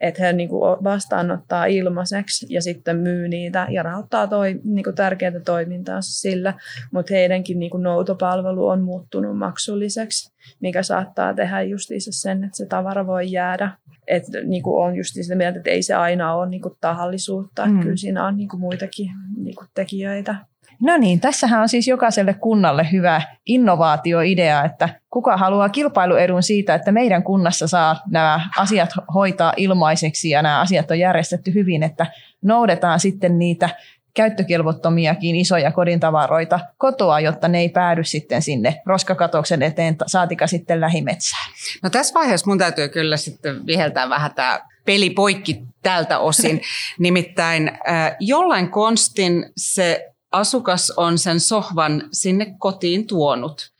että 0.00 0.22
he 0.22 0.32
niin 0.32 0.48
kuin 0.48 0.84
vastaanottaa 0.84 1.64
ilmaiseksi 1.64 2.46
ja 2.48 2.62
sitten 2.62 2.96
myy 2.96 3.28
niitä 3.28 3.66
ja 3.70 3.82
rahoittaa 3.82 4.26
toi, 4.26 4.60
niin 4.64 4.84
kuin 4.84 4.96
tärkeää 4.96 5.40
toimintaansa 5.44 6.20
sillä, 6.20 6.54
mutta 6.92 7.14
heidänkin 7.14 7.58
niin 7.58 7.70
kuin 7.70 7.82
noutopalvelu 7.82 8.68
on 8.68 8.82
muuttunut 8.82 9.38
maksulliseksi, 9.38 10.32
mikä 10.60 10.82
saattaa 10.82 11.34
tehdä 11.34 11.62
justiinsa 11.62 12.10
sen, 12.12 12.44
että 12.44 12.56
se 12.56 12.66
tavara 12.66 13.06
voi 13.06 13.32
jäädä. 13.32 13.70
Että 14.06 14.40
niin 14.40 14.62
kuin 14.62 14.86
on 14.86 14.96
just 14.96 15.14
sitä 15.14 15.34
mieltä, 15.34 15.58
että 15.58 15.70
ei 15.70 15.82
se 15.82 15.94
aina 15.94 16.34
ole 16.34 16.48
niin 16.48 16.62
kuin 16.62 16.74
tahallisuutta, 16.80 17.66
mm. 17.66 17.80
kyllä 17.80 17.96
siinä 17.96 18.26
on 18.26 18.36
niin 18.36 18.48
kuin 18.48 18.60
muitakin 18.60 19.10
niin 19.36 19.56
kuin 19.56 19.68
tekijöitä. 19.74 20.34
No 20.82 20.96
niin, 20.96 21.20
tässähän 21.20 21.60
on 21.60 21.68
siis 21.68 21.88
jokaiselle 21.88 22.34
kunnalle 22.34 22.88
hyvä 22.92 23.22
innovaatioidea, 23.46 24.64
että 24.64 24.88
kuka 25.10 25.36
haluaa 25.36 25.68
kilpailuedun 25.68 26.42
siitä, 26.42 26.74
että 26.74 26.92
meidän 26.92 27.22
kunnassa 27.22 27.68
saa 27.68 28.00
nämä 28.10 28.40
asiat 28.58 28.90
hoitaa 29.14 29.52
ilmaiseksi 29.56 30.30
ja 30.30 30.42
nämä 30.42 30.60
asiat 30.60 30.90
on 30.90 30.98
järjestetty 30.98 31.54
hyvin, 31.54 31.82
että 31.82 32.06
noudetaan 32.42 33.00
sitten 33.00 33.38
niitä 33.38 33.68
käyttökelvottomiakin 34.14 35.36
isoja 35.36 35.72
kodintavaroita 35.72 36.60
kotoa, 36.78 37.20
jotta 37.20 37.48
ne 37.48 37.58
ei 37.58 37.68
päädy 37.68 38.04
sitten 38.04 38.42
sinne 38.42 38.82
roskakatoksen 38.86 39.62
eteen, 39.62 39.96
saatika 40.06 40.46
sitten 40.46 40.80
lähimetsään. 40.80 41.52
No 41.82 41.90
tässä 41.90 42.14
vaiheessa 42.14 42.46
mun 42.46 42.58
täytyy 42.58 42.88
kyllä 42.88 43.16
sitten 43.16 43.66
viheltää 43.66 44.08
vähän 44.08 44.34
tämä 44.34 44.60
peli 44.84 45.10
poikki 45.10 45.62
tältä 45.82 46.18
osin. 46.18 46.60
Nimittäin 46.98 47.68
äh, 47.68 48.16
jollain 48.20 48.70
konstin 48.70 49.52
se 49.56 50.13
asukas 50.34 50.92
on 50.96 51.18
sen 51.18 51.40
sohvan 51.40 52.08
sinne 52.12 52.54
kotiin 52.58 53.06
tuonut. 53.06 53.72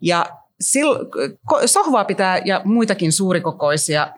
Ja 0.00 0.26
sohvaa 1.66 2.04
pitää 2.04 2.40
ja 2.44 2.60
muitakin 2.64 3.12
suurikokoisia 3.12 4.08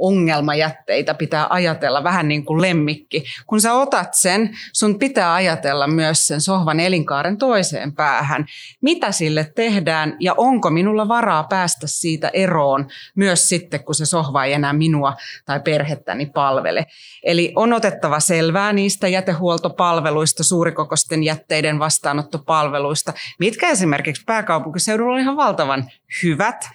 ongelmajätteitä 0.00 1.14
pitää 1.14 1.46
ajatella 1.50 2.04
vähän 2.04 2.28
niin 2.28 2.44
kuin 2.44 2.62
lemmikki. 2.62 3.24
Kun 3.46 3.60
sä 3.60 3.74
otat 3.74 4.14
sen, 4.14 4.50
sun 4.72 4.98
pitää 4.98 5.34
ajatella 5.34 5.86
myös 5.86 6.26
sen 6.26 6.40
sohvan 6.40 6.80
elinkaaren 6.80 7.38
toiseen 7.38 7.94
päähän. 7.94 8.46
Mitä 8.80 9.12
sille 9.12 9.52
tehdään 9.54 10.16
ja 10.20 10.34
onko 10.36 10.70
minulla 10.70 11.08
varaa 11.08 11.44
päästä 11.44 11.86
siitä 11.86 12.30
eroon 12.32 12.86
myös 13.16 13.48
sitten, 13.48 13.84
kun 13.84 13.94
se 13.94 14.06
sohva 14.06 14.44
ei 14.44 14.52
enää 14.52 14.72
minua 14.72 15.16
tai 15.44 15.60
perhettäni 15.60 16.26
palvele. 16.26 16.86
Eli 17.22 17.52
on 17.56 17.72
otettava 17.72 18.20
selvää 18.20 18.72
niistä 18.72 19.08
jätehuoltopalveluista, 19.08 20.44
suurikokoisten 20.44 21.22
jätteiden 21.22 21.78
vastaanottopalveluista, 21.78 23.12
mitkä 23.38 23.68
esimerkiksi 23.68 24.22
pääkaupunkiseudulla 24.26 25.14
on 25.14 25.20
ihan 25.20 25.36
valtavan 25.66 25.90
hyvät. 26.22 26.68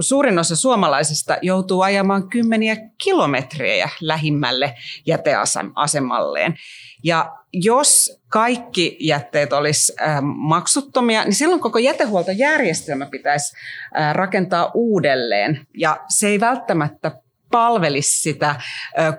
Suurin 0.00 0.38
osa 0.38 0.56
suomalaisista 0.56 1.38
joutuu 1.42 1.82
ajamaan 1.82 2.28
kymmeniä 2.28 2.76
kilometrejä 3.04 3.88
lähimmälle 4.00 4.74
jäteasemalleen. 5.06 6.54
Ja 7.04 7.32
jos 7.52 8.20
kaikki 8.28 8.96
jätteet 9.00 9.52
olisi 9.52 9.92
maksuttomia, 10.22 11.24
niin 11.24 11.34
silloin 11.34 11.60
koko 11.60 11.78
jätehuoltojärjestelmä 11.78 13.06
pitäisi 13.06 13.56
rakentaa 14.12 14.70
uudelleen. 14.74 15.66
Ja 15.78 15.96
se 16.08 16.28
ei 16.28 16.40
välttämättä 16.40 17.12
palvelisi 17.50 18.20
sitä 18.20 18.54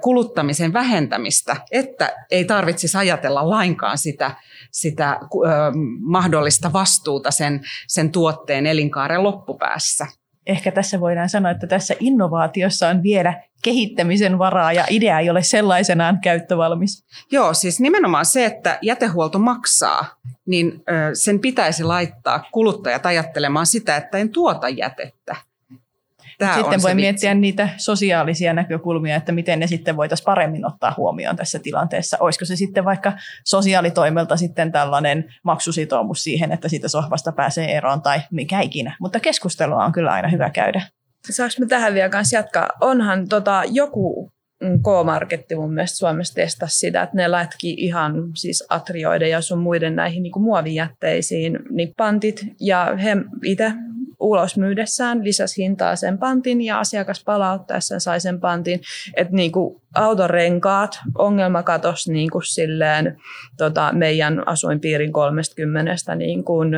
kuluttamisen 0.01 0.73
vähentämistä, 0.73 1.55
että 1.71 2.15
ei 2.31 2.45
tarvitsisi 2.45 2.97
ajatella 2.97 3.49
lainkaan 3.49 3.97
sitä, 3.97 4.31
sitä 4.71 5.19
mahdollista 5.99 6.73
vastuuta 6.73 7.31
sen, 7.31 7.61
sen 7.87 8.11
tuotteen 8.11 8.65
elinkaaren 8.67 9.23
loppupäässä. 9.23 10.07
Ehkä 10.47 10.71
tässä 10.71 10.99
voidaan 10.99 11.29
sanoa, 11.29 11.51
että 11.51 11.67
tässä 11.67 11.95
innovaatiossa 11.99 12.87
on 12.87 13.03
vielä 13.03 13.43
kehittämisen 13.63 14.39
varaa 14.39 14.73
ja 14.73 14.85
idea 14.89 15.19
ei 15.19 15.29
ole 15.29 15.43
sellaisenaan 15.43 16.19
käyttövalmis. 16.23 17.05
Joo, 17.31 17.53
siis 17.53 17.79
nimenomaan 17.79 18.25
se, 18.25 18.45
että 18.45 18.79
jätehuolto 18.81 19.39
maksaa, 19.39 20.05
niin 20.47 20.83
sen 21.13 21.39
pitäisi 21.39 21.83
laittaa 21.83 22.43
kuluttajat 22.51 23.05
ajattelemaan 23.05 23.65
sitä, 23.65 23.97
että 23.97 24.17
en 24.17 24.29
tuota 24.29 24.69
jätettä 24.69 25.35
Tämä 26.41 26.55
sitten 26.55 26.81
voi 26.81 26.95
miettiä 26.95 27.33
niitä 27.33 27.69
sosiaalisia 27.77 28.53
näkökulmia, 28.53 29.15
että 29.15 29.31
miten 29.31 29.59
ne 29.59 29.67
sitten 29.67 29.97
voitaisiin 29.97 30.25
paremmin 30.25 30.65
ottaa 30.65 30.93
huomioon 30.97 31.35
tässä 31.35 31.59
tilanteessa. 31.59 32.17
Olisiko 32.19 32.45
se 32.45 32.55
sitten 32.55 32.85
vaikka 32.85 33.13
sosiaalitoimelta 33.45 34.37
sitten 34.37 34.71
tällainen 34.71 35.33
maksusitoumus 35.43 36.23
siihen, 36.23 36.51
että 36.51 36.69
siitä 36.69 36.87
sohvasta 36.87 37.31
pääsee 37.31 37.77
eroon 37.77 38.01
tai 38.01 38.21
mikä 38.31 38.61
ikinä. 38.61 38.95
Mutta 38.99 39.19
keskustelua 39.19 39.85
on 39.85 39.91
kyllä 39.91 40.11
aina 40.11 40.27
hyvä 40.27 40.49
käydä. 40.49 40.81
Saanko 41.29 41.53
me 41.59 41.65
tähän 41.65 41.93
vielä 41.93 42.09
kanssa 42.09 42.35
jatkaa? 42.35 42.69
Onhan 42.81 43.27
tota, 43.27 43.63
joku 43.71 44.31
K-marketti 44.61 45.55
mun 45.55 45.73
mielestä 45.73 45.97
Suomessa 45.97 46.33
testasi 46.33 46.79
sitä, 46.79 47.01
että 47.01 47.15
ne 47.15 47.31
lätki 47.31 47.73
ihan 47.77 48.13
siis 48.35 48.63
atrioiden 48.69 49.29
ja 49.29 49.41
sun 49.41 49.59
muiden 49.59 49.95
näihin 49.95 50.23
niin 50.23 50.31
kuin 50.31 50.43
muovijätteisiin 50.43 51.59
niin 51.69 51.93
pantit. 51.97 52.45
Ja 52.59 52.97
he 53.03 53.17
itse 53.43 53.71
ulos 54.21 54.57
myydessään 54.57 55.23
lisäsi 55.23 55.63
hintaa 55.63 55.95
sen 55.95 56.17
pantin 56.17 56.61
ja 56.61 56.79
asiakas 56.79 57.23
palauttaessaan 57.23 58.01
sai 58.01 58.19
sen 58.19 58.39
pantin. 58.39 58.81
Että 59.17 59.35
niin 59.35 59.51
kuin 59.51 59.81
autorenkaat, 59.95 60.99
ongelma 61.17 61.63
katosi 61.63 62.13
niin 62.13 62.29
kuin 62.29 62.43
silleen, 62.43 63.17
tota, 63.57 63.89
meidän 63.93 64.47
asuinpiirin 64.47 65.13
30 65.13 66.15
niin 66.15 66.43
kuin, 66.43 66.71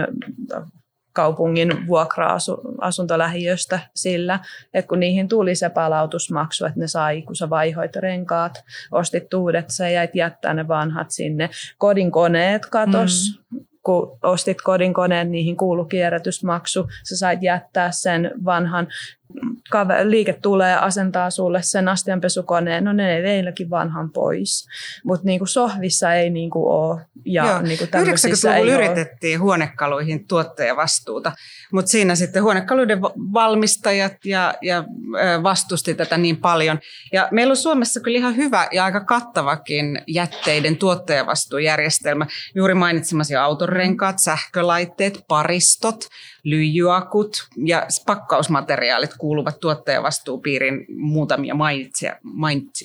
kaupungin 1.13 1.87
vuokra-asuntolähiöstä 1.87 3.79
sillä, 3.95 4.39
että 4.73 4.89
kun 4.89 4.99
niihin 4.99 5.27
tuli 5.27 5.55
se 5.55 5.69
palautusmaksu, 5.69 6.65
että 6.65 6.79
ne 6.79 6.87
sai, 6.87 7.21
kun 7.21 7.35
sä 7.35 7.49
vaihoit 7.49 7.95
renkaat, 7.95 8.63
ostit 8.91 9.33
uudet, 9.33 9.65
sä 9.69 9.89
jäit 9.89 10.15
jättää 10.15 10.53
ne 10.53 10.67
vanhat 10.67 11.11
sinne. 11.11 11.49
Kodin 11.77 12.11
koneet 12.11 12.65
katos, 12.65 13.41
mm 13.51 13.59
kun 13.83 14.17
ostit 14.23 14.61
kodinkoneen, 14.61 15.31
niihin 15.31 15.57
kuului 15.57 15.85
kierrätysmaksu. 15.89 16.87
Sä 17.03 17.17
sait 17.17 17.43
jättää 17.43 17.91
sen 17.91 18.31
vanhan 18.45 18.87
liike 20.03 20.33
tulee 20.33 20.75
asentaa 20.75 21.29
sulle 21.29 21.61
sen 21.61 21.87
astianpesukoneen, 21.87 22.83
no 22.83 22.93
ne 22.93 23.23
veilläkin 23.23 23.69
vanhan 23.69 24.09
pois. 24.09 24.67
Mutta 25.03 25.25
niinku 25.25 25.45
sohvissa 25.45 26.13
ei 26.13 26.29
niinku 26.29 26.69
ole. 26.69 27.01
Ja 27.25 27.45
Joo. 27.45 27.61
niinku 27.61 27.85
90-luvulla 27.85 28.73
yritettiin 28.73 29.39
ole. 29.39 29.43
huonekaluihin 29.43 30.27
tuottajavastuuta, 30.27 31.31
mutta 31.73 31.91
siinä 31.91 32.15
sitten 32.15 32.43
huonekaluiden 32.43 33.01
valmistajat 33.33 34.13
ja, 34.25 34.53
ja 34.61 34.83
vastusti 35.43 35.93
tätä 35.93 36.17
niin 36.17 36.37
paljon. 36.37 36.79
Ja 37.13 37.27
meillä 37.31 37.51
on 37.51 37.57
Suomessa 37.57 37.99
kyllä 37.99 38.17
ihan 38.17 38.35
hyvä 38.35 38.67
ja 38.71 38.85
aika 38.85 39.05
kattavakin 39.05 40.01
jätteiden 40.07 40.77
tuottajavastuujärjestelmä. 40.77 42.27
Juuri 42.55 42.73
mainitsemasi 42.73 43.35
autorenkaat, 43.35 44.19
sähkölaitteet, 44.19 45.23
paristot, 45.27 46.07
lyijyakut 46.43 47.47
ja 47.65 47.87
pakkausmateriaalit 48.05 49.11
kuuluvat 49.17 49.59
tuottajavastuupiirin 49.59 50.85
muutamia 50.97 51.55
mainitsia, 51.55 52.15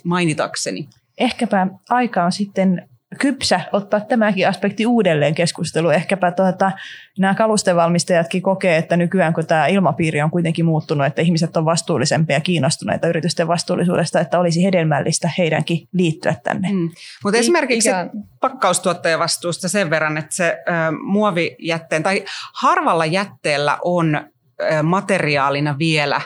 mainitakseni. 0.04 0.88
Ehkäpä 1.18 1.66
aika 1.88 2.24
on 2.24 2.32
sitten 2.32 2.88
kypsä 3.18 3.60
ottaa 3.72 4.00
tämäkin 4.00 4.48
aspekti 4.48 4.86
uudelleen 4.86 5.34
keskusteluun. 5.34 5.94
Ehkäpä 5.94 6.30
tuota, 6.30 6.72
nämä 7.18 7.34
kalustevalmistajatkin 7.34 8.42
kokee, 8.42 8.76
että 8.76 8.96
nykyään 8.96 9.34
kun 9.34 9.46
tämä 9.46 9.66
ilmapiiri 9.66 10.22
on 10.22 10.30
kuitenkin 10.30 10.64
muuttunut, 10.64 11.06
että 11.06 11.22
ihmiset 11.22 11.56
on 11.56 11.64
vastuullisempia 11.64 12.36
ja 12.36 12.40
kiinnostuneita 12.40 13.08
yritysten 13.08 13.48
vastuullisuudesta, 13.48 14.20
että 14.20 14.38
olisi 14.38 14.64
hedelmällistä 14.64 15.30
heidänkin 15.38 15.88
liittyä 15.92 16.34
tänne. 16.44 16.68
Mm. 16.72 16.90
Mutta 17.24 17.38
esimerkiksi 17.38 17.88
Ikä... 17.88 18.10
pakkaustuottajavastuusta 18.40 19.68
sen 19.68 19.90
verran, 19.90 20.18
että 20.18 20.34
se 20.34 20.58
ö, 20.68 20.72
muovijätteen 21.02 22.02
tai 22.02 22.24
harvalla 22.54 23.06
jätteellä 23.06 23.78
on 23.84 24.14
ö, 24.14 24.82
materiaalina 24.82 25.78
vielä 25.78 26.20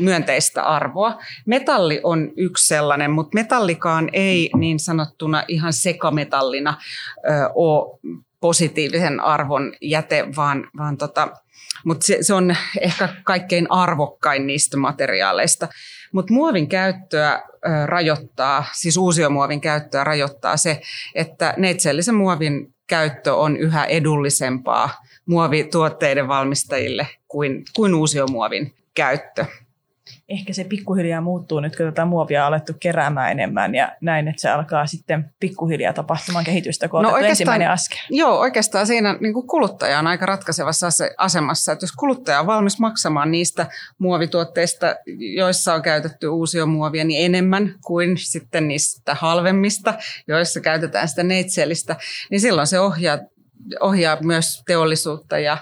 myönteistä 0.00 0.62
arvoa. 0.62 1.18
Metalli 1.46 2.00
on 2.02 2.30
yksi 2.36 2.66
sellainen, 2.66 3.10
mutta 3.10 3.34
metallikaan 3.34 4.10
ei 4.12 4.50
niin 4.56 4.80
sanottuna 4.80 5.44
ihan 5.48 5.72
sekametallina 5.72 6.78
ö, 7.16 7.50
ole 7.54 7.98
positiivisen 8.40 9.20
arvon 9.20 9.72
jäte, 9.80 10.26
vaan, 10.36 10.70
vaan 10.78 10.96
tota, 10.96 11.28
mutta 11.84 12.06
se, 12.06 12.18
se 12.20 12.34
on 12.34 12.56
ehkä 12.80 13.08
kaikkein 13.24 13.66
arvokkain 13.70 14.46
niistä 14.46 14.76
materiaaleista. 14.76 15.68
Mutta 16.12 16.32
muovin 16.32 16.68
käyttöä 16.68 17.42
rajoittaa, 17.86 18.64
siis 18.72 18.96
uusiomuovin 18.96 19.60
käyttöä 19.60 20.04
rajoittaa 20.04 20.56
se, 20.56 20.80
että 21.14 21.54
neitsellisen 21.56 22.14
muovin 22.14 22.74
käyttö 22.86 23.34
on 23.34 23.56
yhä 23.56 23.84
edullisempaa 23.84 24.90
muovituotteiden 25.26 26.28
valmistajille 26.28 27.06
kuin, 27.28 27.62
kuin 27.76 27.94
uusiomuovin 27.94 28.74
käyttö 28.94 29.44
ehkä 30.28 30.52
se 30.52 30.64
pikkuhiljaa 30.64 31.20
muuttuu 31.20 31.60
nyt, 31.60 31.76
kun 31.76 31.86
tätä 31.86 32.04
muovia 32.04 32.42
on 32.42 32.46
alettu 32.46 32.72
keräämään 32.80 33.32
enemmän 33.32 33.74
ja 33.74 33.92
näin, 34.00 34.28
että 34.28 34.42
se 34.42 34.50
alkaa 34.50 34.86
sitten 34.86 35.30
pikkuhiljaa 35.40 35.92
tapahtumaan 35.92 36.44
kehitystä, 36.44 36.88
kun 36.88 37.02
no 37.02 37.16
ensimmäinen 37.16 37.70
askel. 37.70 37.98
Joo, 38.10 38.38
oikeastaan 38.38 38.86
siinä 38.86 39.16
niin 39.20 39.34
kuin 39.34 39.46
kuluttaja 39.46 39.98
on 39.98 40.06
aika 40.06 40.26
ratkaisevassa 40.26 40.88
asemassa, 41.18 41.72
että 41.72 41.84
jos 41.84 41.92
kuluttaja 41.92 42.40
on 42.40 42.46
valmis 42.46 42.78
maksamaan 42.78 43.30
niistä 43.30 43.66
muovituotteista, 43.98 44.96
joissa 45.34 45.74
on 45.74 45.82
käytetty 45.82 46.26
uusia 46.26 46.66
muovia, 46.66 47.04
niin 47.04 47.24
enemmän 47.24 47.74
kuin 47.84 48.16
sitten 48.18 48.68
niistä 48.68 49.14
halvemmista, 49.14 49.94
joissa 50.28 50.60
käytetään 50.60 51.08
sitä 51.08 51.22
neitsellistä, 51.22 51.96
niin 52.30 52.40
silloin 52.40 52.66
se 52.66 52.80
ohjaa, 52.80 53.18
ohjaa 53.80 54.18
myös 54.22 54.62
teollisuutta 54.66 55.38
ja 55.38 55.58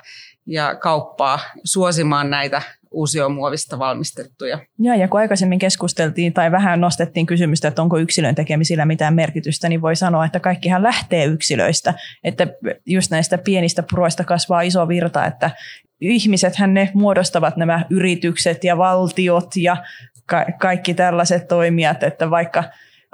ja 0.47 0.75
kauppaa 0.75 1.41
suosimaan 1.65 2.31
näitä 2.31 2.63
uusiomuovista 2.95 3.79
valmistettuja. 3.79 4.59
Ja, 4.79 4.97
ja 4.97 5.09
kun 5.09 5.21
aikaisemmin 5.21 5.59
keskusteltiin 5.59 6.33
tai 6.33 6.53
vähän 6.53 6.81
nostettiin 6.81 7.27
kysymystä, 7.27 7.69
että 7.69 7.83
onko 7.83 7.99
yksilön 7.99 8.35
tekemisillä 8.35 8.85
mitään 8.85 9.15
merkitystä, 9.15 9.69
niin 9.69 9.83
voi 9.83 9.97
sanoa, 9.97 10.25
että 10.25 10.41
kaikkihan 10.41 10.83
lähtee 10.83 11.25
yksilöistä. 11.25 11.95
Että 12.25 12.47
just 12.87 13.11
näistä 13.11 13.39
pienistä 13.39 13.85
puroista 13.91 14.25
kasvaa 14.25 14.61
iso 14.61 14.89
virta, 14.89 15.27
että 15.27 15.51
ihmisethän 16.01 16.75
ne 16.75 16.91
muodostavat 16.95 17.57
nämä 17.57 17.85
yritykset 17.91 18.65
ja 18.65 18.79
valtiot 18.79 19.57
ja 19.57 19.77
ka- 20.27 20.47
kaikki 20.61 20.95
tällaiset 20.95 21.49
toimijat, 21.49 22.03
että 22.03 22.31
vaikka 22.31 22.65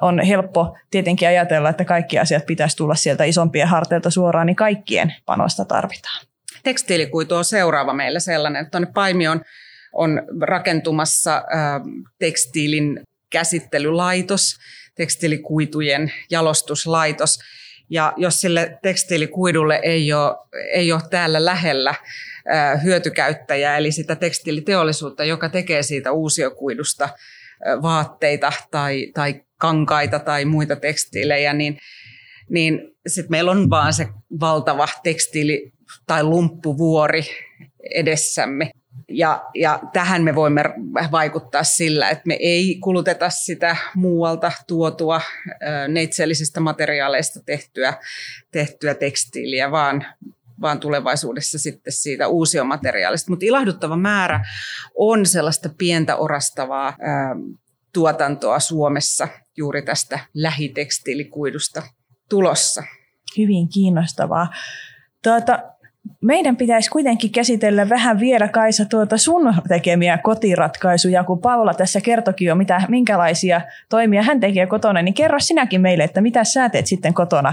on 0.00 0.20
helppo 0.20 0.76
tietenkin 0.90 1.28
ajatella, 1.28 1.68
että 1.68 1.84
kaikki 1.84 2.18
asiat 2.18 2.46
pitäisi 2.46 2.76
tulla 2.76 2.94
sieltä 2.94 3.24
isompien 3.24 3.68
harteilta 3.68 4.10
suoraan, 4.10 4.46
niin 4.46 4.56
kaikkien 4.56 5.14
panosta 5.26 5.64
tarvitaan. 5.64 6.26
Tekstiilikuitu 6.62 7.34
on 7.34 7.44
seuraava 7.44 7.92
meillä 7.92 8.20
sellainen, 8.20 8.62
että 8.62 8.70
tuonne 8.70 8.92
Paimion 8.94 9.40
on 9.92 10.22
rakentumassa 10.40 11.36
äh, 11.36 11.42
tekstiilin 12.18 13.00
käsittelylaitos, 13.30 14.56
tekstiilikuitujen 14.94 16.12
jalostuslaitos. 16.30 17.38
Ja 17.90 18.12
jos 18.16 18.40
sille 18.40 18.78
tekstiilikuidulle 18.82 19.80
ei 19.82 20.12
ole, 20.12 20.36
ei 20.72 20.92
ole 20.92 21.00
täällä 21.10 21.44
lähellä 21.44 21.90
äh, 21.90 22.82
hyötykäyttäjää, 22.84 23.78
eli 23.78 23.92
sitä 23.92 24.16
tekstiiliteollisuutta, 24.16 25.24
joka 25.24 25.48
tekee 25.48 25.82
siitä 25.82 26.12
uusiokuidusta 26.12 27.04
äh, 27.04 27.82
vaatteita 27.82 28.52
tai, 28.70 29.10
tai 29.14 29.40
kankaita 29.56 30.18
tai 30.18 30.44
muita 30.44 30.76
tekstiilejä, 30.76 31.52
niin, 31.52 31.78
niin 32.50 32.80
sitten 33.06 33.30
meillä 33.30 33.50
on 33.50 33.70
vaan 33.70 33.92
se 33.92 34.08
valtava 34.40 34.88
tekstiili- 35.02 35.72
tai 36.06 36.24
lumppuvuori 36.24 37.22
edessämme. 37.94 38.70
Ja, 39.08 39.44
ja 39.54 39.80
tähän 39.92 40.22
me 40.22 40.34
voimme 40.34 40.62
vaikuttaa 41.12 41.64
sillä, 41.64 42.10
että 42.10 42.22
me 42.26 42.36
ei 42.40 42.78
kuluteta 42.82 43.30
sitä 43.30 43.76
muualta 43.94 44.52
tuotua 44.66 45.20
neitsellisistä 45.88 46.60
materiaaleista 46.60 47.40
tehtyä, 47.46 47.94
tehtyä 48.50 48.94
tekstiiliä, 48.94 49.70
vaan, 49.70 50.06
vaan 50.60 50.80
tulevaisuudessa 50.80 51.58
sitten 51.58 51.92
siitä 51.92 52.28
uusiomateriaalista. 52.28 53.30
Mutta 53.30 53.46
ilahduttava 53.46 53.96
määrä 53.96 54.44
on 54.94 55.26
sellaista 55.26 55.68
pientä 55.78 56.16
orastavaa 56.16 56.96
ää, 57.00 57.36
tuotantoa 57.92 58.60
Suomessa 58.60 59.28
juuri 59.56 59.82
tästä 59.82 60.18
lähitekstiilikuidusta 60.34 61.82
tulossa. 62.28 62.82
Hyvin 63.38 63.68
kiinnostavaa. 63.68 64.48
Tuota, 65.22 65.58
meidän 66.20 66.56
pitäisi 66.56 66.90
kuitenkin 66.90 67.32
käsitellä 67.32 67.88
vähän 67.88 68.20
vielä 68.20 68.48
Kaisa 68.48 68.84
tuota 68.84 69.18
sun 69.18 69.54
tekemiä 69.68 70.18
kotiratkaisuja, 70.18 71.24
kun 71.24 71.40
Paula 71.40 71.74
tässä 71.74 72.00
kertokin 72.00 72.48
jo, 72.48 72.54
mitä, 72.54 72.82
minkälaisia 72.88 73.60
toimia 73.88 74.22
hän 74.22 74.40
tekee 74.40 74.66
kotona, 74.66 75.02
niin 75.02 75.14
kerro 75.14 75.40
sinäkin 75.40 75.80
meille, 75.80 76.04
että 76.04 76.20
mitä 76.20 76.44
sä 76.44 76.68
teet 76.68 76.86
sitten 76.86 77.14
kotona, 77.14 77.52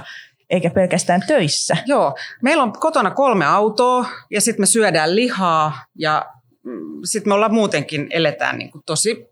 eikä 0.50 0.70
pelkästään 0.70 1.22
töissä. 1.28 1.78
Joo, 1.86 2.18
meillä 2.41 2.64
on 2.64 2.74
kotona 2.74 3.12
kolme 3.12 3.45
autoa 3.45 4.06
ja 4.32 4.41
sitten 4.41 4.62
me 4.62 4.66
syödään 4.66 5.16
lihaa 5.16 5.86
ja 5.95 6.26
mm, 6.64 7.00
sitten 7.04 7.30
me 7.30 7.34
ollaan 7.34 7.54
muutenkin, 7.54 8.08
eletään 8.10 8.58
niin 8.58 8.72
kuin 8.72 8.84
tosi, 8.86 9.28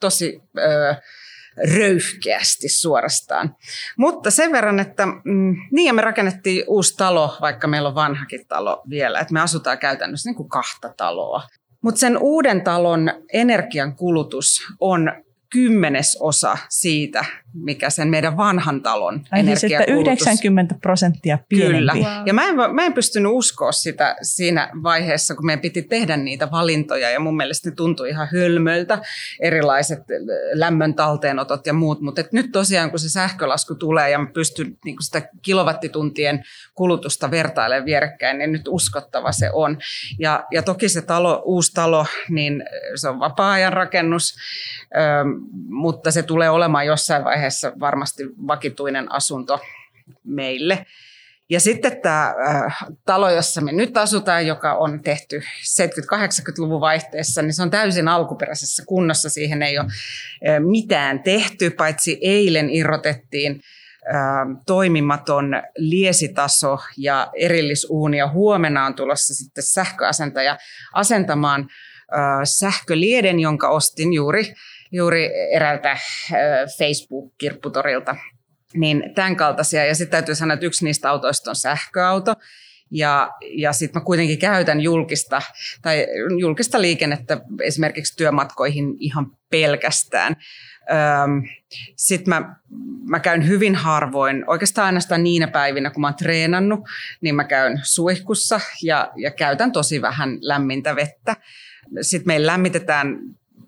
tosi 0.00 0.42
öö, 0.58 0.94
röyhkeästi 1.76 2.68
suorastaan. 2.68 3.56
Mutta 3.96 4.30
sen 4.30 4.52
verran, 4.52 4.80
että 4.80 5.06
mm, 5.06 5.56
niin 5.72 5.86
ja 5.86 5.92
me 5.92 6.02
rakennettiin 6.02 6.64
uusi 6.66 6.96
talo, 6.96 7.36
vaikka 7.40 7.68
meillä 7.68 7.88
on 7.88 7.94
vanhakin 7.94 8.46
talo 8.48 8.82
vielä, 8.90 9.20
että 9.20 9.32
me 9.32 9.40
asutaan 9.40 9.78
käytännössä 9.78 10.28
niin 10.28 10.36
kuin 10.36 10.48
kahta 10.48 10.94
taloa. 10.96 11.42
Mutta 11.82 11.98
sen 11.98 12.18
uuden 12.18 12.64
talon 12.64 13.10
energian 13.32 13.96
kulutus 13.96 14.60
on 14.80 15.12
kymmenesosa 15.52 16.58
siitä, 16.68 17.24
mikä 17.54 17.90
sen 17.90 18.08
meidän 18.08 18.36
vanhan 18.36 18.82
talon 18.82 19.24
Ai 19.30 19.44
siis, 19.44 19.64
että 19.64 19.84
90 19.84 20.74
prosenttia 20.82 21.38
pienempi. 21.48 21.76
Kyllä. 21.76 21.94
Wow. 21.94 22.26
Ja 22.26 22.34
mä 22.34 22.48
en, 22.48 22.54
mä 22.54 22.82
en 22.82 22.92
pystynyt 22.92 23.32
uskoa 23.32 23.72
sitä 23.72 24.16
siinä 24.22 24.70
vaiheessa, 24.82 25.34
kun 25.34 25.46
meidän 25.46 25.60
piti 25.60 25.82
tehdä 25.82 26.16
niitä 26.16 26.50
valintoja. 26.50 27.10
Ja 27.10 27.20
mun 27.20 27.36
mielestä 27.36 27.70
ne 27.70 27.74
tuntui 27.74 28.08
ihan 28.08 28.28
hölmöltä, 28.32 28.98
erilaiset 29.40 29.98
lämmön 30.52 30.94
talteenotot 30.94 31.66
ja 31.66 31.72
muut. 31.72 32.00
Mutta 32.00 32.22
nyt 32.32 32.52
tosiaan, 32.52 32.90
kun 32.90 32.98
se 32.98 33.08
sähkölasku 33.08 33.74
tulee 33.74 34.10
ja 34.10 34.18
mä 34.18 34.26
pystyn 34.34 34.76
niin 34.84 34.96
sitä 35.00 35.28
kilowattituntien 35.42 36.44
kulutusta 36.74 37.30
vertailemaan 37.30 37.86
vierekkäin, 37.86 38.38
niin 38.38 38.52
nyt 38.52 38.68
uskottava 38.68 39.32
se 39.32 39.50
on. 39.52 39.78
Ja, 40.18 40.44
ja 40.52 40.62
toki 40.62 40.88
se 40.88 41.02
talo, 41.02 41.42
uusi 41.44 41.72
talo, 41.74 42.06
niin 42.28 42.64
se 42.94 43.08
on 43.08 43.20
vapaa-ajan 43.20 43.72
rakennus, 43.72 44.34
mutta 45.68 46.10
se 46.10 46.22
tulee 46.22 46.50
olemaan 46.50 46.86
jossain 46.86 47.24
vaiheessa 47.24 47.72
varmasti 47.80 48.24
vakituinen 48.46 49.12
asunto 49.12 49.60
meille. 50.24 50.86
Ja 51.50 51.60
sitten 51.60 52.00
tämä 52.02 52.34
talo, 53.06 53.30
jossa 53.30 53.60
me 53.60 53.72
nyt 53.72 53.96
asutaan, 53.96 54.46
joka 54.46 54.74
on 54.74 55.02
tehty 55.02 55.42
70-80-luvun 55.80 56.80
vaihteessa, 56.80 57.42
niin 57.42 57.52
se 57.52 57.62
on 57.62 57.70
täysin 57.70 58.08
alkuperäisessä 58.08 58.82
kunnossa. 58.86 59.28
Siihen 59.28 59.62
ei 59.62 59.78
ole 59.78 59.86
mitään 60.60 61.22
tehty, 61.22 61.70
paitsi 61.70 62.18
eilen 62.22 62.70
irrotettiin 62.70 63.60
toimimaton 64.66 65.62
liesitaso 65.76 66.78
ja 66.96 67.30
erillisuuni. 67.36 68.18
Ja 68.18 68.28
huomenna 68.28 68.86
on 68.86 68.94
tulossa 68.94 69.34
sitten 69.34 69.64
sähköasentaja 69.64 70.58
asentamaan 70.92 71.68
sähkölieden, 72.44 73.40
jonka 73.40 73.68
ostin 73.68 74.12
juuri 74.12 74.54
juuri 74.92 75.30
eräältä 75.52 75.96
Facebook-kirpputorilta. 76.78 78.16
Niin 78.74 79.12
tämän 79.14 79.36
kaltaisia. 79.36 79.86
Ja 79.86 79.94
sitten 79.94 80.10
täytyy 80.10 80.34
sanoa, 80.34 80.54
että 80.54 80.66
yksi 80.66 80.84
niistä 80.84 81.10
autoista 81.10 81.50
on 81.50 81.56
sähköauto. 81.56 82.34
Ja, 82.90 83.30
ja 83.56 83.72
sitten 83.72 84.02
mä 84.02 84.04
kuitenkin 84.04 84.38
käytän 84.38 84.80
julkista, 84.80 85.42
tai 85.82 86.06
julkista 86.40 86.80
liikennettä 86.80 87.40
esimerkiksi 87.62 88.16
työmatkoihin 88.16 88.94
ihan 88.98 89.26
pelkästään. 89.50 90.36
Sitten 91.96 92.34
mä, 92.34 92.56
mä 93.08 93.20
käyn 93.20 93.48
hyvin 93.48 93.74
harvoin, 93.74 94.44
oikeastaan 94.46 94.86
ainoastaan 94.86 95.24
niinä 95.24 95.48
päivinä, 95.48 95.90
kun 95.90 96.00
mä 96.00 96.06
oon 96.06 96.14
treenannut, 96.14 96.80
niin 97.20 97.34
mä 97.34 97.44
käyn 97.44 97.80
suihkussa 97.82 98.60
ja, 98.82 99.12
ja 99.16 99.30
käytän 99.30 99.72
tosi 99.72 100.02
vähän 100.02 100.38
lämmintä 100.40 100.96
vettä. 100.96 101.36
Sitten 102.00 102.26
meillä 102.26 102.52
lämmitetään 102.52 103.18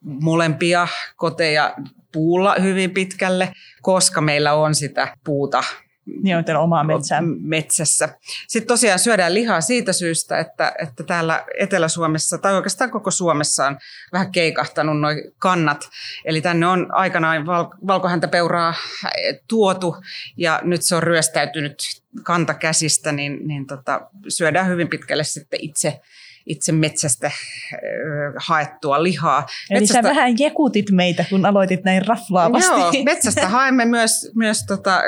molempia 0.05 0.89
koteja 1.17 1.75
puulla 2.13 2.55
hyvin 2.63 2.91
pitkälle, 2.91 3.53
koska 3.83 4.21
meillä 4.21 4.53
on 4.53 4.75
sitä 4.75 5.17
puuta 5.25 5.65
Niin 6.23 6.45
teillä 6.45 6.61
omaa 6.61 6.85
metsää. 6.85 7.23
metsässä. 7.41 8.09
Sitten 8.49 8.69
tosiaan 8.69 8.99
syödään 8.99 9.35
lihaa 9.35 9.61
siitä 9.61 9.93
syystä, 9.93 10.39
että, 10.39 10.73
että 10.83 11.03
täällä 11.05 11.45
Etelä-Suomessa 11.59 12.39
tai 12.39 12.55
oikeastaan 12.55 12.91
koko 12.91 13.11
Suomessa 13.11 13.67
on 13.67 13.79
vähän 14.13 14.33
keikahtanut 14.33 15.01
nuo 15.01 15.11
kannat. 15.39 15.89
Eli 16.25 16.41
tänne 16.41 16.67
on 16.67 16.95
aikanaan 16.95 17.47
val- 17.47 17.71
valkohäntäpeuraa 17.87 18.75
tuotu 19.49 19.97
ja 20.37 20.61
nyt 20.65 20.83
se 20.83 20.97
on 20.97 21.03
ryöstäytynyt 21.03 21.77
kanta 22.23 22.55
käsistä, 22.55 23.13
niin, 23.13 23.49
niin 23.49 23.67
tota, 23.67 24.01
syödään 24.29 24.69
hyvin 24.69 24.89
pitkälle 24.89 25.25
sitten 25.25 25.61
itse 25.63 26.01
itse 26.47 26.73
metsästä 26.73 27.31
haettua 28.37 29.03
lihaa. 29.03 29.47
Eli 29.71 29.81
metsästä, 29.81 30.03
sä 30.03 30.09
vähän 30.09 30.39
jekutit 30.39 30.91
meitä, 30.91 31.25
kun 31.31 31.47
aloitit 31.47 31.85
näin 31.85 32.07
raflaavasti. 32.07 32.81
Joo, 32.81 32.93
metsästä 33.05 33.49
haemme 33.49 33.85
myös, 33.85 34.31
myös 34.35 34.67
tota, 34.67 35.03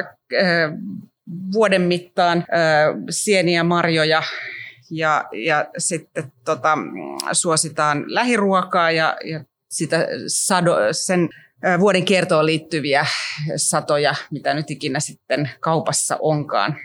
vuoden 1.53 1.82
mittaan 1.82 2.45
sieniä, 3.11 3.64
marjoja 3.64 4.22
ja, 4.91 5.24
ja 5.32 5.66
sitten 5.78 6.32
tota, 6.45 6.78
suositaan 7.32 8.05
lähiruokaa 8.07 8.91
ja, 8.91 9.16
ja 9.24 9.45
sitä 9.70 10.07
sado, 10.26 10.76
sen 10.93 11.28
vuoden 11.80 12.05
kiertoon 12.05 12.47
liittyviä 12.47 13.07
satoja, 13.57 14.14
mitä 14.30 14.55
nyt 14.55 14.70
ikinä 14.70 15.01
sitten 15.01 15.51
kaupassa 15.61 16.18
onkaan. 16.20 16.76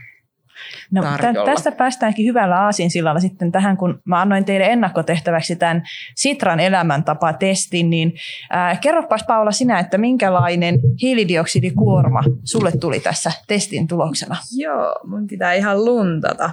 No, 0.92 1.04
tästä 1.46 1.72
päästäänkin 1.72 2.26
hyvällä 2.26 2.60
aasinsillalla 2.60 3.20
sitten 3.20 3.52
tähän, 3.52 3.78
kun 3.78 4.02
mä 4.06 4.22
annoin 4.22 4.46
teille 4.46 4.66
ennakkotehtäväksi 4.66 5.56
tämän 5.56 5.84
Sitran 6.16 6.60
elämäntapa-testin, 6.60 7.90
niin 7.90 8.14
äh, 8.56 8.80
kerropas 8.80 9.24
Paula 9.28 9.52
sinä, 9.52 9.80
että 9.80 9.98
minkälainen 9.98 10.80
hiilidioksidikuorma 11.02 12.24
sulle 12.44 12.72
tuli 12.72 13.00
tässä 13.00 13.32
testin 13.48 13.88
tuloksena? 13.88 14.36
Joo, 14.58 14.96
mun 15.04 15.28
pitää 15.28 15.54
ihan 15.54 15.86
luntata. 15.86 16.50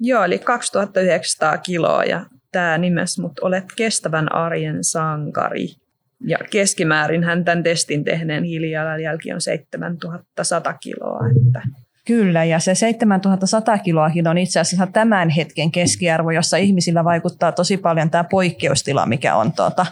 Joo, 0.00 0.24
eli 0.24 0.38
2900 0.38 1.58
kiloa 1.58 2.04
ja 2.04 2.26
tämä 2.52 2.78
nimes 2.78 3.18
mut 3.18 3.38
olet 3.38 3.64
kestävän 3.76 4.32
arjen 4.32 4.84
sankari. 4.84 5.66
Ja 6.26 6.38
keskimäärin 6.50 7.24
hän 7.24 7.44
tämän 7.44 7.62
testin 7.62 8.04
tehneen 8.04 8.44
hiilijalanjälki 8.44 9.32
on 9.32 9.40
7100 9.40 10.74
kiloa. 10.74 11.20
Että 11.46 11.62
Kyllä, 12.08 12.44
ja 12.44 12.58
se 12.58 12.74
7100 12.74 13.78
kiloakin 13.78 14.28
on 14.28 14.38
itse 14.38 14.60
asiassa 14.60 14.86
tämän 14.86 15.30
hetken 15.30 15.70
keskiarvo, 15.70 16.30
jossa 16.30 16.56
ihmisillä 16.56 17.04
vaikuttaa 17.04 17.52
tosi 17.52 17.76
paljon 17.76 18.10
tämä 18.10 18.24
poikkeustila, 18.24 19.06
mikä 19.06 19.34
on 19.34 19.52
tuota, 19.52 19.86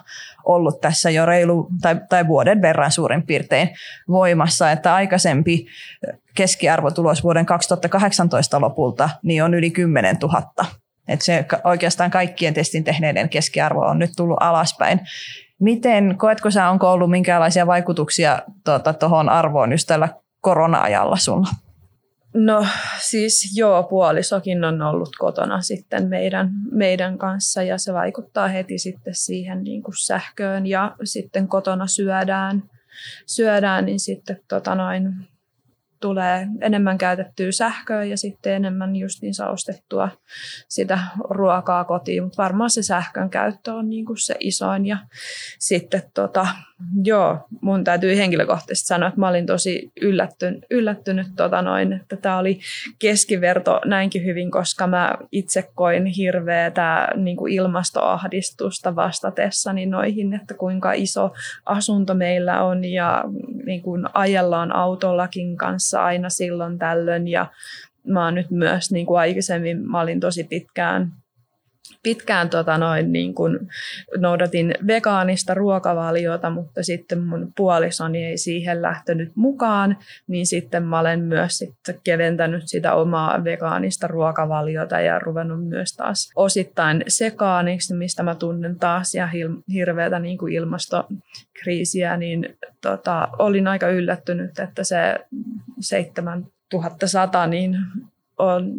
ollut 0.44 0.80
tässä 0.80 1.10
jo 1.10 1.26
reilu 1.26 1.68
tai, 1.80 1.96
tai 2.08 2.26
vuoden 2.26 2.62
verran 2.62 2.90
suurin 2.90 3.22
piirtein 3.22 3.70
voimassa, 4.08 4.70
että 4.70 4.94
aikaisempi 4.94 5.66
keskiarvotulos 6.34 7.24
vuoden 7.24 7.46
2018 7.46 8.60
lopulta 8.60 9.10
niin 9.22 9.44
on 9.44 9.54
yli 9.54 9.70
10 9.70 10.16
000. 10.22 10.42
Et 11.08 11.22
se 11.22 11.46
oikeastaan 11.64 12.10
kaikkien 12.10 12.54
testin 12.54 12.84
tehneiden 12.84 13.28
keskiarvo 13.28 13.80
on 13.80 13.98
nyt 13.98 14.10
tullut 14.16 14.38
alaspäin. 14.40 15.00
Miten, 15.60 16.14
koetko 16.18 16.50
sä, 16.50 16.70
onko 16.70 16.92
ollut 16.92 17.10
minkälaisia 17.10 17.66
vaikutuksia 17.66 18.42
tuohon 18.64 18.82
tuota, 18.82 19.32
arvoon 19.32 19.72
just 19.72 19.86
tällä 19.86 20.08
korona-ajalla 20.40 21.16
sulla? 21.16 21.65
No 22.36 22.66
siis 22.98 23.52
joo, 23.56 23.82
puolisokin 23.82 24.64
on 24.64 24.82
ollut 24.82 25.16
kotona 25.18 25.62
sitten 25.62 26.08
meidän, 26.08 26.50
meidän 26.70 27.18
kanssa 27.18 27.62
ja 27.62 27.78
se 27.78 27.92
vaikuttaa 27.92 28.48
heti 28.48 28.78
sitten 28.78 29.14
siihen 29.14 29.62
niin 29.62 29.82
kuin 29.82 29.94
sähköön 30.06 30.66
ja 30.66 30.96
sitten 31.04 31.48
kotona 31.48 31.86
syödään, 31.86 32.62
syödään 33.26 33.84
niin 33.84 34.00
sitten 34.00 34.40
tota 34.48 34.74
noin, 34.74 35.14
tulee 36.00 36.46
enemmän 36.60 36.98
käytettyä 36.98 37.52
sähköä 37.52 38.04
ja 38.04 38.16
sitten 38.16 38.52
enemmän 38.52 38.96
just 38.96 39.22
niin 39.22 39.34
ostettua 39.52 40.08
sitä 40.68 40.98
ruokaa 41.30 41.84
kotiin, 41.84 42.22
mutta 42.22 42.42
varmaan 42.42 42.70
se 42.70 42.82
sähkön 42.82 43.30
käyttö 43.30 43.74
on 43.74 43.90
niin 43.90 44.04
kuin 44.04 44.18
se 44.18 44.36
isoin. 44.40 44.86
Ja 44.86 44.98
sitten 45.58 46.02
tota, 46.14 46.46
joo, 47.04 47.38
mun 47.60 47.84
täytyy 47.84 48.16
henkilökohtaisesti 48.16 48.86
sanoa, 48.86 49.08
että 49.08 49.20
mä 49.20 49.28
olin 49.28 49.46
tosi 49.46 49.92
yllättynyt, 50.00 50.64
yllättynyt 50.70 51.26
tota 51.36 51.62
noin, 51.62 51.92
että 51.92 52.16
tämä 52.16 52.38
oli 52.38 52.60
keskiverto 52.98 53.80
näinkin 53.84 54.24
hyvin, 54.24 54.50
koska 54.50 54.86
mä 54.86 55.14
itse 55.32 55.70
koin 55.74 56.06
hirveätä 56.06 57.08
niin 57.16 57.36
kuin 57.36 57.52
ilmastoahdistusta 57.52 58.96
vastatessani 58.96 59.86
noihin, 59.86 60.34
että 60.34 60.54
kuinka 60.54 60.92
iso 60.92 61.30
asunto 61.66 62.14
meillä 62.14 62.64
on 62.64 62.84
ja 62.84 63.24
niin 63.66 63.82
kuin 63.82 64.06
ajellaan 64.14 64.76
autollakin 64.76 65.56
kanssa 65.56 65.85
aina 65.94 66.30
silloin 66.30 66.78
tällöin. 66.78 67.28
Ja 67.28 67.46
mä 68.06 68.24
oon 68.24 68.34
nyt 68.34 68.50
myös 68.50 68.90
niin 68.90 69.06
kuin 69.06 69.20
aikaisemmin, 69.20 69.90
mä 69.90 70.00
olin 70.00 70.20
tosi 70.20 70.44
pitkään 70.44 71.12
pitkään 72.02 72.50
tota 72.50 72.78
noin, 72.78 73.12
niin 73.12 73.34
kun 73.34 73.68
noudatin 74.16 74.74
vegaanista 74.86 75.54
ruokavaliota, 75.54 76.50
mutta 76.50 76.82
sitten 76.82 77.20
mun 77.20 77.52
puolisoni 77.56 78.24
ei 78.24 78.38
siihen 78.38 78.82
lähtenyt 78.82 79.32
mukaan, 79.34 79.96
niin 80.26 80.46
sitten 80.46 80.82
mä 80.82 80.98
olen 81.00 81.20
myös 81.20 81.58
sitten 81.58 82.00
keventänyt 82.04 82.62
sitä 82.66 82.94
omaa 82.94 83.44
vegaanista 83.44 84.06
ruokavaliota 84.06 85.00
ja 85.00 85.18
ruvennut 85.18 85.68
myös 85.68 85.92
taas 85.92 86.30
osittain 86.36 87.04
sekaaniksi, 87.08 87.94
mistä 87.94 88.22
mä 88.22 88.34
tunnen 88.34 88.78
taas 88.78 89.14
ja 89.14 89.28
hirveätä 89.72 90.18
niin 90.18 90.38
kuin 90.38 90.52
ilmastokriisiä, 90.52 92.16
niin 92.16 92.56
tota, 92.80 93.28
olin 93.38 93.68
aika 93.68 93.88
yllättynyt, 93.88 94.58
että 94.58 94.84
se 94.84 94.96
7100 95.80 97.46
niin 97.46 97.76
on, 98.38 98.72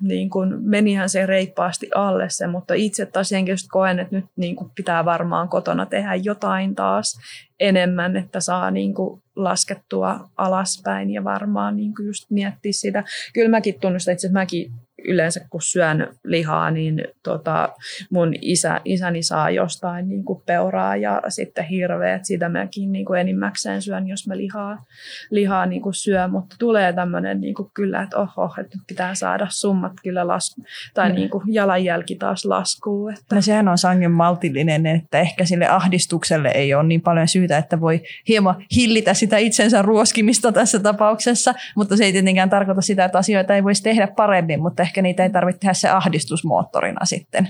niin 0.00 0.30
kuin, 0.30 0.54
menihän 0.60 1.08
se 1.08 1.26
reippaasti 1.26 1.88
alle 1.94 2.30
se, 2.30 2.46
mutta 2.46 2.74
itse 2.74 3.06
taas 3.06 3.30
just 3.46 3.66
koen, 3.70 3.98
että 3.98 4.16
nyt 4.16 4.24
niin 4.36 4.56
kuin 4.56 4.70
pitää 4.74 5.04
varmaan 5.04 5.48
kotona 5.48 5.86
tehdä 5.86 6.14
jotain 6.14 6.74
taas 6.74 7.20
enemmän, 7.60 8.16
että 8.16 8.40
saa 8.40 8.70
niin 8.70 8.94
kuin 8.94 9.22
laskettua 9.36 10.30
alaspäin 10.36 11.10
ja 11.10 11.24
varmaan 11.24 11.76
niin 11.76 11.94
kuin 11.94 12.06
just 12.06 12.30
miettiä 12.30 12.72
sitä. 12.72 13.04
Kyllä 13.34 13.48
mäkin 13.48 13.80
tunnustan, 13.80 14.12
että 14.12 14.32
mäkin 14.32 14.72
yleensä 15.04 15.40
kun 15.50 15.62
syön 15.62 16.08
lihaa, 16.24 16.70
niin 16.70 17.04
tota, 17.22 17.68
mun 18.10 18.34
isä, 18.40 18.80
isäni 18.84 19.22
saa 19.22 19.50
jostain 19.50 20.08
niin 20.08 20.24
kuin 20.24 20.42
peuraa 20.46 20.96
ja 20.96 21.22
sitten 21.28 21.64
hirveät. 21.64 22.24
Sitä 22.24 22.48
mäkin 22.48 22.92
niin 22.92 23.04
kuin 23.04 23.20
enimmäkseen 23.20 23.82
syön, 23.82 24.08
jos 24.08 24.26
mä 24.26 24.36
lihaa, 24.36 24.84
lihaa 25.30 25.66
niin 25.66 25.82
kuin 25.82 25.94
syö, 25.94 26.28
mutta 26.28 26.56
tulee 26.58 26.92
tämmöinen 26.92 27.40
niin 27.40 27.54
kuin 27.54 27.70
kyllä, 27.74 28.02
että 28.02 28.16
oho, 28.16 28.54
että 28.60 28.76
nyt 28.76 28.86
pitää 28.86 29.14
saada 29.14 29.46
summat 29.50 29.92
kyllä 30.02 30.26
lasku, 30.26 30.64
tai 30.94 31.08
mm. 31.08 31.14
niin 31.14 31.30
kuin 31.30 31.44
jalanjälki 31.46 32.14
taas 32.14 32.44
laskuu. 32.44 33.08
Että. 33.08 33.34
No 33.34 33.42
sehän 33.42 33.68
on 33.68 33.78
sangen 33.78 34.10
maltillinen, 34.10 34.86
että 34.86 35.18
ehkä 35.20 35.44
sille 35.44 35.68
ahdistukselle 35.68 36.48
ei 36.48 36.74
ole 36.74 36.82
niin 36.82 37.02
paljon 37.02 37.28
syytä, 37.28 37.58
että 37.58 37.80
voi 37.80 38.00
hieman 38.28 38.64
hillitä 38.76 39.14
sitä 39.14 39.38
itsensä 39.38 39.82
ruoskimista 39.82 40.52
tässä 40.52 40.78
tapauksessa, 40.78 41.54
mutta 41.76 41.96
se 41.96 42.04
ei 42.04 42.12
tietenkään 42.12 42.50
tarkoita 42.50 42.80
sitä, 42.80 43.04
että 43.04 43.18
asioita 43.18 43.54
ei 43.54 43.64
voisi 43.64 43.82
tehdä 43.82 44.08
paremmin, 44.16 44.60
mutta 44.60 44.87
ehkä 44.88 45.02
niitä 45.02 45.22
ei 45.22 45.30
tarvitse 45.30 45.60
tehdä 45.60 45.72
se 45.74 45.88
ahdistusmoottorina 45.88 47.04
sitten, 47.04 47.48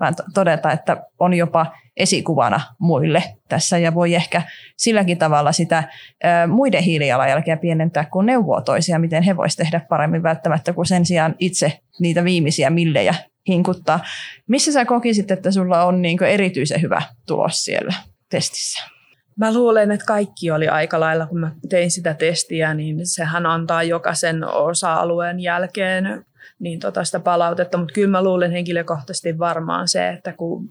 vaan 0.00 0.14
todeta, 0.34 0.72
että 0.72 0.96
on 1.18 1.34
jopa 1.34 1.66
esikuvana 1.96 2.60
muille 2.78 3.22
tässä 3.48 3.78
ja 3.78 3.94
voi 3.94 4.14
ehkä 4.14 4.42
silläkin 4.76 5.18
tavalla 5.18 5.52
sitä 5.52 5.84
ö, 6.24 6.46
muiden 6.46 6.82
hiilijalanjälkeä 6.82 7.56
pienentää, 7.56 8.04
kun 8.04 8.26
neuvoo 8.26 8.60
toisia, 8.60 8.98
miten 8.98 9.22
he 9.22 9.36
voisivat 9.36 9.64
tehdä 9.64 9.86
paremmin 9.88 10.22
välttämättä, 10.22 10.72
kuin 10.72 10.86
sen 10.86 11.06
sijaan 11.06 11.34
itse 11.38 11.80
niitä 12.00 12.24
viimeisiä 12.24 12.70
millejä 12.70 13.14
hinkuttaa. 13.48 14.00
Missä 14.46 14.72
sä 14.72 14.84
kokisit, 14.84 15.30
että 15.30 15.50
sulla 15.50 15.84
on 15.84 16.02
niin 16.02 16.24
erityisen 16.24 16.82
hyvä 16.82 17.02
tulos 17.26 17.64
siellä 17.64 17.94
testissä? 18.30 18.90
Mä 19.36 19.54
luulen, 19.54 19.90
että 19.90 20.06
kaikki 20.06 20.50
oli 20.50 20.68
aika 20.68 21.00
lailla, 21.00 21.26
kun 21.26 21.40
mä 21.40 21.50
tein 21.68 21.90
sitä 21.90 22.14
testiä, 22.14 22.74
niin 22.74 23.06
sehän 23.06 23.46
antaa 23.46 23.82
jokaisen 23.82 24.44
osa-alueen 24.44 25.40
jälkeen 25.40 26.24
niin 26.58 26.80
tota 26.80 27.04
sitä 27.04 27.20
palautetta, 27.20 27.78
mutta 27.78 27.92
kyllä 27.92 28.08
mä 28.08 28.24
luulen 28.24 28.50
henkilökohtaisesti 28.50 29.38
varmaan 29.38 29.88
se, 29.88 30.08
että 30.08 30.32
kun 30.32 30.70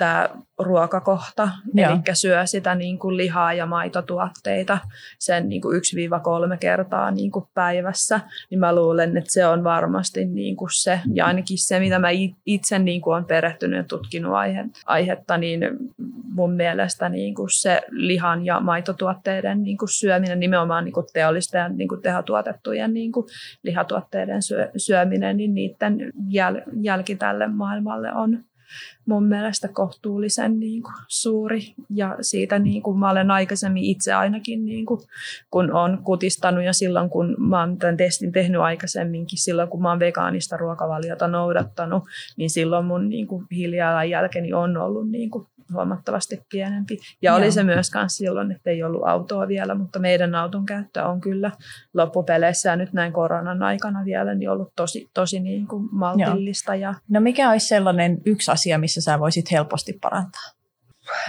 tämä 0.00 0.28
ruokakohta, 0.58 1.48
Joo. 1.74 1.90
eli 1.90 2.00
syö 2.12 2.46
sitä 2.46 2.74
niin 2.74 2.98
kuin 2.98 3.16
lihaa 3.16 3.52
ja 3.52 3.66
maitotuotteita 3.66 4.78
sen 5.18 5.48
niin 5.48 5.62
kuin 5.62 5.80
1-3 6.52 6.56
kertaa 6.60 7.10
niin 7.10 7.30
kuin 7.30 7.44
päivässä, 7.54 8.20
niin 8.50 8.58
mä 8.60 8.74
luulen, 8.74 9.16
että 9.16 9.32
se 9.32 9.46
on 9.46 9.64
varmasti 9.64 10.24
niin 10.24 10.56
kuin 10.56 10.68
se, 10.72 11.00
ja 11.14 11.26
ainakin 11.26 11.58
se, 11.58 11.80
mitä 11.80 11.98
mä 11.98 12.08
itse 12.46 12.78
niin 12.78 13.00
kuin 13.00 13.14
olen 13.14 13.24
perehtynyt 13.24 13.76
ja 13.76 13.84
tutkinut 13.84 14.34
aihe, 14.34 14.64
aihetta, 14.86 15.38
niin 15.38 15.60
mun 16.34 16.52
mielestä 16.52 17.08
niin 17.08 17.34
kuin 17.34 17.48
se 17.52 17.82
lihan 17.90 18.44
ja 18.44 18.60
maitotuotteiden 18.60 19.62
niin 19.62 19.78
kuin 19.78 19.88
syöminen, 19.88 20.40
nimenomaan 20.40 20.84
niin 20.84 20.92
kuin 20.92 21.06
teollisten 21.12 21.58
ja 21.58 21.68
niin 21.68 21.88
kuin 21.88 22.02
tehotuotettujen 22.02 22.94
niin 22.94 23.12
kuin 23.12 23.26
lihatuotteiden 23.62 24.42
syö, 24.42 24.70
syöminen, 24.76 25.36
niin 25.36 25.54
niiden 25.54 26.12
jäl, 26.28 26.60
jälki 26.80 27.16
tälle 27.16 27.48
maailmalle 27.48 28.12
on 28.12 28.38
mun 29.06 29.24
mielestä 29.24 29.68
kohtuullisen 29.68 30.60
niin 30.60 30.82
kuin, 30.82 30.94
suuri. 31.08 31.74
Ja 31.90 32.16
siitä 32.20 32.58
niin 32.58 32.82
kuin, 32.82 32.98
mä 32.98 33.10
olen 33.10 33.30
aikaisemmin 33.30 33.84
itse 33.84 34.12
ainakin, 34.12 34.64
niin 34.64 34.86
kuin, 34.86 35.00
kun 35.50 35.72
on 35.72 35.98
kutistanut 36.04 36.64
ja 36.64 36.72
silloin 36.72 37.10
kun 37.10 37.36
mä 37.38 37.60
oon 37.60 37.78
tämän 37.78 37.96
testin 37.96 38.32
tehnyt 38.32 38.60
aikaisemminkin, 38.60 39.38
silloin 39.38 39.68
kun 39.68 39.82
mä 39.82 39.88
oon 39.88 39.98
vegaanista 39.98 40.56
ruokavaliota 40.56 41.28
noudattanut, 41.28 42.02
niin 42.36 42.50
silloin 42.50 42.84
mun 42.84 43.08
niin 43.08 43.26
kuin, 43.26 43.46
hiilijalanjälkeni 43.50 44.52
on 44.52 44.76
ollut 44.76 45.10
niin 45.10 45.30
kuin, 45.30 45.46
huomattavasti 45.72 46.42
pienempi. 46.50 46.98
Ja 47.22 47.34
oli 47.34 47.44
Joo. 47.44 47.52
se 47.52 47.62
myös 47.62 47.90
silloin, 48.06 48.52
että 48.52 48.70
ei 48.70 48.82
ollut 48.82 49.02
autoa 49.06 49.48
vielä, 49.48 49.74
mutta 49.74 49.98
meidän 49.98 50.34
auton 50.34 50.66
käyttö 50.66 51.04
on 51.04 51.20
kyllä 51.20 51.50
loppupeleissä 51.94 52.70
ja 52.70 52.76
nyt 52.76 52.92
näin 52.92 53.12
koronan 53.12 53.62
aikana 53.62 54.04
vielä 54.04 54.34
niin 54.34 54.50
ollut 54.50 54.72
tosi, 54.76 55.10
tosi 55.14 55.40
niin 55.40 55.66
kuin 55.66 55.88
maltillista. 55.92 56.74
Ja... 56.74 56.94
No 57.08 57.20
mikä 57.20 57.50
olisi 57.50 57.66
sellainen 57.66 58.18
yksi 58.26 58.50
asia, 58.50 58.78
missä 58.78 59.00
sä 59.00 59.18
voisit 59.18 59.50
helposti 59.50 59.98
parantaa? 60.00 60.59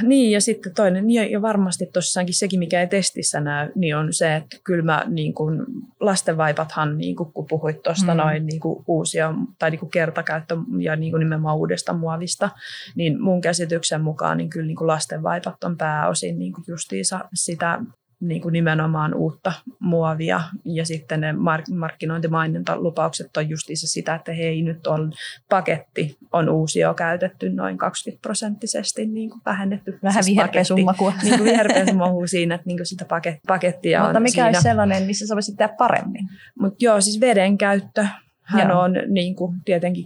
Niin, 0.03 0.31
ja 0.31 0.41
sitten 0.41 0.73
toinen, 0.73 1.11
ja, 1.11 1.25
ja 1.25 1.41
varmasti 1.41 1.85
tuossakin 1.93 2.33
sekin, 2.33 2.59
mikä 2.59 2.79
ei 2.79 2.87
testissä 2.87 3.39
näy, 3.39 3.71
niin 3.75 3.95
on 3.95 4.13
se, 4.13 4.35
että 4.35 4.57
kyllä 4.63 4.83
mä 4.83 5.05
niin 5.07 5.33
kuin, 5.33 5.65
lastenvaipathan, 5.99 6.97
niin 6.97 7.15
kuin, 7.15 7.33
kun 7.33 7.47
puhuit 7.49 7.83
tuosta 7.83 8.13
mm. 8.13 8.17
noin 8.17 8.45
niin 8.45 8.59
kuin, 8.59 8.83
uusia, 8.87 9.33
tai 9.59 9.71
niin 9.71 9.79
kuin 9.79 9.91
kertakäyttö 9.91 10.57
ja 10.79 10.95
niin 10.95 11.11
kuin 11.11 11.19
nimenomaan 11.19 11.57
uudesta 11.57 11.93
muovista, 11.93 12.49
niin 12.95 13.21
mun 13.21 13.41
käsityksen 13.41 14.01
mukaan 14.01 14.37
niin 14.37 14.49
kyllä 14.49 14.67
niin 14.67 14.77
kuin 14.77 14.87
lastenvaipat 14.87 15.63
on 15.63 15.77
pääosin 15.77 16.39
niin 16.39 16.53
kuin 16.53 16.65
justiinsa 16.67 17.19
sitä 17.33 17.79
niin 18.21 18.41
kuin 18.41 18.53
nimenomaan 18.53 19.13
uutta 19.13 19.53
muovia 19.79 20.41
ja 20.65 20.85
sitten 20.85 21.21
ne 21.21 21.31
mark- 21.31 21.73
markkinointimainintalupaukset 21.75 23.37
on 23.37 23.49
justiinsa 23.49 23.87
sitä, 23.87 24.15
että 24.15 24.33
hei 24.33 24.61
nyt 24.61 24.87
on 24.87 25.13
paketti, 25.49 26.17
on 26.31 26.49
uusi 26.49 26.79
jo 26.79 26.93
käytetty 26.93 27.49
noin 27.49 27.77
20 27.77 28.21
prosenttisesti 28.21 29.05
niin 29.05 29.29
kuin 29.29 29.41
vähennetty. 29.45 29.99
Vähän 30.03 30.23
siis 30.23 30.35
viherpesumakua. 30.35 31.13
Niin 31.23 31.37
kuin 31.37 31.49
viherpesumakua 31.51 32.27
siinä, 32.27 32.55
että 32.55 32.67
niin 32.67 32.77
kuin 32.77 32.87
sitä 32.87 33.05
pakettia 33.47 34.01
Mutta 34.03 34.17
on 34.17 34.23
mikä 34.23 34.31
siinä. 34.31 34.45
olisi 34.45 34.61
sellainen, 34.61 35.03
missä 35.03 35.27
sä 35.27 35.35
voisit 35.35 35.57
tehdä 35.57 35.73
paremmin? 35.77 36.29
Mutta 36.59 36.77
joo, 36.79 37.01
siis 37.01 37.19
veden 37.19 37.57
käyttö 37.57 38.05
hän 38.51 38.69
Joo. 38.69 38.79
on 38.79 38.93
niin 39.07 39.35
kuin, 39.35 39.57
tietenkin 39.65 40.05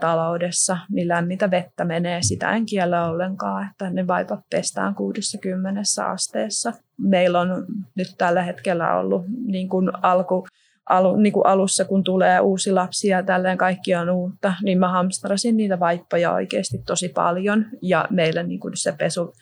taloudessa, 0.00 0.78
niin 0.90 1.08
lämmintä 1.08 1.50
vettä 1.50 1.84
menee. 1.84 2.22
Sitä 2.22 2.50
en 2.50 2.66
kiellä 2.66 3.06
ollenkaan, 3.06 3.68
että 3.70 3.90
ne 3.90 4.06
vaipat 4.06 4.40
pestään 4.50 4.94
60 4.94 5.80
asteessa. 6.06 6.72
Meillä 6.98 7.40
on 7.40 7.66
nyt 7.94 8.14
tällä 8.18 8.42
hetkellä 8.42 8.96
ollut 8.98 9.24
niin 9.46 9.68
kuin 9.68 9.90
alku, 10.02 10.46
alu, 10.88 11.16
niin 11.16 11.32
kuin 11.32 11.46
alussa, 11.46 11.84
kun 11.84 12.04
tulee 12.04 12.40
uusi 12.40 12.72
lapsi 12.72 13.08
ja 13.08 13.22
tälleen 13.22 13.58
kaikki 13.58 13.94
on 13.94 14.10
uutta, 14.10 14.54
niin 14.62 14.78
mä 14.78 14.88
hamstrasin 14.88 15.56
niitä 15.56 15.80
vaippoja 15.80 16.32
oikeasti 16.32 16.78
tosi 16.86 17.08
paljon. 17.08 17.66
Ja 17.82 18.04
meillä 18.10 18.42
niin 18.42 18.60
kuin 18.60 18.76
se 18.76 18.92
pesu, 18.92 19.34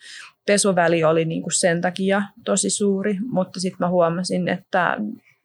pesuväli 0.46 1.04
oli 1.04 1.24
niin 1.24 1.42
kuin 1.42 1.58
sen 1.58 1.80
takia 1.80 2.22
tosi 2.44 2.70
suuri, 2.70 3.16
mutta 3.30 3.60
sitten 3.60 3.78
mä 3.80 3.88
huomasin, 3.88 4.48
että 4.48 4.96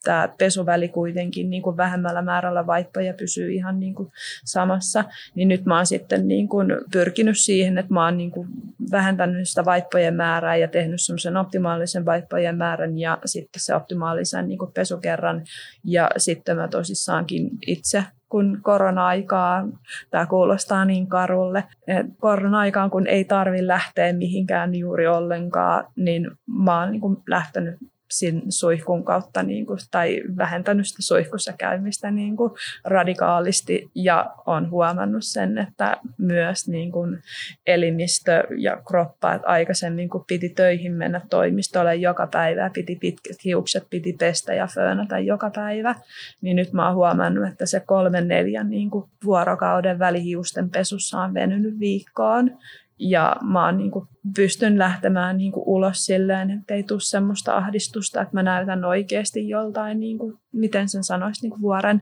tämä 0.03 0.29
pesuväli 0.37 0.87
kuitenkin 0.87 1.49
niin 1.49 1.61
kuin 1.61 1.77
vähemmällä 1.77 2.21
määrällä 2.21 2.67
vaippoja 2.67 3.13
pysyy 3.13 3.51
ihan 3.53 3.79
niin 3.79 3.95
kuin 3.95 4.11
samassa, 4.45 5.03
niin 5.35 5.47
nyt 5.47 5.65
mä 5.65 5.75
oon 5.75 5.85
sitten 5.85 6.27
niin 6.27 6.47
kuin 6.47 6.67
pyrkinyt 6.91 7.37
siihen, 7.37 7.77
että 7.77 7.93
mä 7.93 8.05
oon 8.05 8.17
niin 8.17 8.31
kuin 8.31 8.47
vähentänyt 8.91 9.49
sitä 9.49 9.65
vaippojen 9.65 10.15
määrää 10.15 10.55
ja 10.55 10.67
tehnyt 10.67 11.01
semmoisen 11.01 11.37
optimaalisen 11.37 12.05
vaippojen 12.05 12.57
määrän 12.57 12.97
ja 12.97 13.17
sitten 13.25 13.61
se 13.61 13.75
optimaalisen 13.75 14.47
niin 14.47 14.59
kuin 14.59 14.71
pesukerran. 14.71 15.41
Ja 15.83 16.09
sitten 16.17 16.57
mä 16.57 16.67
tosissaankin 16.67 17.49
itse 17.67 18.03
kun 18.29 18.59
korona-aikaa, 18.61 19.67
tämä 20.11 20.25
kuulostaa 20.25 20.85
niin 20.85 21.07
karulle, 21.07 21.63
että 21.87 22.11
korona-aikaan 22.19 22.89
kun 22.89 23.07
ei 23.07 23.25
tarvi 23.25 23.67
lähteä 23.67 24.13
mihinkään 24.13 24.75
juuri 24.75 25.07
ollenkaan, 25.07 25.85
niin 25.95 26.31
mä 26.63 26.79
oon 26.79 26.91
niin 26.91 27.01
lähtenyt 27.27 27.75
sin 28.09 28.41
suihkun 28.49 29.05
kautta 29.05 29.43
niin 29.43 29.65
kuin, 29.65 29.79
tai 29.91 30.21
vähentänyt 30.37 30.87
sitä 30.87 31.01
suihkussa 31.01 31.53
käymistä 31.53 32.11
niin 32.11 32.37
kuin, 32.37 32.51
radikaalisti 32.83 33.89
ja 33.95 34.33
on 34.45 34.69
huomannut 34.69 35.23
sen, 35.23 35.57
että 35.57 35.97
myös 36.17 36.67
niin 36.67 36.91
kuin, 36.91 37.19
elimistö 37.67 38.43
ja 38.57 38.81
kroppa, 38.87 39.33
että 39.33 39.47
aikaisemmin 39.47 40.09
kun 40.09 40.25
piti 40.27 40.49
töihin 40.49 40.93
mennä 40.93 41.21
toimistolle 41.29 41.95
joka 41.95 42.27
päivä, 42.27 42.69
piti 42.73 42.95
pitkät 42.95 43.37
hiukset, 43.45 43.83
piti 43.89 44.13
pestä 44.13 44.53
ja 44.53 44.67
föönätä 44.67 45.19
joka 45.19 45.51
päivä, 45.55 45.95
niin 46.41 46.55
nyt 46.55 46.73
mä 46.73 46.87
oon 46.87 46.95
huomannut, 46.95 47.47
että 47.47 47.65
se 47.65 47.79
kolmen 47.79 48.27
neljän 48.27 48.69
niin 48.69 48.89
kuin, 48.89 49.09
vuorokauden 49.25 49.99
välihiusten 49.99 50.69
pesussa 50.69 51.19
on 51.19 51.33
venynyt 51.33 51.79
viikkoon 51.79 52.57
ja 52.99 53.35
mä 53.43 53.65
oon, 53.65 53.77
niin 53.77 53.91
kuin, 53.91 54.07
pystyn 54.35 54.79
lähtemään 54.79 55.37
niin 55.37 55.51
kuin, 55.51 55.63
ulos 55.67 56.05
silleen, 56.05 56.51
että 56.51 56.73
ei 56.73 56.83
tule 56.83 56.99
semmoista 56.99 57.57
ahdistusta, 57.57 58.21
että 58.21 58.33
mä 58.33 58.43
näytän 58.43 58.85
oikeasti 58.85 59.49
joltain, 59.49 59.99
niin 59.99 60.17
kuin, 60.17 60.37
miten 60.53 60.89
sen 60.89 61.03
sanoisi, 61.03 61.41
niin 61.41 61.51
kuin 61.51 61.61
vuoren 61.61 62.01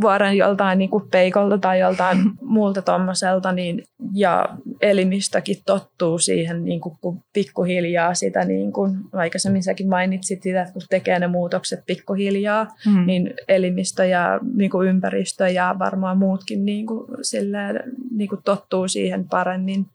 vuoren 0.00 0.36
joltain 0.36 0.78
niin 0.78 0.90
kuin 0.90 1.08
peikolta 1.10 1.58
tai 1.58 1.80
joltain 1.80 2.18
muulta 2.40 2.82
tuommoiselta, 2.82 3.52
niin, 3.52 3.82
ja 4.14 4.48
elimistökin 4.80 5.56
tottuu 5.66 6.18
siihen 6.18 6.64
niin 6.64 6.80
kuin, 6.80 6.96
kun 7.00 7.20
pikkuhiljaa 7.32 8.14
sitä, 8.14 8.44
niin 8.44 8.72
kuin 8.72 8.96
aikaisemmin 9.12 9.62
säkin 9.62 9.88
mainitsit 9.88 10.42
sitä, 10.42 10.62
että 10.62 10.72
kun 10.72 10.82
tekee 10.90 11.18
ne 11.18 11.26
muutokset 11.26 11.80
pikkuhiljaa, 11.86 12.66
mm. 12.86 13.06
niin 13.06 13.34
elimistö 13.48 14.04
ja 14.04 14.40
niin 14.54 14.70
kuin 14.70 14.88
ympäristö 14.88 15.48
ja 15.48 15.76
varmaan 15.78 16.18
muutkin 16.18 16.64
niin 16.64 16.86
kuin, 16.86 17.06
silleen, 17.22 17.82
niin 18.10 18.28
kuin 18.28 18.42
tottuu 18.44 18.88
siihen 18.88 19.28
paremmin. 19.28 19.86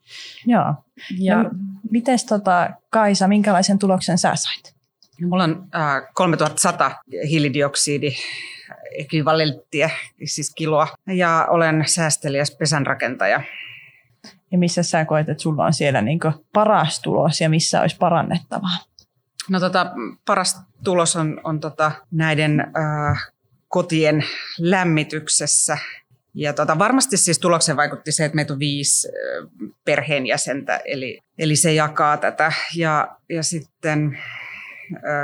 Joo. 0.46 0.76
Ja, 1.20 1.44
no, 1.44 1.50
mites 1.92 2.26
tota, 2.26 2.70
Kaisa, 2.90 3.28
minkälaisen 3.28 3.80
tuloksen 3.80 4.18
sä 4.18 4.36
sait? 4.36 4.76
Mulla 5.22 5.44
on 5.44 5.68
äh, 5.76 6.14
3100 6.14 6.92
hiilidioksidi 7.30 8.12
ekvivalenttia, 8.98 9.90
siis 10.26 10.54
kiloa. 10.56 10.88
Ja 11.08 11.48
olen 11.50 11.84
säästeliäs 11.88 12.56
pesänrakentaja. 12.60 13.42
Ja 14.52 14.58
missä 14.58 14.84
sä 14.84 15.06
koet, 15.06 15.30
että 15.30 15.44
sulla 15.44 15.66
on 15.66 15.74
siellä 15.74 16.02
niin 16.02 16.20
paras 16.54 17.00
tulos 17.00 17.42
ja 17.42 17.50
missä 17.50 17.82
olisi 17.82 17.98
parannettavaa? 17.98 18.78
No 19.50 19.60
tota, 19.60 19.92
paras 20.26 20.62
tulos 20.84 21.16
on, 21.16 21.42
on 21.44 21.60
tota, 21.60 21.92
näiden 22.12 22.60
äh, 22.60 23.32
kotien 23.68 24.24
lämmityksessä. 24.60 25.78
Ja 26.34 26.54
tota, 26.54 26.80
varmasti 26.80 27.18
siis 27.18 27.40
tuloksen 27.40 27.78
vaikutti 27.78 28.12
se, 28.12 28.26
että 28.26 28.36
meitä 28.36 28.54
on 28.54 28.60
viisi 28.60 29.08
äh, 29.08 29.48
perheenjäsentä, 29.86 30.82
eli, 30.86 31.20
eli 31.38 31.56
se 31.56 31.74
jakaa 31.74 32.18
tätä. 32.18 32.52
Ja, 32.76 33.18
ja 33.30 33.44
sitten 33.44 34.18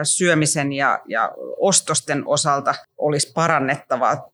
syömisen 0.03 0.73
ja, 0.73 0.99
ja 1.07 1.31
ostosten 1.57 2.23
osalta 2.25 2.75
olisi 2.97 3.31
parannettavaa 3.35 4.31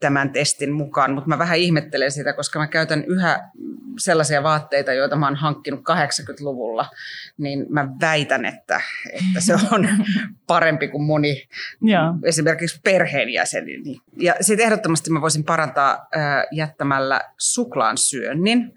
tämän 0.00 0.30
testin 0.30 0.72
mukaan, 0.72 1.12
mutta 1.14 1.28
mä 1.28 1.38
vähän 1.38 1.58
ihmettelen 1.58 2.10
sitä, 2.10 2.32
koska 2.32 2.58
mä 2.58 2.66
käytän 2.66 3.04
yhä 3.04 3.50
sellaisia 3.98 4.42
vaatteita, 4.42 4.92
joita 4.92 5.16
mä 5.16 5.26
oon 5.26 5.36
hankkinut 5.36 5.80
80-luvulla, 5.80 6.90
niin 7.38 7.66
mä 7.68 7.88
väitän, 8.00 8.44
että, 8.44 8.80
että 9.12 9.40
se 9.40 9.54
on 9.54 9.88
parempi 10.46 10.88
kuin 10.88 11.02
moni 11.02 11.48
ja. 11.82 12.14
esimerkiksi 12.24 12.80
perheenjäseni. 12.84 13.82
Ja 14.20 14.34
sitten 14.40 14.66
ehdottomasti 14.66 15.10
mä 15.10 15.20
voisin 15.20 15.44
parantaa 15.44 16.08
jättämällä 16.52 17.20
suklaan 17.38 17.98
syönnin, 17.98 18.72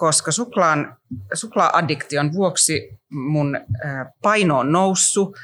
koska 0.00 0.32
suklaan, 0.32 0.96
suklaa-addiktion 1.34 2.32
vuoksi 2.32 2.98
mun 3.10 3.60
paino 4.22 4.58
on 4.58 4.72
noussut 4.72 5.36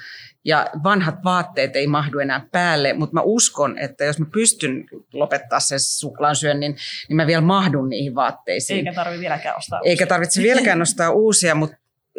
ja 0.45 0.67
vanhat 0.85 1.15
vaatteet 1.25 1.77
ei 1.77 1.87
mahdu 1.87 2.19
enää 2.19 2.47
päälle, 2.53 2.93
mutta 2.93 3.15
mä 3.15 3.21
uskon, 3.21 3.79
että 3.79 4.05
jos 4.05 4.19
mä 4.19 4.27
pystyn 4.33 4.85
lopettaa 5.13 5.61
sen 5.61 5.81
suklaan 5.81 6.37
syönnin, 6.37 6.77
niin 7.09 7.17
mä 7.17 7.27
vielä 7.27 7.41
mahdun 7.41 7.89
niihin 7.89 8.15
vaatteisiin. 8.15 8.77
Eikä 8.77 8.93
tarvitse 8.93 9.21
vieläkään 9.21 9.57
ostaa 9.57 9.81
uusia. 9.81 9.91
Eikä 9.91 10.07
tarvitse 10.07 10.43
vieläkään 10.43 10.83
ostaa 10.83 11.11
uusia, 11.11 11.55
mutta 11.55 11.77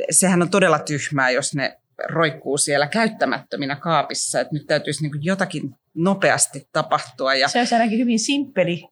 sehän 0.09 0.41
on 0.41 0.49
todella 0.49 0.79
tyhmää, 0.79 1.29
jos 1.29 1.55
ne 1.55 1.77
roikkuu 2.09 2.57
siellä 2.57 2.87
käyttämättöminä 2.87 3.75
kaapissa. 3.75 4.39
Että 4.39 4.53
nyt 4.53 4.67
täytyisi 4.67 5.01
niin 5.01 5.23
jotakin 5.23 5.75
nopeasti 5.93 6.69
tapahtua. 6.71 7.33
Ja... 7.33 7.47
Se 7.47 7.59
olisi 7.59 7.75
ainakin 7.75 7.99
hyvin 7.99 8.19
simppeli, 8.19 8.83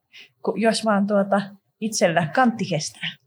jos 0.55 0.85
vaan 0.85 1.07
tuota 1.07 1.41
itsellä 1.79 2.27
kantti 2.35 2.65
kestää. 2.65 3.24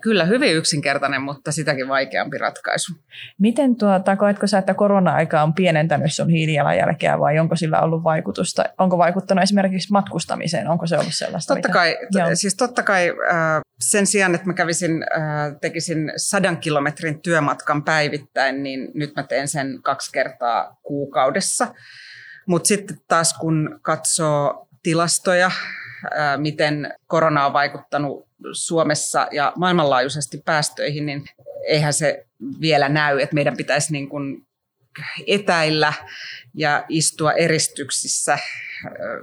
Kyllä, 0.00 0.24
hyvin 0.24 0.54
yksinkertainen, 0.54 1.22
mutta 1.22 1.52
sitäkin 1.52 1.88
vaikeampi 1.88 2.38
ratkaisu. 2.38 2.92
Miten 3.38 3.76
tuota, 3.76 4.16
koetko 4.16 4.46
sä, 4.46 4.58
että 4.58 4.74
korona-aika 4.74 5.42
on 5.42 5.54
pienentänyt 5.54 6.12
sun 6.12 6.28
hiilijalanjälkeä 6.28 7.18
vai 7.18 7.38
onko 7.38 7.56
sillä 7.56 7.80
ollut 7.80 8.04
vaikutusta? 8.04 8.64
Onko 8.78 8.98
vaikuttanut 8.98 9.42
esimerkiksi 9.42 9.92
matkustamiseen? 9.92 10.68
Onko 10.68 10.86
se 10.86 10.98
ollut 10.98 11.14
sellaista? 11.14 11.54
Totta 11.54 11.68
kai, 11.68 11.98
mitä... 12.14 12.34
siis 12.34 12.56
totta 12.56 12.82
kai 12.82 13.08
äh, 13.08 13.60
sen 13.80 14.06
sijaan, 14.06 14.34
että 14.34 14.46
mä 14.46 14.54
kävisin, 14.54 15.04
äh, 15.16 15.56
tekisin 15.60 16.12
sadan 16.16 16.56
kilometrin 16.56 17.22
työmatkan 17.22 17.84
päivittäin, 17.84 18.62
niin 18.62 18.88
nyt 18.94 19.12
mä 19.16 19.22
teen 19.22 19.48
sen 19.48 19.82
kaksi 19.82 20.12
kertaa 20.12 20.76
kuukaudessa. 20.82 21.74
Mutta 22.46 22.66
sitten 22.66 22.96
taas 23.08 23.34
kun 23.34 23.80
katsoo 23.82 24.68
tilastoja, 24.82 25.50
miten 26.36 26.94
korona 27.06 27.46
on 27.46 27.52
vaikuttanut 27.52 28.29
Suomessa 28.52 29.28
ja 29.32 29.52
maailmanlaajuisesti 29.56 30.42
päästöihin, 30.44 31.06
niin 31.06 31.24
eihän 31.66 31.92
se 31.92 32.26
vielä 32.60 32.88
näy, 32.88 33.20
että 33.20 33.34
meidän 33.34 33.56
pitäisi 33.56 33.92
niin 33.92 34.08
kuin 34.08 34.46
etäillä 35.26 35.92
ja 36.54 36.84
istua 36.88 37.32
eristyksissä 37.32 38.38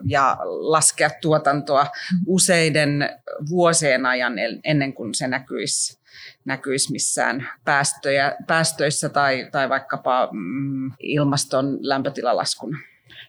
ja 0.06 0.38
laskea 0.46 1.10
tuotantoa 1.22 1.88
useiden 2.28 3.10
vuosien 3.50 4.06
ajan 4.06 4.34
ennen 4.64 4.94
kuin 4.94 5.14
se 5.14 5.28
näkyisi, 5.28 6.00
näkyisi 6.46 6.92
missään 6.92 7.50
päästöjä, 7.66 8.36
päästöissä 8.48 9.10
tai, 9.10 9.50
tai 9.52 9.70
vaikkapa 9.70 10.30
mm, 10.32 10.92
ilmaston 11.00 11.78
lämpötilalaskuna. 11.82 12.78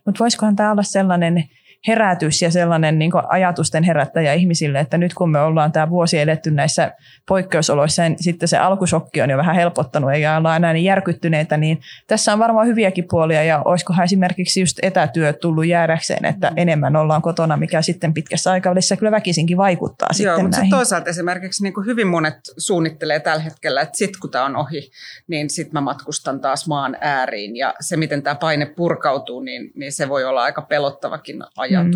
Mutta 0.05 0.19
voisikohan 0.19 0.57
tämä 0.57 0.73
olla 0.73 0.83
sellainen 0.83 1.45
herätys 1.89 2.43
ja 2.43 2.51
sellainen 2.51 2.99
niin 2.99 3.11
ajatusten 3.29 3.85
herättäjä 3.85 4.33
ihmisille, 4.33 4.81
että 4.81 4.99
nyt 4.99 5.15
kun 5.15 5.31
me 5.31 5.41
ollaan 5.41 5.73
tämä 5.73 5.91
vuosi 5.91 6.19
eletty 6.19 6.51
näissä 6.51 6.93
poikkeusoloissa, 7.29 8.03
niin 8.03 8.17
sitten 8.21 8.49
se 8.49 8.59
alkusokki 8.59 9.23
on 9.23 9.31
jo 9.31 9.37
vähän 9.37 9.55
helpottanut, 9.55 10.13
eikä 10.13 10.37
olla 10.37 10.57
enää 10.57 10.73
niin 10.73 10.85
järkyttyneitä, 10.85 11.57
niin 11.57 11.81
tässä 12.07 12.33
on 12.33 12.39
varmaan 12.39 12.67
hyviäkin 12.67 13.05
puolia, 13.11 13.43
ja 13.43 13.63
olisikohan 13.65 14.05
esimerkiksi 14.05 14.61
just 14.61 14.79
etätyö 14.83 15.33
tullut 15.33 15.67
jäädäkseen, 15.67 16.25
että 16.25 16.51
mm. 16.51 16.55
enemmän 16.57 16.97
ollaan 16.97 17.23
kotona, 17.23 17.57
mikä 17.57 17.83
sitten 17.83 18.15
pitkässä 18.15 18.51
aikavälissä 18.51 18.97
kyllä 18.97 19.11
väkisinkin 19.11 19.57
vaikuttaa 19.57 20.09
Joo, 20.09 20.37
sitten 20.37 20.45
mutta 20.45 20.77
toisaalta 20.77 21.11
esimerkiksi 21.11 21.63
niin 21.63 21.75
kuin 21.75 21.87
hyvin 21.87 22.07
monet 22.07 22.39
suunnittelee 22.59 23.21
tällä 23.21 23.43
hetkellä, 23.43 23.81
että 23.81 23.99
sitten 23.99 24.21
kun 24.21 24.31
tämä 24.31 24.45
on 24.45 24.57
ohi, 24.57 24.91
niin 25.29 25.51
sitten 25.51 25.73
mä 25.73 25.81
matkustan 25.81 26.41
taas 26.41 26.69
maan 26.69 26.97
ääriin, 27.01 27.57
ja 27.57 27.75
se 27.81 27.97
miten 27.97 28.23
tämä 28.23 28.35
paine 28.35 28.67
purkautuu, 28.67 29.41
niin, 29.41 29.71
niin 29.75 29.93
se 29.93 30.09
voi 30.09 30.25
olla 30.25 30.43
aika 30.43 30.63
pelottavakin 30.63 31.43
ajatus. 31.57 31.78
Mm. 31.85 31.91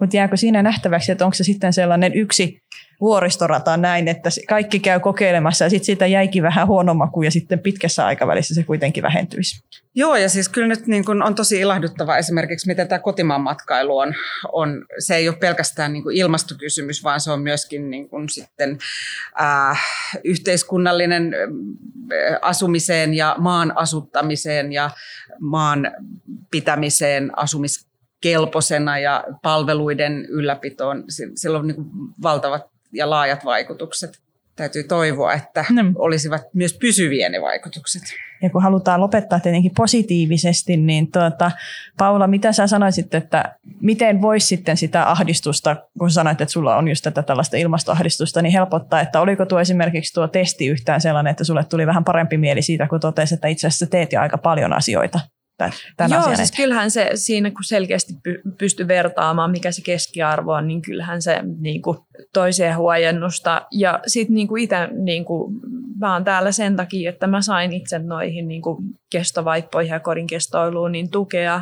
Mutta 0.00 0.16
jääkö 0.16 0.36
siinä 0.36 0.62
nähtäväksi, 0.62 1.12
että 1.12 1.24
onko 1.24 1.34
se 1.34 1.44
sitten 1.44 1.72
sellainen 1.72 2.14
yksi 2.14 2.62
vuoristorata 3.00 3.76
näin, 3.76 4.08
että 4.08 4.30
kaikki 4.48 4.78
käy 4.78 5.00
kokeilemassa 5.00 5.64
ja 5.64 5.70
sitten 5.70 5.86
siitä 5.86 6.06
jäikin 6.06 6.42
vähän 6.42 6.66
huono 6.66 6.94
maku 6.94 7.22
ja 7.22 7.30
sitten 7.30 7.58
pitkässä 7.58 8.06
aikavälissä 8.06 8.54
se 8.54 8.62
kuitenkin 8.62 9.02
vähentyisi. 9.02 9.64
Joo, 9.94 10.16
ja 10.16 10.28
siis 10.28 10.48
kyllä 10.48 10.68
nyt 10.68 10.86
niin 10.86 11.04
kun 11.04 11.22
on 11.22 11.34
tosi 11.34 11.60
ilahduttava 11.60 12.16
esimerkiksi, 12.16 12.66
miten 12.66 12.88
tämä 12.88 12.98
kotimaan 12.98 13.40
matkailu 13.40 13.98
on. 13.98 14.14
on 14.52 14.86
se 14.98 15.16
ei 15.16 15.28
ole 15.28 15.36
pelkästään 15.36 15.92
niin 15.92 16.04
ilmastokysymys, 16.12 17.04
vaan 17.04 17.20
se 17.20 17.30
on 17.30 17.40
myöskin 17.40 17.90
niin 17.90 18.08
kuin 18.08 18.28
sitten 18.28 18.78
äh, 19.40 19.80
yhteiskunnallinen 20.24 21.34
äh, 21.34 22.38
asumiseen 22.42 23.14
ja 23.14 23.36
maan 23.38 23.78
asuttamiseen 23.78 24.72
ja 24.72 24.90
maan 25.40 25.92
pitämiseen, 26.50 27.38
asumis 27.38 27.93
kelpoisena 28.24 28.98
ja 28.98 29.24
palveluiden 29.42 30.24
ylläpitoon. 30.28 31.04
Sillä 31.34 31.58
on 31.58 31.66
niin 31.66 31.76
valtavat 32.22 32.62
ja 32.92 33.10
laajat 33.10 33.44
vaikutukset. 33.44 34.18
Täytyy 34.56 34.84
toivoa, 34.84 35.32
että 35.32 35.64
no. 35.70 35.82
olisivat 35.94 36.42
myös 36.54 36.78
pysyviä 36.80 37.28
ne 37.28 37.40
vaikutukset. 37.40 38.02
Ja 38.42 38.50
kun 38.50 38.62
halutaan 38.62 39.00
lopettaa 39.00 39.40
tietenkin 39.40 39.72
positiivisesti, 39.76 40.76
niin 40.76 41.12
tuota, 41.12 41.50
Paula, 41.98 42.26
mitä 42.26 42.52
sä 42.52 42.66
sanoisit, 42.66 43.14
että 43.14 43.54
miten 43.80 44.22
voisi 44.22 44.46
sitten 44.46 44.76
sitä 44.76 45.10
ahdistusta, 45.10 45.76
kun 45.98 46.10
sanoit, 46.10 46.40
että 46.40 46.52
sulla 46.52 46.76
on 46.76 46.88
just 46.88 47.02
tätä 47.02 47.22
tällaista 47.22 47.56
ilmastoahdistusta, 47.56 48.42
niin 48.42 48.52
helpottaa, 48.52 49.00
että 49.00 49.20
oliko 49.20 49.46
tuo 49.46 49.60
esimerkiksi 49.60 50.14
tuo 50.14 50.28
testi 50.28 50.66
yhtään 50.66 51.00
sellainen, 51.00 51.30
että 51.30 51.44
sulle 51.44 51.64
tuli 51.64 51.86
vähän 51.86 52.04
parempi 52.04 52.36
mieli 52.36 52.62
siitä, 52.62 52.88
kun 52.88 53.00
totesit, 53.00 53.36
että 53.36 53.48
itse 53.48 53.66
asiassa 53.66 53.86
teet 53.86 54.12
jo 54.12 54.20
aika 54.20 54.38
paljon 54.38 54.72
asioita 54.72 55.20
tämän 55.58 56.10
Joo, 56.10 56.20
asian 56.20 56.36
siis 56.36 56.52
kyllähän 56.52 56.90
se 56.90 57.10
siinä, 57.14 57.50
kun 57.50 57.64
selkeästi 57.64 58.12
pysty 58.58 58.88
vertaamaan, 58.88 59.50
mikä 59.50 59.72
se 59.72 59.82
keskiarvo 59.82 60.52
on, 60.52 60.68
niin 60.68 60.82
kyllähän 60.82 61.22
se 61.22 61.40
niin 61.58 61.82
kuin, 61.82 61.98
toiseen 62.32 62.76
huojennusta. 62.76 63.66
Ja 63.72 64.00
sitten 64.06 64.34
niin 64.34 64.48
itse, 64.48 64.88
niin 64.92 65.24
kuin, 65.24 65.54
mä 65.98 66.12
oon 66.12 66.24
täällä 66.24 66.52
sen 66.52 66.76
takia, 66.76 67.10
että 67.10 67.26
mä 67.26 67.42
sain 67.42 67.72
itse 67.72 67.98
noihin 67.98 68.48
niin 68.48 68.62
kuin, 68.62 68.78
kestovaippoihin 69.12 69.92
ja 69.92 70.00
kodin 70.00 70.26
kestoiluun 70.26 70.92
niin 70.92 71.10
tukea 71.10 71.60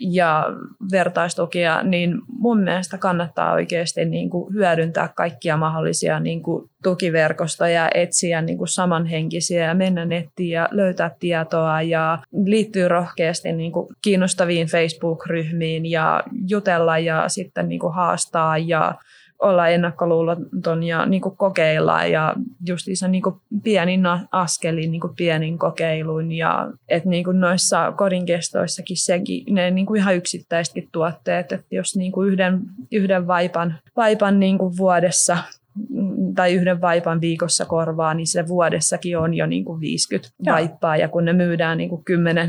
ja 0.00 0.46
vertaistukia, 0.92 1.82
niin 1.82 2.18
mun 2.28 2.60
mielestä 2.60 2.98
kannattaa 2.98 3.52
oikeasti 3.52 4.04
niin 4.04 4.30
kuin 4.30 4.54
hyödyntää 4.54 5.08
kaikkia 5.16 5.56
mahdollisia 5.56 6.20
niin 6.20 6.42
kuin 6.42 6.70
tukiverkostoja, 6.82 7.90
etsiä 7.94 8.42
niin 8.42 8.58
kuin 8.58 8.68
samanhenkisiä 8.68 9.64
ja 9.64 9.74
mennä 9.74 10.04
nettiin 10.04 10.50
ja 10.50 10.68
löytää 10.70 11.10
tietoa 11.20 11.82
ja 11.82 12.18
liittyy 12.44 12.88
rohkeasti 12.88 13.52
niin 13.52 13.72
kuin 13.72 13.88
kiinnostaviin 14.02 14.66
Facebook-ryhmiin 14.66 15.90
ja 15.90 16.22
jutella 16.48 16.98
ja 16.98 17.28
sitten 17.28 17.68
niin 17.68 17.80
kuin 17.80 17.94
haastaa 17.94 18.58
ja 18.58 18.94
olla 19.44 19.68
ennakkoluuloton 19.68 20.82
ja 20.82 21.06
niin 21.06 21.22
kuin 21.22 21.36
kokeilla 21.36 22.04
ja 22.04 22.34
justiinsa 22.66 23.08
niin 23.08 23.22
kuin 23.22 23.34
pienin 23.62 24.02
askelin, 24.32 24.90
niin 24.90 25.00
kuin 25.00 25.16
pienin 25.16 25.58
kokeiluin 25.58 26.32
ja 26.32 26.70
että 26.88 27.08
niin 27.08 27.24
kuin 27.24 27.40
noissa 27.40 27.92
kodinkestoissakin 27.92 28.96
sekin, 28.96 29.54
ne 29.54 29.70
niin 29.70 29.86
kuin 29.86 30.00
ihan 30.00 30.16
yksittäisetkin 30.16 30.88
tuotteet, 30.92 31.52
että 31.52 31.74
jos 31.74 31.96
niin 31.96 32.12
kuin 32.12 32.28
yhden, 32.28 32.60
yhden 32.92 33.26
vaipan, 33.26 33.74
vaipan 33.96 34.40
niin 34.40 34.58
kuin 34.58 34.76
vuodessa 34.76 35.38
tai 36.34 36.54
yhden 36.54 36.80
vaipan 36.80 37.20
viikossa 37.20 37.64
korvaa, 37.64 38.14
niin 38.14 38.26
se 38.26 38.48
vuodessakin 38.48 39.18
on 39.18 39.34
jo 39.34 39.46
niin 39.46 39.64
kuin 39.64 39.80
50 39.80 40.28
Joo. 40.40 40.54
vaippaa. 40.54 40.96
Ja 40.96 41.08
kun 41.08 41.24
ne 41.24 41.32
myydään 41.32 41.78
niin 41.78 41.90
kuin 41.90 42.04
10, 42.04 42.48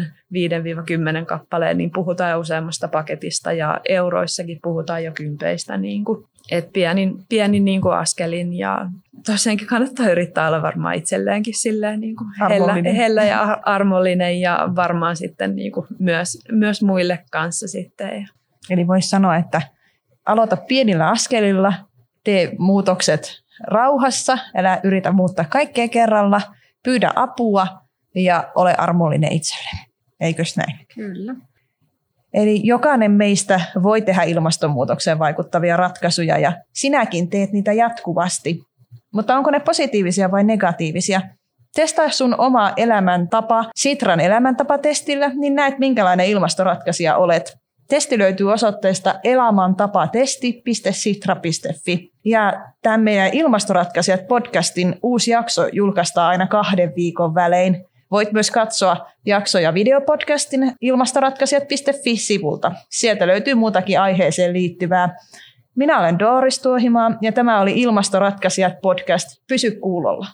5-10 1.22 1.26
kappaleen, 1.26 1.78
niin 1.78 1.92
puhutaan 1.92 2.32
jo 2.32 2.40
useammasta 2.40 2.88
paketista 2.88 3.52
ja 3.54 3.82
euroissakin 3.90 4.60
puhutaan 4.64 5.04
jo 5.04 5.12
kympeistä. 5.12 5.78
Niin 5.78 6.06
kuin. 6.06 6.26
Et 6.52 6.74
pienin, 6.74 7.14
pienin 7.30 7.66
niin 7.66 7.82
kuin 7.82 7.96
askelin 7.96 8.54
ja 8.54 8.90
tosiaankin 9.26 9.68
kannattaa 9.68 10.10
yrittää 10.10 10.48
olla 10.48 10.62
varmaan 10.62 10.96
itselleenkin 10.96 11.54
silleen 11.58 12.00
niin 12.00 12.16
kuin 12.16 12.30
hellä, 12.50 12.94
hellä 12.96 13.24
ja 13.24 13.58
armollinen 13.66 14.42
ja 14.42 14.70
varmaan 14.76 15.16
sitten 15.16 15.56
niin 15.56 15.72
kuin 15.72 15.88
myös, 16.00 16.38
myös 16.52 16.84
muille 16.84 17.20
kanssa 17.32 17.68
sitten. 17.68 18.28
Eli 18.70 18.88
voisi 18.88 19.10
sanoa, 19.10 19.36
että 19.36 19.62
aloita 20.26 20.58
pienillä 20.58 21.10
askelilla, 21.10 21.74
tee 22.24 22.52
muutokset 22.58 23.42
rauhassa, 23.68 24.38
älä 24.56 24.80
yritä 24.84 25.12
muuttaa 25.12 25.46
kaikkea 25.50 25.88
kerralla, 25.88 26.42
pyydä 26.84 27.12
apua 27.16 27.68
ja 28.16 28.52
ole 28.56 28.76
armollinen 28.78 29.32
itselle. 29.32 29.70
Eikös 30.20 30.58
näin? 30.58 30.88
Kyllä. 30.96 31.36
Eli 32.36 32.62
jokainen 32.64 33.12
meistä 33.12 33.62
voi 33.84 34.02
tehdä 34.02 34.24
ilmastonmuutokseen 34.24 35.20
vaikuttavia 35.20 35.78
ratkaisuja 35.78 36.38
ja 36.38 36.54
sinäkin 36.74 37.30
teet 37.30 37.52
niitä 37.52 37.74
jatkuvasti. 37.74 38.60
Mutta 39.14 39.38
onko 39.38 39.52
ne 39.52 39.60
positiivisia 39.60 40.32
vai 40.32 40.44
negatiivisia? 40.44 41.22
Testaa 41.76 42.10
sun 42.10 42.36
oma 42.38 42.74
elämäntapa 42.78 43.66
Sitran 43.76 44.20
elämäntapatestillä, 44.20 45.32
niin 45.36 45.56
näet 45.56 45.80
minkälainen 45.80 46.26
ilmastoratkaisija 46.26 47.18
olet. 47.18 47.58
Testi 47.90 48.18
löytyy 48.18 48.52
osoitteesta 48.52 49.16
elämäntapatesti.sitra.fi. 49.24 52.12
Ja 52.26 52.54
tämän 52.82 53.02
meidän 53.02 53.30
Ilmastoratkaisijat 53.34 54.28
podcastin 54.28 54.96
uusi 55.04 55.32
jakso 55.32 55.68
julkaistaan 55.72 56.30
aina 56.30 56.48
kahden 56.48 56.94
viikon 56.96 57.36
välein. 57.36 57.86
Voit 58.12 58.32
myös 58.32 58.52
katsoa 58.52 59.08
jaksoja 59.26 59.74
videopodcastin 59.74 60.72
ilmastoratkaisijat.fi-sivulta. 60.82 62.72
Sieltä 62.90 63.28
löytyy 63.28 63.54
muutakin 63.54 64.00
aiheeseen 64.00 64.54
liittyvää. 64.54 65.16
Minä 65.76 66.00
olen 66.00 66.20
Doris 66.20 66.60
Tuohimaa 66.60 67.12
ja 67.22 67.32
tämä 67.32 67.62
oli 67.62 67.82
Ilmastoratkaisijat 67.82 68.74
podcast. 68.82 69.28
Pysy 69.48 69.72
kuulolla. 69.72 70.26